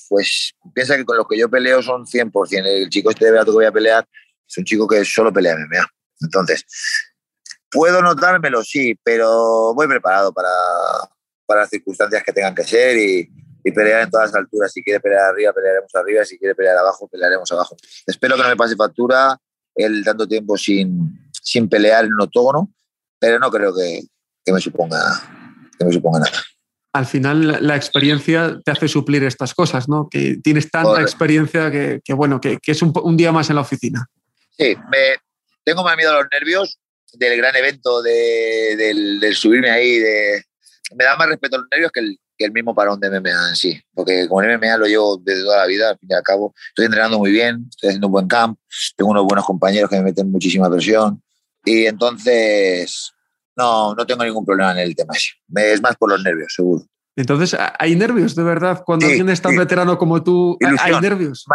pues 0.09 0.53
piensa 0.73 0.97
que 0.97 1.05
con 1.05 1.17
los 1.17 1.27
que 1.27 1.37
yo 1.37 1.49
peleo 1.49 1.81
son 1.81 2.05
100%. 2.05 2.65
El 2.65 2.89
chico 2.89 3.11
este 3.11 3.25
de 3.25 3.31
Beato 3.31 3.51
que 3.51 3.55
voy 3.55 3.65
a 3.65 3.71
pelear 3.71 4.07
es 4.47 4.57
un 4.57 4.65
chico 4.65 4.87
que 4.87 5.05
solo 5.05 5.31
pelea 5.31 5.55
MMA. 5.55 5.87
Entonces, 6.21 6.65
puedo 7.69 8.01
notármelo, 8.01 8.63
sí, 8.63 8.99
pero 9.03 9.73
voy 9.73 9.87
preparado 9.87 10.33
para, 10.33 10.49
para 11.45 11.61
las 11.61 11.69
circunstancias 11.69 12.23
que 12.23 12.33
tengan 12.33 12.53
que 12.53 12.63
ser 12.63 12.97
y, 12.97 13.29
y 13.63 13.71
pelear 13.71 14.01
en 14.01 14.11
todas 14.11 14.31
las 14.31 14.35
alturas. 14.41 14.71
Si 14.71 14.83
quiere 14.83 14.99
pelear 14.99 15.31
arriba, 15.31 15.53
pelearemos 15.53 15.95
arriba. 15.95 16.25
Si 16.25 16.37
quiere 16.37 16.55
pelear 16.55 16.77
abajo, 16.77 17.07
pelearemos 17.07 17.51
abajo. 17.51 17.77
Espero 18.05 18.35
que 18.35 18.43
no 18.43 18.49
me 18.49 18.57
pase 18.57 18.75
factura 18.75 19.39
el 19.75 20.03
tanto 20.03 20.27
tiempo 20.27 20.57
sin, 20.57 21.29
sin 21.31 21.69
pelear 21.69 22.05
en 22.05 22.13
un 22.13 22.21
octógono, 22.21 22.73
pero 23.17 23.39
no 23.39 23.49
creo 23.49 23.73
que, 23.73 24.01
que, 24.43 24.51
me 24.51 24.59
suponga, 24.59 24.99
que 25.79 25.85
me 25.85 25.93
suponga 25.93 26.19
nada 26.19 26.41
al 26.93 27.06
final 27.06 27.65
la 27.65 27.75
experiencia 27.75 28.60
te 28.63 28.71
hace 28.71 28.88
suplir 28.88 29.23
estas 29.23 29.54
cosas, 29.54 29.88
¿no? 29.88 30.10
Que 30.10 30.38
tienes 30.43 30.69
tanta 30.69 31.01
experiencia 31.01 31.71
que, 31.71 32.13
bueno, 32.13 32.41
que, 32.41 32.60
es 32.65 32.82
un, 32.82 33.17
día 33.17 33.32
más 33.32 33.49
en 33.49 33.56
la 33.56 33.62
oficina. 33.62 34.08
Sí, 34.58 34.75
me, 34.89 35.15
tengo 35.63 35.84
más 35.84 35.95
miedo 35.95 36.12
a 36.12 36.21
los 36.21 36.27
nervios 36.32 36.80
del 37.13 37.38
gran 37.38 37.56
evento, 37.56 38.01
de, 38.01 38.75
del, 38.77 39.36
subirme 39.36 39.69
ahí, 39.69 39.99
de, 39.99 40.43
me 40.95 41.04
da 41.04 41.15
más 41.15 41.27
respeto 41.27 41.56
a 41.56 41.60
los 41.60 41.67
nervios 41.71 41.91
que 41.91 42.01
el, 42.01 42.19
que 42.38 42.45
el 42.45 42.51
mismo 42.51 42.75
parón 42.75 42.99
de 42.99 43.10
MMA 43.10 43.49
en 43.49 43.56
sí, 43.56 43.82
porque 43.93 44.27
como 44.27 44.41
el 44.41 44.58
MMA 44.58 44.77
lo 44.77 44.86
llevo 44.86 45.17
desde 45.17 45.43
toda 45.43 45.58
la 45.58 45.65
vida, 45.67 45.91
al 45.91 45.97
fin 45.97 46.10
y 46.12 46.13
al 46.13 46.23
cabo, 46.23 46.54
estoy 46.69 46.86
entrenando 46.86 47.19
muy 47.19 47.32
bien, 47.32 47.67
estoy 47.69 47.89
haciendo 47.89 48.08
un 48.08 48.13
buen 48.13 48.27
camp, 48.27 48.58
tengo 48.97 49.12
unos 49.12 49.25
buenos 49.25 49.45
compañeros 49.45 49.89
que 49.89 49.97
me 49.97 50.04
meten 50.04 50.32
muchísima 50.32 50.69
presión 50.69 51.21
y 51.63 51.86
entonces 51.86 53.13
no, 53.62 53.93
no 53.95 54.06
tengo 54.06 54.24
ningún 54.24 54.45
problema 54.45 54.71
en 54.71 54.80
el 54.80 54.95
tema 54.95 55.13
Es 55.13 55.82
más 55.82 55.95
por 55.95 56.10
los 56.10 56.24
nervios, 56.24 56.54
seguro. 56.54 56.86
Entonces, 57.15 57.56
¿hay 57.78 57.95
nervios 57.95 58.36
de 58.36 58.43
verdad? 58.43 58.84
Cuando 58.86 59.06
alguien 59.06 59.30
es 59.30 59.41
tan 59.41 59.56
veterano 59.56 59.97
como 59.97 60.24
tú, 60.24 60.58
¿hay 60.80 61.00
nervios? 61.00 61.45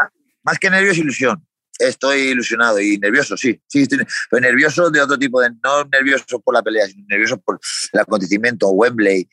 Más, 0.44 0.58
que 0.58 0.70
nervios, 0.70 0.98
ilusión. 0.98 1.44
Estoy 1.78 2.28
ilusionado 2.28 2.80
y 2.80 2.98
nervioso, 2.98 3.36
sí. 3.36 3.60
sí 3.66 3.86
pero 4.30 4.40
nervioso 4.40 4.90
de 4.90 5.00
otro 5.00 5.18
tipo, 5.18 5.40
de, 5.40 5.50
no 5.62 5.84
nervioso 5.84 6.40
por 6.40 6.54
la 6.54 6.62
pelea, 6.62 6.86
sino 6.86 7.04
nervioso 7.08 7.38
por 7.38 7.58
el 7.92 8.00
acontecimiento, 8.00 8.70
Wembley. 8.70 9.28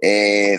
Eh, 0.00 0.56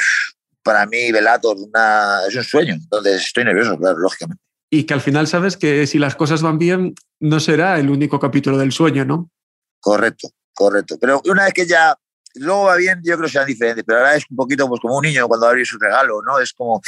para 0.62 0.86
mí, 0.86 1.12
Velator 1.12 1.58
una, 1.58 2.20
es 2.28 2.36
un 2.36 2.44
sueño. 2.44 2.74
Entonces, 2.74 3.24
estoy 3.26 3.46
nervioso, 3.46 3.78
claro, 3.78 3.98
lógicamente. 3.98 4.44
y 4.70 4.84
que 4.84 4.94
al 4.94 5.02
final 5.02 5.28
sabes 5.28 5.58
que 5.58 5.88
si 5.88 6.00
las 6.00 6.16
cosas 6.16 6.42
van 6.42 6.58
bien, 6.58 6.94
no 7.20 7.40
será 7.40 7.80
el 7.80 7.90
único 7.90 8.20
capítulo 8.20 8.58
del 8.58 8.72
sueño, 8.72 9.06
¿no? 9.06 9.32
Correcto, 9.80 10.30
correcto. 10.54 10.98
Pero 11.00 11.22
una 11.26 11.46
vez 11.46 11.54
que 11.54 11.66
ya 11.66 11.98
luego 12.36 12.66
va 12.66 12.76
bien, 12.76 13.02
yo 13.04 13.16
creo 13.16 13.26
que 13.26 13.32
serán 13.32 13.48
diferentes, 13.48 13.84
pero 13.86 14.00
ahora 14.00 14.16
es 14.16 14.26
un 14.30 14.36
poquito 14.36 14.68
pues, 14.68 14.82
como 14.82 14.98
un 14.98 15.04
niño 15.04 15.28
cuando 15.28 15.48
abre 15.48 15.66
su 15.66 15.78
regalo, 15.78 16.22
¿no? 16.22 16.40
Es 16.40 16.54
como, 16.54 16.82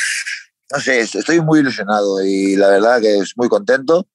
no 0.72 0.80
sé, 0.80 1.02
estoy 1.02 1.42
muy 1.42 1.60
ilusionado 1.60 2.24
y 2.24 2.56
la 2.56 2.70
verdad 2.70 3.02
que 3.02 3.18
es 3.18 3.34
muy 3.36 3.50
contento. 3.50 4.08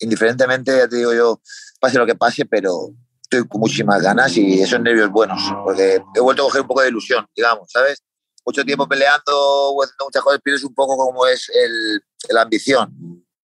Indiferentemente, 0.00 0.76
ya 0.76 0.88
te 0.88 0.96
digo 0.96 1.12
yo, 1.12 1.40
pase 1.80 1.98
lo 1.98 2.06
que 2.06 2.14
pase, 2.14 2.44
pero 2.46 2.90
estoy 3.20 3.46
con 3.48 3.60
muchísimas 3.60 4.00
ganas 4.00 4.36
y 4.36 4.62
esos 4.62 4.80
nervios 4.80 5.10
buenos, 5.10 5.40
porque 5.64 6.00
he 6.14 6.20
vuelto 6.20 6.42
a 6.42 6.46
coger 6.46 6.62
un 6.62 6.68
poco 6.68 6.82
de 6.82 6.88
ilusión, 6.88 7.26
digamos, 7.34 7.68
¿sabes? 7.70 8.02
Mucho 8.46 8.64
tiempo 8.64 8.88
peleando 8.88 9.76
haciendo 9.82 10.04
muchas 10.04 10.22
cosas, 10.22 10.40
pierdes 10.42 10.64
un 10.64 10.74
poco 10.74 10.96
como 10.96 11.26
es 11.26 11.50
el, 11.52 12.00
la 12.30 12.42
ambición. 12.42 12.94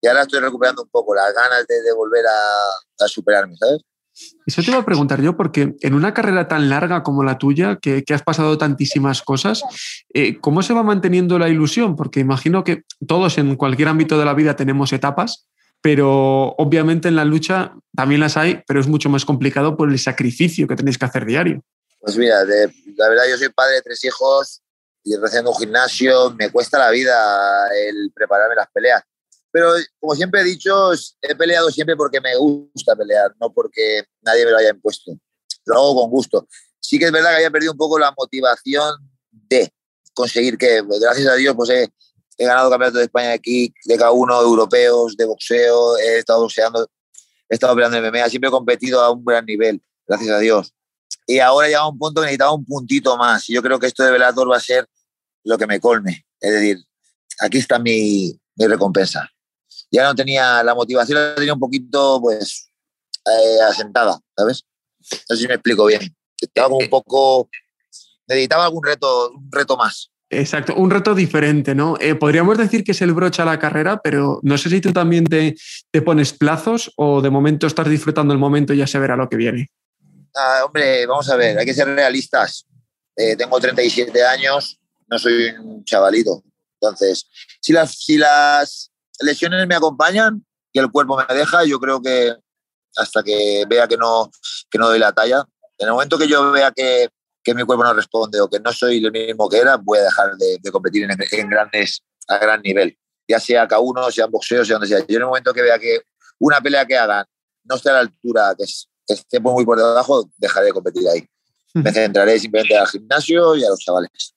Y 0.00 0.06
ahora 0.06 0.22
estoy 0.22 0.40
recuperando 0.40 0.82
un 0.82 0.88
poco 0.90 1.14
las 1.14 1.34
ganas 1.34 1.66
de, 1.66 1.82
de 1.82 1.92
volver 1.92 2.24
a, 2.26 3.04
a 3.04 3.08
superarme, 3.08 3.56
¿sabes? 3.56 3.82
Eso 4.46 4.62
te 4.62 4.70
iba 4.70 4.79
a 4.79 4.85
preguntar 4.85 5.20
yo, 5.20 5.37
porque 5.37 5.74
en 5.81 5.94
una 5.94 6.14
carrera 6.14 6.48
tan 6.48 6.68
larga 6.68 7.03
como 7.03 7.24
la 7.24 7.38
tuya, 7.38 7.79
que, 7.81 8.05
has 8.11 8.22
pasado 8.22 8.59
tantísimas 8.59 9.22
cosas, 9.22 9.62
eh, 10.12 10.38
¿cómo 10.40 10.62
se 10.62 10.74
va 10.74 10.83
manteniendo 10.83 11.38
la 11.38 11.48
ilusión? 11.48 11.96
Porque 11.96 12.20
imagino 12.20 12.62
que 12.62 12.83
todos 13.07 13.38
en 13.38 13.57
cualquier 13.57 13.88
ámbito 13.88 14.18
de 14.18 14.24
la 14.24 14.35
vida 14.35 14.57
tenemos 14.57 14.92
etapas, 14.92 15.48
pero 15.81 16.55
obviamente 16.59 17.09
en 17.09 17.16
la 17.16 17.24
lucha 17.24 17.74
también 17.94 18.20
las 18.20 18.37
hay, 18.37 18.62
pero 18.66 18.81
es 18.81 18.87
mucho 18.87 19.09
más 19.09 19.24
complicado 19.24 19.77
por 19.77 19.90
el 19.90 19.98
sacrificio 19.98 20.68
que 20.68 20.77
tenéis 20.77 20.98
que 20.98 21.05
hacer 21.05 21.27
diario. 21.27 21.62
Pues 22.00 22.16
mira, 22.16 22.44
de, 22.44 22.72
la 22.96 23.09
verdad 23.09 23.24
yo 23.29 23.37
soy 23.37 23.48
padre 23.48 23.77
de 23.77 23.83
tres 23.83 24.05
hijos 24.05 24.62
y 25.03 25.16
recién 25.16 25.46
un 25.46 25.55
gimnasio, 25.55 26.31
me 26.38 26.50
cuesta 26.50 26.79
la 26.79 26.90
vida 26.90 27.68
el 27.88 28.12
prepararme 28.14 28.55
las 28.55 28.70
peleas 28.72 29.03
pero 29.54 29.72
como 30.00 30.16
siempre 30.16 30.40
he 30.40 30.44
dicho, 30.44 30.90
he 31.22 31.36
peleado 31.36 31.70
siempre 31.70 31.94
porque 31.94 32.20
me 32.20 32.34
gusta 32.34 32.96
pelear, 32.96 33.32
no 33.40 33.52
porque 33.52 34.02
nadie 34.20 34.44
me 34.44 34.50
lo 34.50 34.56
haya 34.56 34.70
impuesto. 34.70 35.12
Lo 35.64 35.76
hago 35.76 35.94
con 36.00 36.10
gusto. 36.10 36.48
Sí 36.80 36.98
que 36.98 37.04
es 37.04 37.12
verdad 37.12 37.30
que 37.30 37.36
había 37.36 37.52
perdido 37.52 37.70
un 37.70 37.78
poco 37.78 37.96
la 37.96 38.12
motivación 38.18 38.96
de 39.30 39.72
conseguir 40.12 40.58
que, 40.58 40.82
gracias 41.00 41.28
a 41.28 41.36
Dios, 41.36 41.54
pues 41.54 41.70
he, 41.70 41.88
he 42.36 42.46
ganado 42.46 42.68
campeonato 42.68 42.98
de 42.98 43.04
España 43.04 43.38
kick, 43.38 43.72
de 43.84 43.96
K1, 43.96 44.42
europeos, 44.42 45.16
de 45.16 45.24
boxeo, 45.24 45.98
he 45.98 46.18
estado 46.18 46.40
boxeando, 46.40 46.90
he 47.48 47.54
estado 47.54 47.76
peleando 47.76 47.98
en 47.98 48.12
MMA, 48.12 48.28
siempre 48.30 48.48
he 48.48 48.50
competido 48.50 49.02
a 49.02 49.12
un 49.12 49.24
gran 49.24 49.46
nivel, 49.46 49.80
gracias 50.04 50.30
a 50.30 50.40
Dios. 50.40 50.74
Y 51.28 51.38
ahora 51.38 51.68
llega 51.68 51.88
un 51.88 51.96
punto 51.96 52.22
que 52.22 52.26
necesitaba 52.26 52.52
un 52.52 52.64
puntito 52.64 53.16
más. 53.16 53.48
Y 53.48 53.54
yo 53.54 53.62
creo 53.62 53.78
que 53.78 53.86
esto 53.86 54.02
de 54.02 54.10
Velator 54.10 54.50
va 54.50 54.56
a 54.56 54.60
ser 54.60 54.88
lo 55.44 55.56
que 55.56 55.68
me 55.68 55.78
colme. 55.78 56.26
Es 56.40 56.50
decir, 56.50 56.78
aquí 57.38 57.58
está 57.58 57.78
mi, 57.78 58.36
mi 58.56 58.66
recompensa 58.66 59.30
ya 59.94 60.04
no 60.04 60.14
tenía 60.14 60.62
la 60.62 60.74
motivación, 60.74 61.18
la 61.18 61.35
tenía 61.37 61.54
un 61.54 61.61
poquito 61.61 62.18
pues 62.20 62.68
eh, 63.26 63.62
asentada, 63.68 64.18
¿sabes? 64.37 64.64
No 65.28 65.37
sé 65.37 65.42
si 65.42 65.48
me 65.48 65.54
explico 65.54 65.87
bien. 65.87 66.14
Estaba 66.40 66.74
un 66.74 66.83
eh, 66.83 66.88
poco, 66.88 67.48
necesitaba 68.26 68.64
algún 68.64 68.83
reto, 68.83 69.30
un 69.30 69.50
reto 69.52 69.76
más. 69.76 70.11
Exacto, 70.30 70.74
un 70.74 70.90
reto 70.90 71.14
diferente, 71.14 71.76
¿no? 71.76 71.96
Eh, 72.00 72.16
podríamos 72.16 72.59
decir 72.59 72.83
que 72.83 72.90
es 72.90 73.02
el 73.02 73.12
broche 73.12 73.42
a 73.42 73.44
la 73.44 73.59
carrera, 73.61 74.00
pero 74.02 74.40
no 74.42 74.59
sé 74.59 74.68
si 74.68 74.80
tú 74.80 74.92
también 74.92 75.24
te, 75.24 75.54
te 75.92 76.02
pones 76.02 76.33
plazos 76.33 76.92
o 76.96 77.22
de 77.22 77.30
momento 77.30 77.68
estás 77.68 77.88
disfrutando 77.88 78.33
el 78.33 78.40
momento 78.40 78.74
y 78.74 78.78
ya 78.78 78.88
se 78.88 78.98
verá 78.98 79.14
lo 79.14 79.28
que 79.28 79.37
viene. 79.37 79.70
Ah, 80.35 80.62
hombre, 80.66 81.07
vamos 81.07 81.30
a 81.30 81.37
ver, 81.37 81.57
hay 81.57 81.64
que 81.64 81.74
ser 81.74 81.87
realistas. 81.87 82.66
tengo 83.14 83.61
37 83.61 84.24
años, 84.24 84.80
no 85.07 85.18
soy 85.20 85.50
un 85.62 85.85
chavalito. 85.85 86.42
Entonces, 86.80 87.28
si 87.61 87.72
las, 87.72 87.92
si 87.92 88.18
las 88.18 88.90
lesiones 89.20 89.66
me 89.66 89.74
acompañan 89.74 90.44
y 90.72 90.79
el 90.79 90.90
cuerpo 90.90 91.16
me 91.16 91.35
deja, 91.35 91.64
yo 91.64 91.79
creo 91.79 92.03
que 92.03 92.35
hasta 92.96 93.22
que 93.22 93.64
vea 93.68 93.87
que 93.88 93.96
no, 93.96 94.31
que 94.70 94.79
no 94.79 94.88
doy 94.88 94.98
la 94.98 95.12
talla. 95.12 95.44
En 95.79 95.88
el 95.88 95.92
momento 95.92 96.18
que 96.18 96.29
yo 96.29 96.53
vea 96.53 96.70
que, 96.72 97.09
que 97.42 97.55
mi 97.55 97.62
cuerpo 97.64 97.85
no 97.85 97.94
responde 97.94 98.40
o 98.40 98.48
que 98.48 98.61
no 98.61 98.72
soy 98.72 99.05
el 99.05 99.11
mismo 99.11 99.48
que 99.48 99.59
era, 99.59 99.77
voy 99.77 99.98
a 99.98 100.03
dejar 100.03 100.37
de, 100.37 100.59
de 100.61 100.72
competir 100.72 101.05
en, 101.05 101.16
en, 101.31 101.48
grandes, 101.48 102.03
a 102.29 102.38
gran 102.38 102.62
nivel. 102.62 102.96
Ya 103.29 103.40
sea 103.40 103.66
K1, 103.66 104.11
sea 104.12 104.27
en 104.27 104.31
boxeo, 104.31 104.64
sea 104.64 104.74
donde 104.74 104.88
sea. 104.88 104.98
Yo 105.00 105.16
en 105.16 105.22
el 105.22 105.27
momento 105.27 105.53
que 105.53 105.62
vea 105.62 105.79
que 105.79 106.00
una 106.38 106.61
pelea 106.61 106.87
que 106.87 106.96
hagan 106.96 107.24
no 107.64 107.77
esté 107.77 107.90
a 107.90 107.94
la 107.94 108.00
altura, 108.00 108.55
que, 108.57 108.64
es, 108.64 108.88
que 109.07 109.14
esté 109.14 109.40
muy 109.40 109.64
por 109.64 109.79
debajo, 109.79 110.31
dejaré 110.37 110.66
de 110.66 110.72
competir 110.72 111.09
ahí. 111.09 111.27
Me 111.74 111.92
centraré 111.92 112.38
simplemente 112.38 112.77
al 112.77 112.87
gimnasio 112.87 113.57
y 113.57 113.64
a 113.64 113.68
los 113.68 113.81
chavales. 113.81 114.35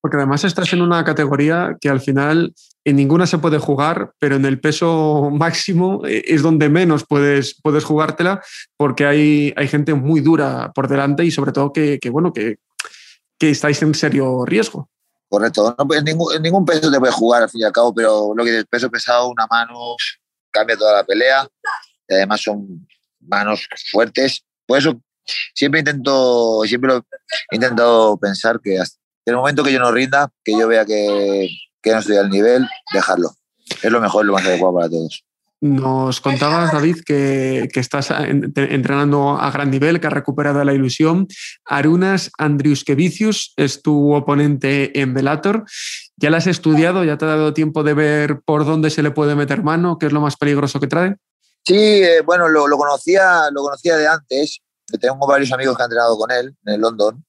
Porque 0.00 0.18
además 0.18 0.44
estás 0.44 0.72
en 0.72 0.82
una 0.82 1.04
categoría 1.04 1.76
que 1.80 1.88
al 1.88 2.00
final 2.00 2.54
en 2.86 2.94
ninguna 2.94 3.26
se 3.26 3.38
puede 3.38 3.58
jugar, 3.58 4.12
pero 4.20 4.36
en 4.36 4.44
el 4.44 4.60
peso 4.60 5.28
máximo 5.32 6.06
eh, 6.06 6.22
es 6.26 6.40
donde 6.42 6.68
menos 6.68 7.04
puedes, 7.04 7.60
puedes 7.60 7.84
jugártela 7.84 8.42
porque 8.76 9.04
hay, 9.04 9.52
hay 9.56 9.66
gente 9.66 9.92
muy 9.94 10.20
dura 10.20 10.72
por 10.72 10.88
delante 10.88 11.24
y 11.24 11.32
sobre 11.32 11.52
todo 11.52 11.72
que, 11.72 11.98
que 11.98 12.10
bueno, 12.10 12.32
que, 12.32 12.58
que, 13.38 13.50
estáis 13.50 13.82
en 13.82 13.92
serio 13.94 14.44
riesgo. 14.46 14.88
Correcto, 15.28 15.74
no, 15.76 15.94
en, 15.94 16.04
ningún, 16.42 16.64
peso 16.64 16.90
te 16.90 17.00
puede 17.00 17.12
jugar 17.12 17.42
al 17.42 17.50
fin 17.50 17.62
y 17.62 17.64
al 17.64 17.72
cabo, 17.72 17.92
pero 17.92 18.32
lo 18.36 18.44
que 18.44 18.58
es 18.58 18.64
peso 18.66 18.88
pesado, 18.88 19.28
una 19.28 19.48
mano 19.48 19.96
cambia 20.52 20.76
toda 20.76 20.94
la 20.94 21.04
pelea 21.04 21.46
además 22.08 22.40
son 22.40 22.86
manos 23.20 23.66
fuertes. 23.90 24.44
Por 24.64 24.78
eso 24.78 25.00
siempre 25.54 25.80
intento, 25.80 26.62
siempre 26.64 26.94
he 27.50 27.56
intentado 27.56 28.16
pensar 28.16 28.60
que 28.60 28.78
hasta 28.78 28.96
el 29.24 29.34
momento 29.34 29.64
que 29.64 29.72
yo 29.72 29.80
no 29.80 29.90
rinda, 29.90 30.30
que 30.44 30.52
yo 30.52 30.68
vea 30.68 30.84
que, 30.84 31.48
que 31.86 31.92
no 31.92 32.00
estoy 32.00 32.16
al 32.16 32.30
nivel, 32.30 32.68
dejarlo. 32.92 33.30
Es 33.80 33.90
lo 33.90 34.00
mejor, 34.00 34.24
lo 34.24 34.32
más 34.32 34.44
adecuado 34.44 34.74
para 34.74 34.88
todos. 34.88 35.24
Nos 35.60 36.20
contabas, 36.20 36.72
David, 36.72 36.98
que, 37.06 37.68
que, 37.72 37.80
estás 37.80 38.10
entrenando 38.10 39.38
a 39.40 39.50
gran 39.52 39.70
nivel, 39.70 40.00
que 40.00 40.08
has 40.08 40.12
recuperado 40.12 40.62
la 40.64 40.74
ilusión. 40.74 41.28
Arunas 41.64 42.30
Andriuskevicius 42.38 43.54
es 43.56 43.82
tu 43.82 44.14
oponente 44.14 45.00
en 45.00 45.14
Velator. 45.14 45.64
¿Ya 46.16 46.30
la 46.30 46.38
has 46.38 46.48
estudiado? 46.48 47.04
¿Ya 47.04 47.16
te 47.18 47.24
ha 47.24 47.28
dado 47.28 47.54
tiempo 47.54 47.84
de 47.84 47.94
ver 47.94 48.40
por 48.44 48.66
dónde 48.66 48.90
se 48.90 49.02
le 49.02 49.12
puede 49.12 49.36
meter 49.36 49.62
mano? 49.62 49.96
¿Qué 49.98 50.06
es 50.06 50.12
lo 50.12 50.20
más 50.20 50.36
peligroso 50.36 50.80
que 50.80 50.88
trae? 50.88 51.16
Sí, 51.64 52.02
eh, 52.02 52.20
bueno, 52.22 52.48
lo, 52.48 52.66
lo, 52.66 52.76
conocía, 52.76 53.48
lo 53.52 53.62
conocía 53.62 53.96
de 53.96 54.08
antes. 54.08 54.60
Tengo 55.00 55.26
varios 55.26 55.52
amigos 55.52 55.76
que 55.76 55.82
han 55.84 55.86
entrenado 55.86 56.18
con 56.18 56.30
él 56.32 56.54
en 56.66 56.74
el 56.74 56.80
London 56.80 57.24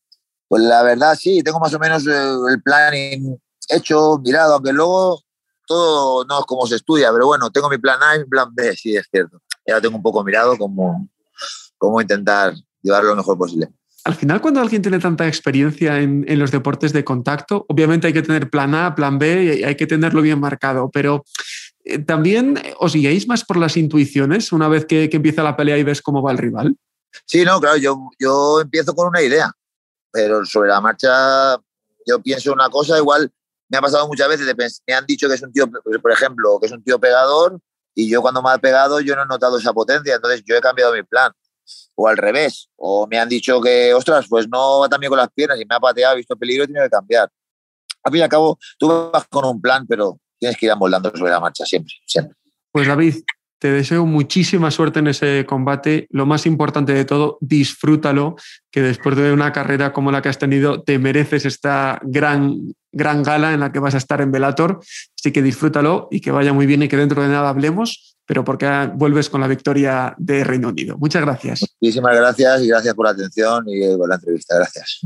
pues 0.48 0.64
la 0.64 0.82
verdad 0.84 1.16
sí, 1.20 1.44
tengo 1.44 1.60
más 1.60 1.74
o 1.74 1.80
menos 1.80 2.08
eh, 2.08 2.36
el 2.50 2.62
planning 2.62 3.38
hecho, 3.68 4.20
mirado, 4.24 4.56
aunque 4.56 4.74
luego 4.74 5.22
todo 5.66 6.26
no 6.26 6.40
es 6.40 6.46
como 6.46 6.66
se 6.68 6.76
estudia, 6.76 7.12
pero 7.12 7.28
bueno, 7.28 7.50
tengo 7.52 7.70
mi 7.70 7.78
plan 7.78 8.02
A 8.02 8.16
y 8.16 8.20
mi 8.20 8.26
plan 8.26 8.54
B, 8.54 8.76
sí, 8.76 8.96
es 8.96 9.08
cierto. 9.12 9.42
Ya 9.66 9.82
tengo 9.82 9.98
un 9.98 10.04
poco 10.04 10.24
mirado 10.24 10.58
cómo, 10.58 11.10
cómo 11.78 12.02
intentar 12.02 12.54
llevarlo 12.82 13.10
lo 13.10 13.18
mejor 13.18 13.38
posible. 13.38 13.70
Al 14.06 14.16
final, 14.16 14.40
cuando 14.40 14.62
alguien 14.62 14.82
tiene 14.82 15.00
tanta 15.00 15.28
experiencia 15.28 16.00
en, 16.00 16.24
en, 16.30 16.40
los 16.40 16.52
deportes 16.52 16.94
de 16.94 17.04
contacto, 17.04 17.66
obviamente 17.68 18.08
hay 18.08 18.14
que 18.14 18.22
tener 18.22 18.50
plan 18.50 18.74
A, 18.74 18.96
plan 18.96 19.20
B 19.20 19.58
y 19.60 19.64
hay 19.64 19.76
que 19.76 19.86
tenerlo 19.86 20.22
bien 20.22 20.40
marcado, 20.40 20.90
pero 20.90 21.26
eh, 21.84 22.00
también 22.00 22.58
os 22.80 22.94
guiáis 22.94 23.28
más 23.28 23.44
por 23.44 23.58
las 23.58 23.76
intuiciones 23.76 24.54
una 24.54 24.70
vez 24.70 24.86
que, 24.86 25.10
que, 25.10 25.18
empieza 25.18 25.44
la 25.44 25.58
pelea 25.58 25.78
y 25.78 25.84
ves 25.84 26.02
cómo 26.02 26.22
va 26.22 26.32
el 26.32 26.38
rival. 26.38 26.78
Sí, 27.26 27.44
no, 27.44 27.60
claro, 27.60 27.76
yo, 27.76 28.10
yo 28.18 28.62
empiezo 28.62 28.96
con 28.96 29.08
una 29.08 29.22
idea 29.22 29.52
pero 30.18 30.44
sobre 30.46 30.70
la 30.70 30.82
marcha 30.82 31.58
yo 32.06 32.22
pienso 32.24 32.54
una 32.54 32.70
cosa, 32.70 32.98
igual 32.98 33.32
me 33.70 33.78
ha 33.78 33.82
pasado 33.82 34.08
muchas 34.08 34.28
veces, 34.30 34.82
me 34.88 34.94
han 34.94 35.06
dicho 35.06 35.28
que 35.28 35.36
es 35.36 35.42
un 35.42 35.52
tío, 35.52 35.70
por 35.70 36.12
ejemplo, 36.12 36.60
que 36.60 36.68
es 36.68 36.72
un 36.72 36.84
tío 36.84 37.00
pegador 37.00 37.60
y 37.94 38.10
yo 38.10 38.22
cuando 38.22 38.42
me 38.42 38.52
ha 38.52 38.58
pegado 38.58 39.00
yo 39.02 39.16
no 39.16 39.24
he 39.24 39.28
notado 39.28 39.58
esa 39.58 39.74
potencia, 39.74 40.16
entonces 40.16 40.44
yo 40.46 40.56
he 40.56 40.62
cambiado 40.62 40.94
mi 40.94 41.04
plan. 41.04 41.32
O 41.96 42.08
al 42.08 42.16
revés, 42.16 42.70
o 42.78 43.08
me 43.08 43.20
han 43.20 43.28
dicho 43.28 43.60
que, 43.60 43.94
ostras, 43.94 44.28
pues 44.30 44.48
no 44.48 44.80
va 44.80 44.88
también 44.88 45.10
con 45.10 45.18
las 45.18 45.30
piernas 45.30 45.60
y 45.60 45.66
me 45.66 45.76
ha 45.76 45.80
pateado, 45.80 46.14
he 46.14 46.18
visto 46.18 46.38
peligro 46.38 46.64
y 46.64 46.68
tiene 46.68 46.84
que 46.84 46.90
cambiar. 46.90 47.30
Al 48.04 48.12
fin 48.12 48.20
y 48.20 48.24
al 48.24 48.30
cabo, 48.30 48.58
tú 48.78 49.10
vas 49.12 49.28
con 49.28 49.44
un 49.44 49.60
plan, 49.60 49.86
pero 49.88 50.20
tienes 50.40 50.58
que 50.58 50.68
ir 50.68 50.72
amoldando 50.72 51.12
sobre 51.16 51.32
la 51.32 51.40
marcha 51.40 51.66
siempre. 51.66 51.94
Pues 52.72 52.88
David, 52.88 53.16
te 53.60 53.72
deseo 53.72 54.06
muchísima 54.06 54.70
suerte 54.70 55.00
en 55.00 55.08
ese 55.08 55.46
combate. 55.48 56.08
Lo 56.12 56.26
más 56.26 56.46
importante 56.46 56.94
de 56.94 57.06
todo, 57.06 57.38
disfrútalo, 57.42 58.36
que 58.72 58.82
después 58.82 59.16
de 59.16 59.34
una 59.34 59.52
carrera 59.52 59.92
como 59.92 60.12
la 60.12 60.22
que 60.22 60.30
has 60.30 60.38
tenido, 60.38 60.84
te 60.84 61.00
mereces 61.00 61.46
esta 61.46 62.00
gran, 62.04 62.76
gran 62.98 63.24
gala 63.24 63.54
en 63.54 63.62
la 63.62 63.72
que 63.72 63.80
vas 63.80 63.96
a 63.96 63.98
estar 63.98 64.20
en 64.20 64.32
Velator. 64.32 64.80
Así 65.18 65.32
que 65.32 65.42
disfrútalo 65.42 66.08
y 66.12 66.20
que 66.20 66.32
vaya 66.32 66.52
muy 66.52 66.66
bien 66.66 66.84
y 66.84 66.88
que 66.88 66.98
dentro 66.98 67.22
de 67.22 67.30
nada 67.30 67.50
hablemos, 67.50 68.18
pero 68.26 68.44
porque 68.44 68.90
vuelves 68.96 69.30
con 69.30 69.42
la 69.42 69.48
victoria 69.48 70.16
de 70.18 70.44
Reino 70.44 70.70
Unido. 70.70 70.98
Muchas 70.98 71.22
gracias. 71.22 71.62
Muchísimas 71.80 72.16
gracias 72.16 72.62
y 72.64 72.68
gracias 72.68 72.94
por 72.94 73.06
la 73.06 73.12
atención 73.12 73.64
y 73.68 73.96
por 73.96 74.10
la 74.10 74.16
entrevista. 74.16 74.56
Gracias. 74.56 75.02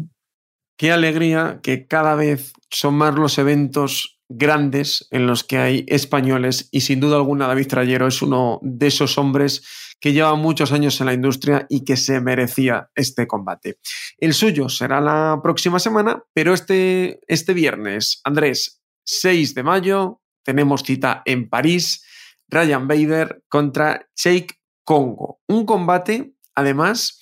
Qué 0.78 0.92
alegría 0.92 1.60
que 1.62 1.86
cada 1.86 2.16
vez 2.16 2.54
son 2.72 2.96
más 2.96 3.14
los 3.14 3.38
eventos 3.38 4.18
grandes 4.30 5.08
en 5.12 5.28
los 5.28 5.44
que 5.44 5.58
hay 5.58 5.86
españoles 5.88 6.70
y 6.72 6.82
sin 6.82 7.00
duda 7.00 7.18
alguna 7.18 7.48
David 7.48 7.68
Trayero 7.68 8.08
es 8.08 8.22
uno 8.22 8.60
de 8.64 8.88
esos 8.88 9.18
hombres 9.18 9.62
que 10.02 10.14
lleva 10.14 10.36
muchos 10.36 10.72
años 10.72 11.00
en 11.00 11.06
la 11.06 11.14
industria 11.14 11.68
y 11.70 11.86
que 11.86 11.96
se 11.96 12.20
merecía 12.20 12.90
este 12.96 13.28
combate. 13.28 13.78
El 14.18 14.34
suyo 14.34 14.68
será 14.68 15.00
la 15.00 15.40
próxima 15.42 15.80
semana, 15.80 16.24
pero 16.34 16.54
este, 16.54 17.20
este 17.28 17.54
viernes, 17.54 18.20
Andrés, 18.26 18.82
6 19.06 19.54
de 19.54 19.64
mayo, 19.64 20.22
tenemos 20.44 20.84
cita 20.84 21.22
en 21.26 21.48
París. 21.48 22.04
Ryan 22.50 22.88
Bader 22.88 23.44
contra 23.48 24.08
Jake 24.16 24.56
Congo. 24.84 25.40
Un 25.48 25.66
combate, 25.66 26.34
además, 26.54 27.22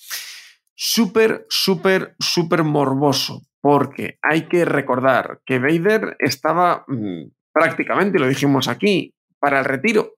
súper, 0.74 1.46
súper, 1.50 2.16
súper 2.20 2.64
morboso, 2.64 3.44
porque 3.62 4.18
hay 4.24 4.48
que 4.48 4.66
recordar 4.66 5.42
que 5.46 5.60
Bader 5.60 6.16
estaba 6.18 6.84
mm, 6.88 7.32
prácticamente, 7.54 8.18
lo 8.18 8.28
dijimos 8.28 8.68
aquí, 8.68 9.14
para 9.40 9.60
el 9.60 9.66
retiro, 9.66 10.16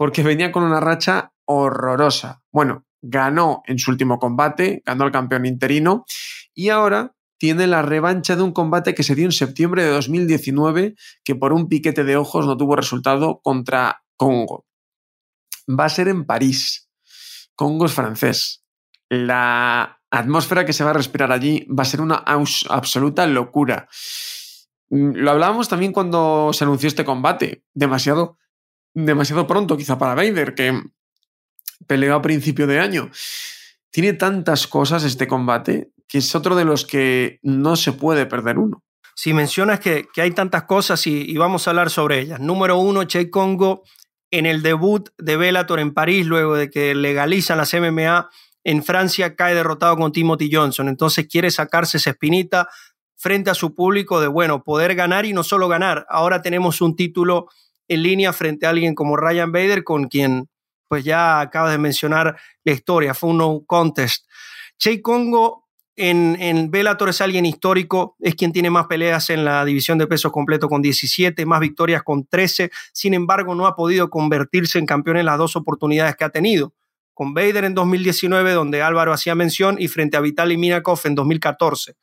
porque 0.00 0.22
venía 0.22 0.50
con 0.50 0.62
una 0.62 0.80
racha 0.80 1.34
horrorosa. 1.44 2.42
Bueno, 2.50 2.86
ganó 3.02 3.62
en 3.66 3.78
su 3.78 3.90
último 3.90 4.18
combate, 4.18 4.82
ganó 4.86 5.04
al 5.04 5.12
campeón 5.12 5.44
interino 5.44 6.06
y 6.54 6.70
ahora 6.70 7.14
tiene 7.36 7.66
la 7.66 7.82
revancha 7.82 8.34
de 8.34 8.40
un 8.40 8.52
combate 8.52 8.94
que 8.94 9.02
se 9.02 9.14
dio 9.14 9.26
en 9.26 9.32
septiembre 9.32 9.84
de 9.84 9.90
2019 9.90 10.94
que 11.22 11.34
por 11.34 11.52
un 11.52 11.68
piquete 11.68 12.02
de 12.04 12.16
ojos 12.16 12.46
no 12.46 12.56
tuvo 12.56 12.76
resultado 12.76 13.42
contra 13.42 14.02
Congo. 14.16 14.64
Va 15.68 15.84
a 15.84 15.90
ser 15.90 16.08
en 16.08 16.24
París. 16.24 16.88
Congo 17.54 17.84
es 17.84 17.92
francés. 17.92 18.64
La 19.10 20.00
atmósfera 20.10 20.64
que 20.64 20.72
se 20.72 20.82
va 20.82 20.90
a 20.92 20.94
respirar 20.94 21.30
allí 21.30 21.66
va 21.66 21.82
a 21.82 21.84
ser 21.86 22.00
una 22.00 22.24
absoluta 22.70 23.26
locura. 23.26 23.86
Mm, 24.88 25.16
lo 25.16 25.30
hablábamos 25.30 25.68
también 25.68 25.92
cuando 25.92 26.54
se 26.54 26.64
anunció 26.64 26.88
este 26.88 27.04
combate. 27.04 27.66
Demasiado, 27.74 28.38
demasiado 28.94 29.46
pronto, 29.46 29.76
quizá 29.76 29.98
para 29.98 30.14
Vader, 30.14 30.54
que 30.54 30.80
peleó 31.86 32.14
a 32.14 32.22
principio 32.22 32.66
de 32.66 32.80
año. 32.80 33.10
Tiene 33.90 34.12
tantas 34.12 34.66
cosas 34.66 35.04
este 35.04 35.26
combate 35.26 35.90
que 36.06 36.18
es 36.18 36.34
otro 36.34 36.56
de 36.56 36.64
los 36.64 36.84
que 36.84 37.38
no 37.42 37.76
se 37.76 37.92
puede 37.92 38.26
perder 38.26 38.58
uno. 38.58 38.82
Si 39.14 39.32
mencionas 39.32 39.80
que, 39.80 40.08
hay 40.16 40.30
tantas 40.32 40.64
cosas 40.64 41.06
y, 41.06 41.36
vamos 41.36 41.66
a 41.66 41.70
hablar 41.70 41.90
sobre 41.90 42.20
ellas. 42.20 42.40
Número 42.40 42.78
uno, 42.78 43.04
Che 43.04 43.30
Congo 43.30 43.82
en 44.30 44.46
el 44.46 44.62
debut 44.62 45.10
de 45.18 45.36
Bellator 45.36 45.78
en 45.78 45.92
París, 45.94 46.26
luego 46.26 46.56
de 46.56 46.70
que 46.70 46.94
legalizan 46.94 47.58
las 47.58 47.74
MMA 47.74 48.28
en 48.64 48.82
Francia, 48.82 49.36
cae 49.36 49.54
derrotado 49.54 49.96
con 49.96 50.10
Timothy 50.10 50.50
Johnson. 50.52 50.88
Entonces 50.88 51.28
quiere 51.28 51.50
sacarse 51.50 51.98
esa 51.98 52.10
espinita 52.10 52.68
frente 53.16 53.50
a 53.50 53.54
su 53.54 53.74
público 53.74 54.20
de, 54.20 54.26
bueno, 54.26 54.64
poder 54.64 54.94
ganar 54.94 55.26
y 55.26 55.32
no 55.32 55.44
solo 55.44 55.68
ganar. 55.68 56.06
Ahora 56.08 56.42
tenemos 56.42 56.80
un 56.80 56.96
título 56.96 57.48
en 57.90 58.04
línea 58.04 58.32
frente 58.32 58.66
a 58.66 58.70
alguien 58.70 58.94
como 58.94 59.16
Ryan 59.16 59.50
Bader, 59.50 59.82
con 59.82 60.06
quien 60.06 60.48
pues 60.86 61.04
ya 61.04 61.40
acabas 61.40 61.72
de 61.72 61.78
mencionar 61.78 62.38
la 62.64 62.72
historia, 62.72 63.14
fue 63.14 63.30
un 63.30 63.38
no 63.38 63.64
contest. 63.66 64.26
Che 64.78 65.02
Congo 65.02 65.68
en, 65.96 66.36
en 66.40 66.70
Bellator 66.70 67.08
es 67.08 67.20
alguien 67.20 67.46
histórico, 67.46 68.16
es 68.20 68.36
quien 68.36 68.52
tiene 68.52 68.70
más 68.70 68.86
peleas 68.86 69.28
en 69.30 69.44
la 69.44 69.64
división 69.64 69.98
de 69.98 70.06
peso 70.06 70.30
completo 70.30 70.68
con 70.68 70.82
17, 70.82 71.44
más 71.46 71.58
victorias 71.58 72.04
con 72.04 72.26
13, 72.26 72.70
sin 72.92 73.14
embargo 73.14 73.56
no 73.56 73.66
ha 73.66 73.74
podido 73.74 74.08
convertirse 74.08 74.78
en 74.78 74.86
campeón 74.86 75.16
en 75.16 75.26
las 75.26 75.36
dos 75.36 75.56
oportunidades 75.56 76.14
que 76.14 76.24
ha 76.24 76.30
tenido, 76.30 76.72
con 77.12 77.34
Bader 77.34 77.64
en 77.64 77.74
2019, 77.74 78.52
donde 78.52 78.82
Álvaro 78.82 79.12
hacía 79.12 79.34
mención, 79.34 79.76
y 79.80 79.88
frente 79.88 80.16
a 80.16 80.20
Vitaly 80.20 80.56
Minakov 80.56 81.00
en 81.04 81.16
2014. 81.16 81.96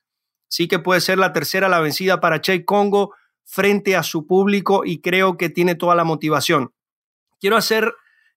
Sí 0.50 0.68
que 0.68 0.80
puede 0.80 1.00
ser 1.00 1.18
la 1.18 1.32
tercera 1.32 1.70
la 1.70 1.80
vencida 1.80 2.20
para 2.20 2.42
Che 2.42 2.66
Congo 2.66 3.14
frente 3.48 3.96
a 3.96 4.04
su 4.04 4.28
público 4.28 4.84
y 4.86 5.02
creo 5.02 5.38
que 5.38 5.50
tiene 5.50 5.74
toda 5.74 5.96
la 5.96 6.04
motivación. 6.04 6.74
Quiero 7.40 7.56
hacer 7.56 7.94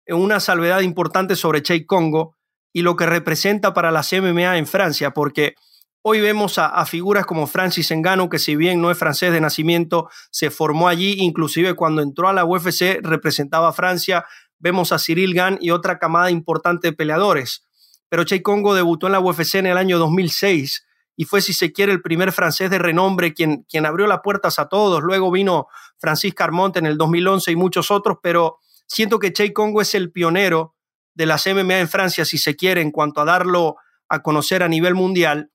una 0.06 0.40
salvedad 0.40 0.80
importante 0.80 1.36
sobre 1.36 1.62
Che 1.62 1.84
Congo 1.84 2.36
y 2.72 2.82
lo 2.82 2.96
que 2.96 3.06
representa 3.06 3.74
para 3.74 3.90
las 3.90 4.12
MMA 4.12 4.56
en 4.56 4.66
Francia, 4.66 5.10
porque 5.10 5.56
hoy 6.02 6.20
vemos 6.20 6.58
a, 6.58 6.86
figuras 6.86 7.26
como 7.26 7.48
Francis 7.48 7.90
Ngannou, 7.90 8.28
que 8.28 8.38
si 8.38 8.54
bien 8.54 8.80
no 8.80 8.90
es 8.90 8.98
francés 8.98 9.32
de 9.32 9.40
nacimiento, 9.40 10.08
se 10.30 10.50
formó 10.50 10.88
allí, 10.88 11.16
inclusive 11.18 11.74
cuando 11.74 12.02
entró 12.02 12.28
a 12.28 12.32
la 12.32 12.44
UFC 12.44 13.00
representaba 13.02 13.68
a 13.68 13.72
Francia, 13.72 14.24
vemos 14.58 14.92
a 14.92 14.98
Cyril 14.98 15.34
Gann 15.34 15.58
y 15.60 15.70
otra 15.70 15.98
camada 15.98 16.30
importante 16.30 16.88
de 16.88 16.92
peleadores. 16.92 17.64
Pero 18.08 18.24
Che 18.24 18.42
Congo 18.42 18.74
debutó 18.74 19.06
en 19.06 19.12
la 19.12 19.20
UFC 19.20 19.56
en 19.56 19.66
el 19.66 19.76
año 19.76 19.98
2006 19.98 20.86
y 21.20 21.24
fue, 21.24 21.42
si 21.42 21.52
se 21.52 21.70
quiere, 21.70 21.92
el 21.92 22.00
primer 22.00 22.32
francés 22.32 22.70
de 22.70 22.78
renombre 22.78 23.34
quien, 23.34 23.66
quien 23.68 23.84
abrió 23.84 24.06
las 24.06 24.20
puertas 24.22 24.58
a 24.58 24.68
todos. 24.68 25.02
Luego 25.02 25.30
vino 25.30 25.66
Francis 25.98 26.32
Carmont 26.32 26.78
en 26.78 26.86
el 26.86 26.96
2011 26.96 27.50
y 27.52 27.56
muchos 27.56 27.90
otros, 27.90 28.18
pero 28.22 28.58
Siento 28.90 29.20
que 29.20 29.32
Che 29.32 29.52
Congo 29.52 29.80
es 29.80 29.94
el 29.94 30.10
pionero 30.10 30.74
de 31.14 31.24
las 31.24 31.46
MMA 31.46 31.78
en 31.78 31.88
Francia, 31.88 32.24
si 32.24 32.38
se 32.38 32.56
quiere, 32.56 32.80
en 32.80 32.90
cuanto 32.90 33.20
a 33.20 33.24
darlo 33.24 33.76
a 34.08 34.20
conocer 34.20 34.64
a 34.64 34.68
nivel 34.68 34.96
mundial, 34.96 35.52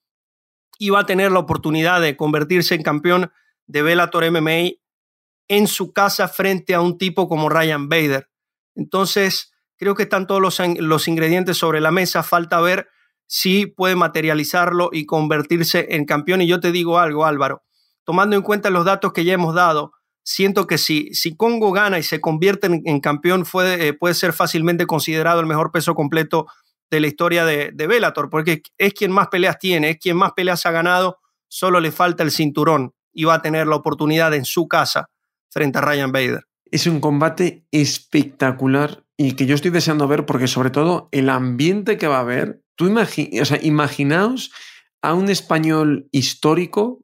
y 0.80 0.90
va 0.90 1.02
a 1.02 1.06
tener 1.06 1.34
la 1.34 1.40
oportunidad 1.40 2.00
de 2.00 2.16
convertirse 2.16 2.76
en 2.76 2.84
campeón 2.84 3.34
de 3.68 3.82
Bellator 3.82 4.32
MMA 4.32 4.78
en 5.50 5.68
su 5.68 5.92
casa 5.92 6.30
frente 6.30 6.74
a 6.74 6.80
un 6.80 6.98
tipo 6.98 7.28
como 7.28 7.50
Ryan 7.50 7.90
Bader. 7.90 8.30
Entonces, 8.74 9.52
creo 9.76 9.96
que 9.96 10.04
están 10.04 10.28
todos 10.28 10.42
los, 10.42 10.58
los 10.78 11.10
ingredientes 11.10 11.58
sobre 11.58 11.82
la 11.82 11.92
mesa, 11.92 12.24
falta 12.24 12.62
ver 12.62 12.88
si 13.28 13.66
puede 13.66 13.96
materializarlo 13.96 14.90
y 14.92 15.06
convertirse 15.06 15.88
en 15.92 16.06
campeón. 16.06 16.42
Y 16.42 16.48
yo 16.48 16.60
te 16.60 16.72
digo 16.72 17.00
algo, 17.00 17.26
Álvaro, 17.26 17.64
tomando 18.04 18.36
en 18.36 18.42
cuenta 18.42 18.70
los 18.70 18.86
datos 18.86 19.14
que 19.14 19.26
ya 19.26 19.34
hemos 19.34 19.56
dado, 19.56 19.92
siento 20.24 20.68
que 20.68 20.78
si, 20.78 21.14
si 21.14 21.36
Congo 21.36 21.72
gana 21.72 22.00
y 22.00 22.04
se 22.04 22.20
convierte 22.20 22.68
en, 22.68 23.00
campeón, 23.00 23.46
puede, 23.50 23.88
eh, 23.88 23.94
puede 23.94 24.16
ser 24.16 24.34
fácilmente 24.34 24.86
considerado 24.86 25.40
el 25.40 25.46
mejor 25.46 25.72
peso 25.72 25.96
completo 25.96 26.48
de 26.90 27.00
la 27.00 27.08
historia 27.08 27.46
de, 27.46 27.72
de 27.74 28.12
porque 28.30 28.62
es 28.78 28.94
quien 28.94 29.12
más 29.12 29.28
peleas 29.28 29.58
tiene, 29.60 29.92
es 29.92 29.98
quien 29.98 30.18
más 30.18 30.34
peleas 30.34 30.66
ha 30.66 30.72
ganado, 30.72 31.20
solo 31.48 31.80
le 31.80 31.92
falta 31.92 32.24
el 32.24 32.32
cinturón 32.32 32.94
y 33.14 33.24
va 33.24 33.36
a 33.36 33.42
tener 33.42 33.68
la 33.68 33.76
oportunidad 33.76 34.34
en 34.34 34.46
su 34.46 34.68
casa 34.68 35.10
frente 35.50 35.78
a 35.78 35.82
Ryan 35.82 36.12
Bader. 36.12 36.46
Es 36.70 36.88
un 36.88 37.00
combate 37.00 37.66
espectacular 37.72 39.04
y 39.18 39.34
que 39.34 39.46
yo 39.46 39.56
estoy 39.56 39.72
deseando 39.72 40.08
ver 40.08 40.26
porque 40.26 40.48
sobre 40.48 40.70
todo 40.70 41.08
el 41.12 41.30
ambiente 41.30 41.98
que 41.98 42.08
va 42.08 42.18
a 42.18 42.22
haber, 42.22 42.62
tú 42.76 42.88
imaginaos 43.62 44.52
a 45.02 45.14
un 45.14 45.30
español 45.30 46.08
histórico, 46.12 47.04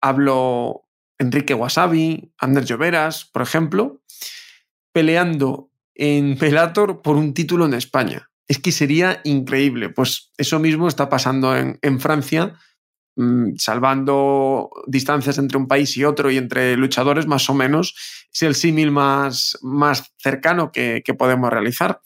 hablo 0.00 0.84
Enrique 1.18 1.54
Wasabi, 1.54 2.32
Ander 2.38 2.64
Lloveras, 2.64 3.24
por 3.24 3.42
ejemplo, 3.42 4.02
peleando 4.92 5.70
en 5.94 6.36
Pelator 6.36 7.02
por 7.02 7.16
un 7.16 7.34
título 7.34 7.66
en 7.66 7.74
España. 7.74 8.30
Es 8.46 8.58
que 8.58 8.72
sería 8.72 9.20
increíble. 9.24 9.88
Pues 9.88 10.32
eso 10.36 10.58
mismo 10.58 10.88
está 10.88 11.08
pasando 11.08 11.56
en, 11.56 12.00
Francia, 12.00 12.54
mm, 13.16 13.56
salvando 13.56 14.70
distancias 14.86 15.38
entre 15.38 15.56
un 15.56 15.66
país 15.66 15.96
y 15.96 16.04
otro 16.04 16.30
y 16.30 16.36
entre 16.36 16.76
luchadores, 16.76 17.26
más 17.26 17.48
o 17.48 17.54
menos, 17.54 17.94
es 18.32 18.42
el 18.42 18.54
símil 18.54 18.90
más, 18.90 19.58
más 19.62 20.12
cercano 20.18 20.72
que, 20.72 21.02
podemos 21.16 21.50
realizar. 21.50 22.00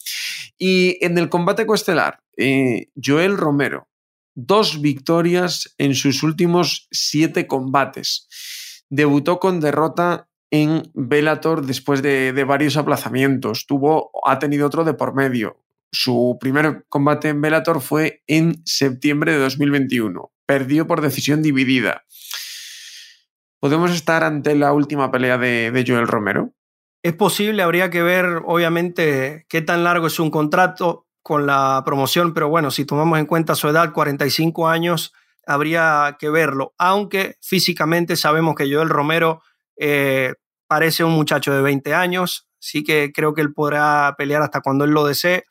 Y 0.59 1.05
en 1.05 1.18
el 1.18 1.28
combate 1.28 1.66
coestelar, 1.66 2.20
eh, 2.39 2.91
Joel 2.95 3.36
Romero, 3.36 3.89
dos 4.34 4.80
victorias 4.80 5.74
en 5.76 5.97
sus 5.97 6.22
últimos 6.22 6.86
siete 6.93 7.49
combates. 7.49 8.84
Debutó 8.89 9.41
con 9.41 9.59
derrota 9.59 10.28
en 10.51 10.91
Bellator 10.95 11.66
después 11.66 12.01
de, 12.01 12.32
varios 12.45 12.76
aplazamientos. 12.76 13.66
Tuvo, 13.66 14.12
ha 14.24 14.39
tenido 14.39 14.66
otro 14.68 14.84
de 14.84 14.95
por 14.95 15.14
medio. 15.14 15.61
Su 15.91 16.39
primer 16.41 16.86
combate 16.89 17.30
en 17.30 17.41
Bellator 17.41 17.80
fue 17.80 18.22
en 18.28 18.62
septiembre 18.64 19.32
de 19.32 19.39
2021. 19.39 20.32
Perdió 20.47 20.86
por 20.86 21.01
decisión 21.01 21.43
dividida. 21.43 22.05
¿Podemos 23.61 23.91
estar 23.91 24.22
ante 24.22 24.55
la 24.55 24.72
última 24.72 25.11
pelea 25.11 25.36
de, 25.36 25.72
de 25.72 25.84
Joel 25.84 26.07
Romero? 26.07 26.55
Es 27.03 27.14
posible, 27.14 27.62
habría 27.62 27.91
que 27.91 28.03
ver, 28.03 28.43
obviamente, 28.45 29.47
qué 29.49 29.62
tan 29.62 29.82
largo 29.82 30.07
es 30.07 30.20
un 30.20 30.30
contrato 30.30 31.08
con 31.29 31.47
la 31.47 31.83
promoción, 31.85 32.33
pero 32.33 32.49
bueno, 32.49 32.70
si 32.70 32.87
tomamos 32.87 33.18
en 33.18 33.26
cuenta 33.26 33.55
su 33.55 33.68
edad, 33.68 33.93
45 33.93 34.66
años, 34.66 35.12
habría 35.47 36.16
que 36.18 36.31
verlo, 36.31 36.72
aunque 36.79 37.37
físicamente 37.43 38.16
sabemos 38.16 38.55
que 38.55 38.64
Joel 38.72 38.89
Romero 38.89 39.43
eh, 39.76 40.33
parece 40.66 41.05
un 41.05 41.12
muchacho 41.12 41.53
de 41.53 41.61
20 41.61 41.93
años, 41.93 42.49
sí 42.59 42.83
que 42.83 43.12
creo 43.14 43.35
que 43.35 43.43
él 43.43 43.53
podrá 43.53 44.14
pelear 44.16 44.41
hasta 44.41 44.62
cuando 44.62 44.87
él 44.87 44.93
lo 44.93 45.05
desee. 45.05 45.45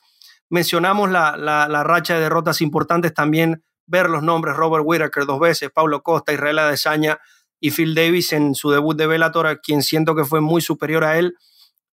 Mencionamos 0.50 1.12
la, 1.12 1.38
la, 1.38 1.84
racha 1.84 2.16
de 2.16 2.22
derrotas 2.22 2.62
importantes, 2.62 3.14
también 3.14 3.64
ver 3.86 4.10
los 4.10 4.24
nombres 4.24 4.56
Robert 4.56 4.84
Whittaker 4.84 5.28
dos 5.28 5.40
veces, 5.40 5.70
Paulo 5.70 6.02
Costa, 6.02 6.34
Israel 6.34 6.58
Adesanya 6.58 7.20
y 7.60 7.70
Phil 7.70 7.94
Davis 7.94 8.34
en 8.34 8.56
su 8.56 8.72
debut 8.72 8.98
de 8.98 9.06
Bellator, 9.06 9.62
quien 9.62 9.84
siento 9.84 10.16
que 10.16 10.26
fue 10.26 10.42
muy 10.42 10.62
superior 10.62 11.04
a 11.04 11.20
él. 11.20 11.36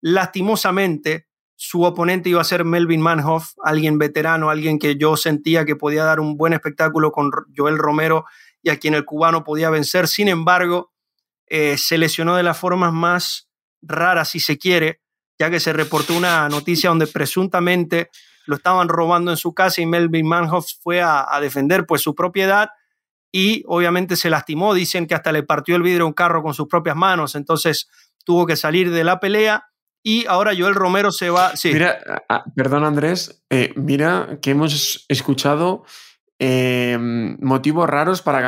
Lastimosamente, 0.01 1.27
su 1.57 1.83
oponente 1.85 2.29
iba 2.29 2.41
a 2.41 2.45
ser 2.45 2.65
Melvin 2.65 3.01
Manhoff, 3.01 3.53
alguien 3.63 3.99
veterano, 3.99 4.51
alguien 4.51 4.79
que 4.79 4.97
yo 4.97 5.17
sentía 5.17 5.65
que 5.65 5.77
podía 5.77 6.05
dar 6.05 6.21
un 6.21 6.37
buen 6.37 6.53
espectáculo 6.53 7.13
con 7.13 7.31
Joel 7.57 7.79
Romero 7.79 8.25
y 8.63 8.71
a 8.71 8.79
quien 8.79 8.95
el 8.95 9.05
cubano 9.05 9.45
podía 9.45 9.71
vencer. 9.71 10.09
Sin 10.09 10.29
embargo, 10.29 10.93
eh, 11.47 11.77
se 11.79 11.99
lesionó 11.99 12.37
de 12.37 12.43
las 12.43 12.59
formas 12.59 12.93
más 12.93 13.49
raras, 13.83 14.31
si 14.31 14.41
se 14.41 14.59
quiere, 14.59 15.01
ya 15.39 15.51
que 15.51 15.61
se 15.61 15.73
reportó 15.73 16.17
una 16.17 16.49
noticia 16.49 16.89
donde 16.89 17.07
presuntamente 17.07 18.11
lo 18.47 18.57
estaban 18.57 18.89
robando 18.89 19.31
en 19.31 19.37
su 19.37 19.55
casa 19.55 19.81
y 19.81 19.87
Melvin 19.87 20.27
Manhoff 20.27 20.67
fue 20.83 21.03
a, 21.03 21.27
defender 21.41 21.87
pues 21.87 22.03
su 22.03 22.15
propiedad 22.15 22.69
y 23.33 23.63
obviamente 23.67 24.17
se 24.17 24.31
lastimó. 24.31 24.75
Dicen 24.75 25.07
que 25.07 25.15
hasta 25.15 25.33
le 25.33 25.43
partió 25.43 25.77
el 25.77 25.83
vidrio 25.83 26.05
a 26.05 26.09
un 26.09 26.13
carro 26.13 26.43
con 26.43 26.55
sus 26.55 26.69
propias 26.69 26.97
manos, 26.97 27.35
entonces 27.35 27.89
tuvo 28.25 28.47
que 28.47 28.57
salir 28.57 28.91
de 28.91 29.05
la 29.05 29.21
pelea 29.21 29.67
Y 30.07 30.27
ahora 30.27 30.53
Joel 30.57 30.75
Romero 30.75 31.11
se 31.11 31.31
va. 31.31 31.53
Mira, 31.65 31.99
ah, 32.29 32.45
perdón 32.55 32.85
Andrés, 32.85 33.43
eh, 33.49 33.73
mira 33.75 34.39
que 34.43 34.51
hemos 34.51 35.07
escuchado 35.09 35.85
eh, 36.39 36.99
motivos 37.01 37.89
raros 37.89 38.21
para 38.21 38.43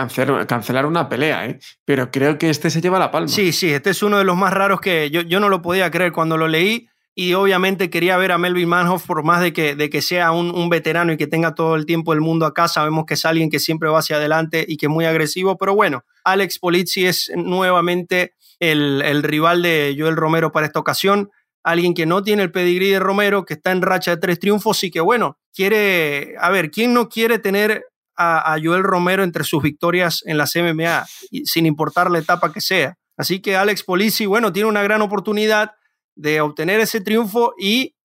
cancelar, 0.47 0.85
una 0.85 1.09
pelea, 1.09 1.47
¿eh? 1.47 1.59
pero 1.87 2.11
creo 2.11 2.37
que 2.37 2.51
este 2.51 2.69
se 2.69 2.83
lleva 2.83 2.99
la 2.99 3.11
palma. 3.11 3.29
Sí, 3.29 3.53
sí, 3.53 3.73
este 3.73 3.91
es 3.91 4.03
uno 4.03 4.19
de 4.19 4.25
los 4.25 4.37
más 4.37 4.53
raros 4.53 4.83
que 4.83 5.11
yo, 5.11 5.23
yo 5.23 5.41
no 5.41 5.49
lo 5.49 5.63
podía 5.63 5.91
creer 5.91 6.13
cuando 6.13 6.37
lo 6.37 6.47
leí 6.47 6.89
y 7.15 7.33
obviamente 7.33 7.89
quería 7.89 8.19
ver 8.19 8.33
a 8.33 8.39
Melvin 8.39 8.69
Manhoff 8.69 9.07
por 9.07 9.25
más 9.25 9.41
de 9.41 9.55
que, 9.55 9.75
de 9.75 9.89
que 9.89 10.03
sea 10.03 10.33
un, 10.33 10.69
veterano 10.69 11.15
y 11.15 11.17
que 11.17 11.27
tenga 11.27 11.55
todo 11.55 11.75
el 11.75 11.87
tiempo 11.87 12.13
del 12.13 12.21
mundo 12.21 12.45
acá, 12.45 12.69
sabemos 12.69 13.07
que 13.07 13.15
es 13.15 13.25
alguien 13.25 13.49
que 13.49 13.61
siempre 13.61 13.89
va 13.89 14.01
hacia 14.01 14.17
adelante 14.17 14.67
y 14.69 14.77
que 14.77 14.85
es 14.85 14.91
muy 14.91 15.07
agresivo, 15.07 15.57
pero 15.57 15.75
bueno, 15.75 16.05
Alex 16.25 16.59
Polizzi 16.59 17.07
es 17.07 17.33
nuevamente 17.35 18.35
el, 18.61 19.01
el 19.01 19.23
rival 19.23 19.63
de 19.63 19.97
Joel 19.99 20.17
Romero 20.17 20.53
para 20.53 20.67
esta 20.67 20.79
ocasión, 20.79 21.31
alguien 21.67 21.95
que 21.95 22.07
no 22.07 22.23
tiene 22.23 22.45
el 22.45 22.53
pedigrí 22.53 22.91
de 22.91 23.01
Romero, 23.01 23.45
que 23.45 23.55
está 23.55 23.73
en 23.73 23.83
racha 23.83 24.13
de 24.13 24.19
tres 24.19 24.39
triunfos 24.39 24.85
y 24.85 24.91
que 24.93 25.01
bueno, 25.01 25.37
quiere, 25.53 26.37
a 26.39 26.51
ver, 26.51 26.71
¿quién 26.71 26.95
no 26.95 27.09
quiere 27.09 27.41
tener 27.41 27.87
a, 28.17 28.57
Joel 28.63 28.85
Romero 28.85 29.25
entre 29.25 29.43
sus 29.43 29.65
victorias 29.65 30.23
en 30.27 30.39
las 30.39 30.55
MMA, 30.55 31.05
sin 31.45 31.67
importar 31.67 32.09
la 32.09 32.21
etapa 32.21 32.53
que 32.53 32.61
sea? 32.61 32.97
Así 33.17 33.41
que 33.41 33.57
Alex 33.57 33.83
Polizzi, 33.83 34.27
bueno, 34.27 34.53
tiene 34.53 34.69
una 34.69 34.85
gran 34.85 35.03
oportunidad 35.03 35.73
de 36.15 36.41
obtener 36.41 36.79
ese 36.79 37.01
triunfo 37.01 37.53
y 37.59 37.97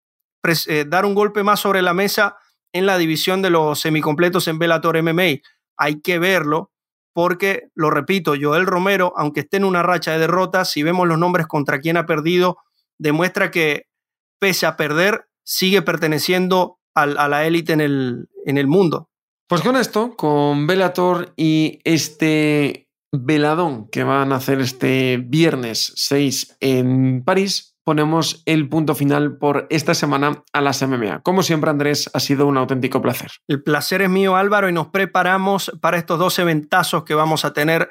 eh, 0.67 0.87
dar 0.89 1.05
un 1.05 1.15
golpe 1.15 1.43
más 1.43 1.61
sobre 1.61 1.83
la 1.83 1.93
mesa 1.93 2.39
en 2.73 2.87
la 2.87 2.97
división 2.97 3.43
de 3.43 3.51
los 3.51 3.79
semicompletos 3.79 4.49
en 4.49 4.59
Bellator 4.59 5.03
MMA. 5.03 5.43
Hay 5.77 6.01
que 6.01 6.19
verlo 6.19 6.73
porque, 7.13 7.69
lo 7.75 7.91
repito, 7.91 8.33
Joel 8.41 8.65
Romero, 8.65 9.13
aunque 9.17 9.41
esté 9.41 9.59
en 9.59 9.65
una 9.65 9.83
racha 9.83 10.13
de 10.13 10.21
derrotas, 10.21 10.71
si 10.73 10.83
vemos 10.83 11.07
los 11.07 11.19
nombres 11.19 11.47
contra 11.47 11.79
quien 11.79 11.99
ha 11.99 12.07
perdido, 12.07 12.57
demuestra 13.01 13.51
que 13.51 13.87
pese 14.39 14.67
a 14.67 14.77
perder, 14.77 15.27
sigue 15.45 15.83
perteneciendo 15.83 16.79
a 16.95 17.07
la 17.07 17.47
élite 17.47 17.73
en 17.73 17.81
el, 17.81 18.29
en 18.45 18.59
el 18.59 18.67
mundo. 18.67 19.09
Pues 19.49 19.63
con 19.63 19.77
esto, 19.77 20.15
con 20.17 20.67
Bellator 20.67 21.33
y 21.37 21.81
este 21.85 22.89
veladón 23.11 23.89
que 23.91 24.05
van 24.05 24.33
a 24.33 24.37
hacer 24.37 24.61
este 24.61 25.17
viernes 25.17 25.93
6 25.97 26.59
en 26.61 27.25
París, 27.25 27.77
ponemos 27.85 28.43
el 28.47 28.69
punto 28.69 28.95
final 28.95 29.39
por 29.39 29.67
esta 29.71 29.95
semana 29.95 30.45
a 30.53 30.61
las 30.61 30.87
MMA. 30.87 31.23
Como 31.23 31.43
siempre, 31.43 31.71
Andrés, 31.71 32.11
ha 32.13 32.21
sido 32.21 32.47
un 32.47 32.59
auténtico 32.59 33.01
placer. 33.01 33.31
El 33.49 33.63
placer 33.63 34.03
es 34.03 34.11
mío, 34.11 34.37
Álvaro, 34.37 34.69
y 34.69 34.73
nos 34.73 34.89
preparamos 34.89 35.73
para 35.81 35.97
estos 35.97 36.19
dos 36.19 36.39
eventazos 36.39 37.05
que 37.05 37.15
vamos 37.15 37.45
a 37.45 37.53
tener 37.53 37.89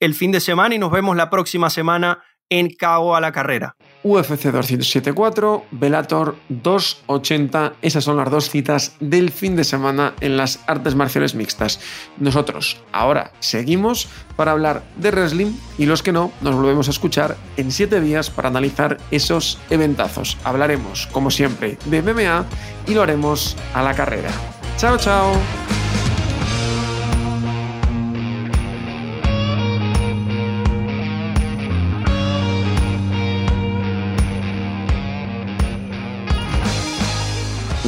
el 0.00 0.14
fin 0.14 0.32
de 0.32 0.40
semana 0.40 0.74
y 0.74 0.78
nos 0.78 0.92
vemos 0.92 1.16
la 1.16 1.30
próxima 1.30 1.70
semana 1.70 2.22
en 2.50 2.68
Cabo 2.68 3.16
a 3.16 3.20
la 3.20 3.32
Carrera. 3.32 3.76
UFC 4.02 4.44
274, 4.44 5.66
Velator 5.72 6.36
280, 6.48 7.74
esas 7.82 8.04
son 8.04 8.16
las 8.16 8.30
dos 8.30 8.48
citas 8.48 8.96
del 9.00 9.30
fin 9.30 9.56
de 9.56 9.64
semana 9.64 10.14
en 10.20 10.36
las 10.36 10.60
artes 10.66 10.94
marciales 10.94 11.34
mixtas. 11.34 11.80
Nosotros 12.18 12.82
ahora 12.92 13.32
seguimos 13.40 14.08
para 14.36 14.52
hablar 14.52 14.82
de 14.96 15.10
wrestling 15.10 15.52
y 15.78 15.86
los 15.86 16.02
que 16.02 16.12
no, 16.12 16.32
nos 16.40 16.54
volvemos 16.54 16.88
a 16.88 16.92
escuchar 16.92 17.36
en 17.56 17.70
siete 17.70 18.00
días 18.00 18.30
para 18.30 18.48
analizar 18.48 18.96
esos 19.10 19.58
eventazos. 19.68 20.38
Hablaremos, 20.44 21.06
como 21.08 21.30
siempre, 21.30 21.76
de 21.86 22.02
MMA 22.02 22.46
y 22.86 22.94
lo 22.94 23.02
haremos 23.02 23.56
a 23.74 23.82
la 23.82 23.94
carrera. 23.94 24.30
Chao, 24.78 24.96
chao. 24.96 25.79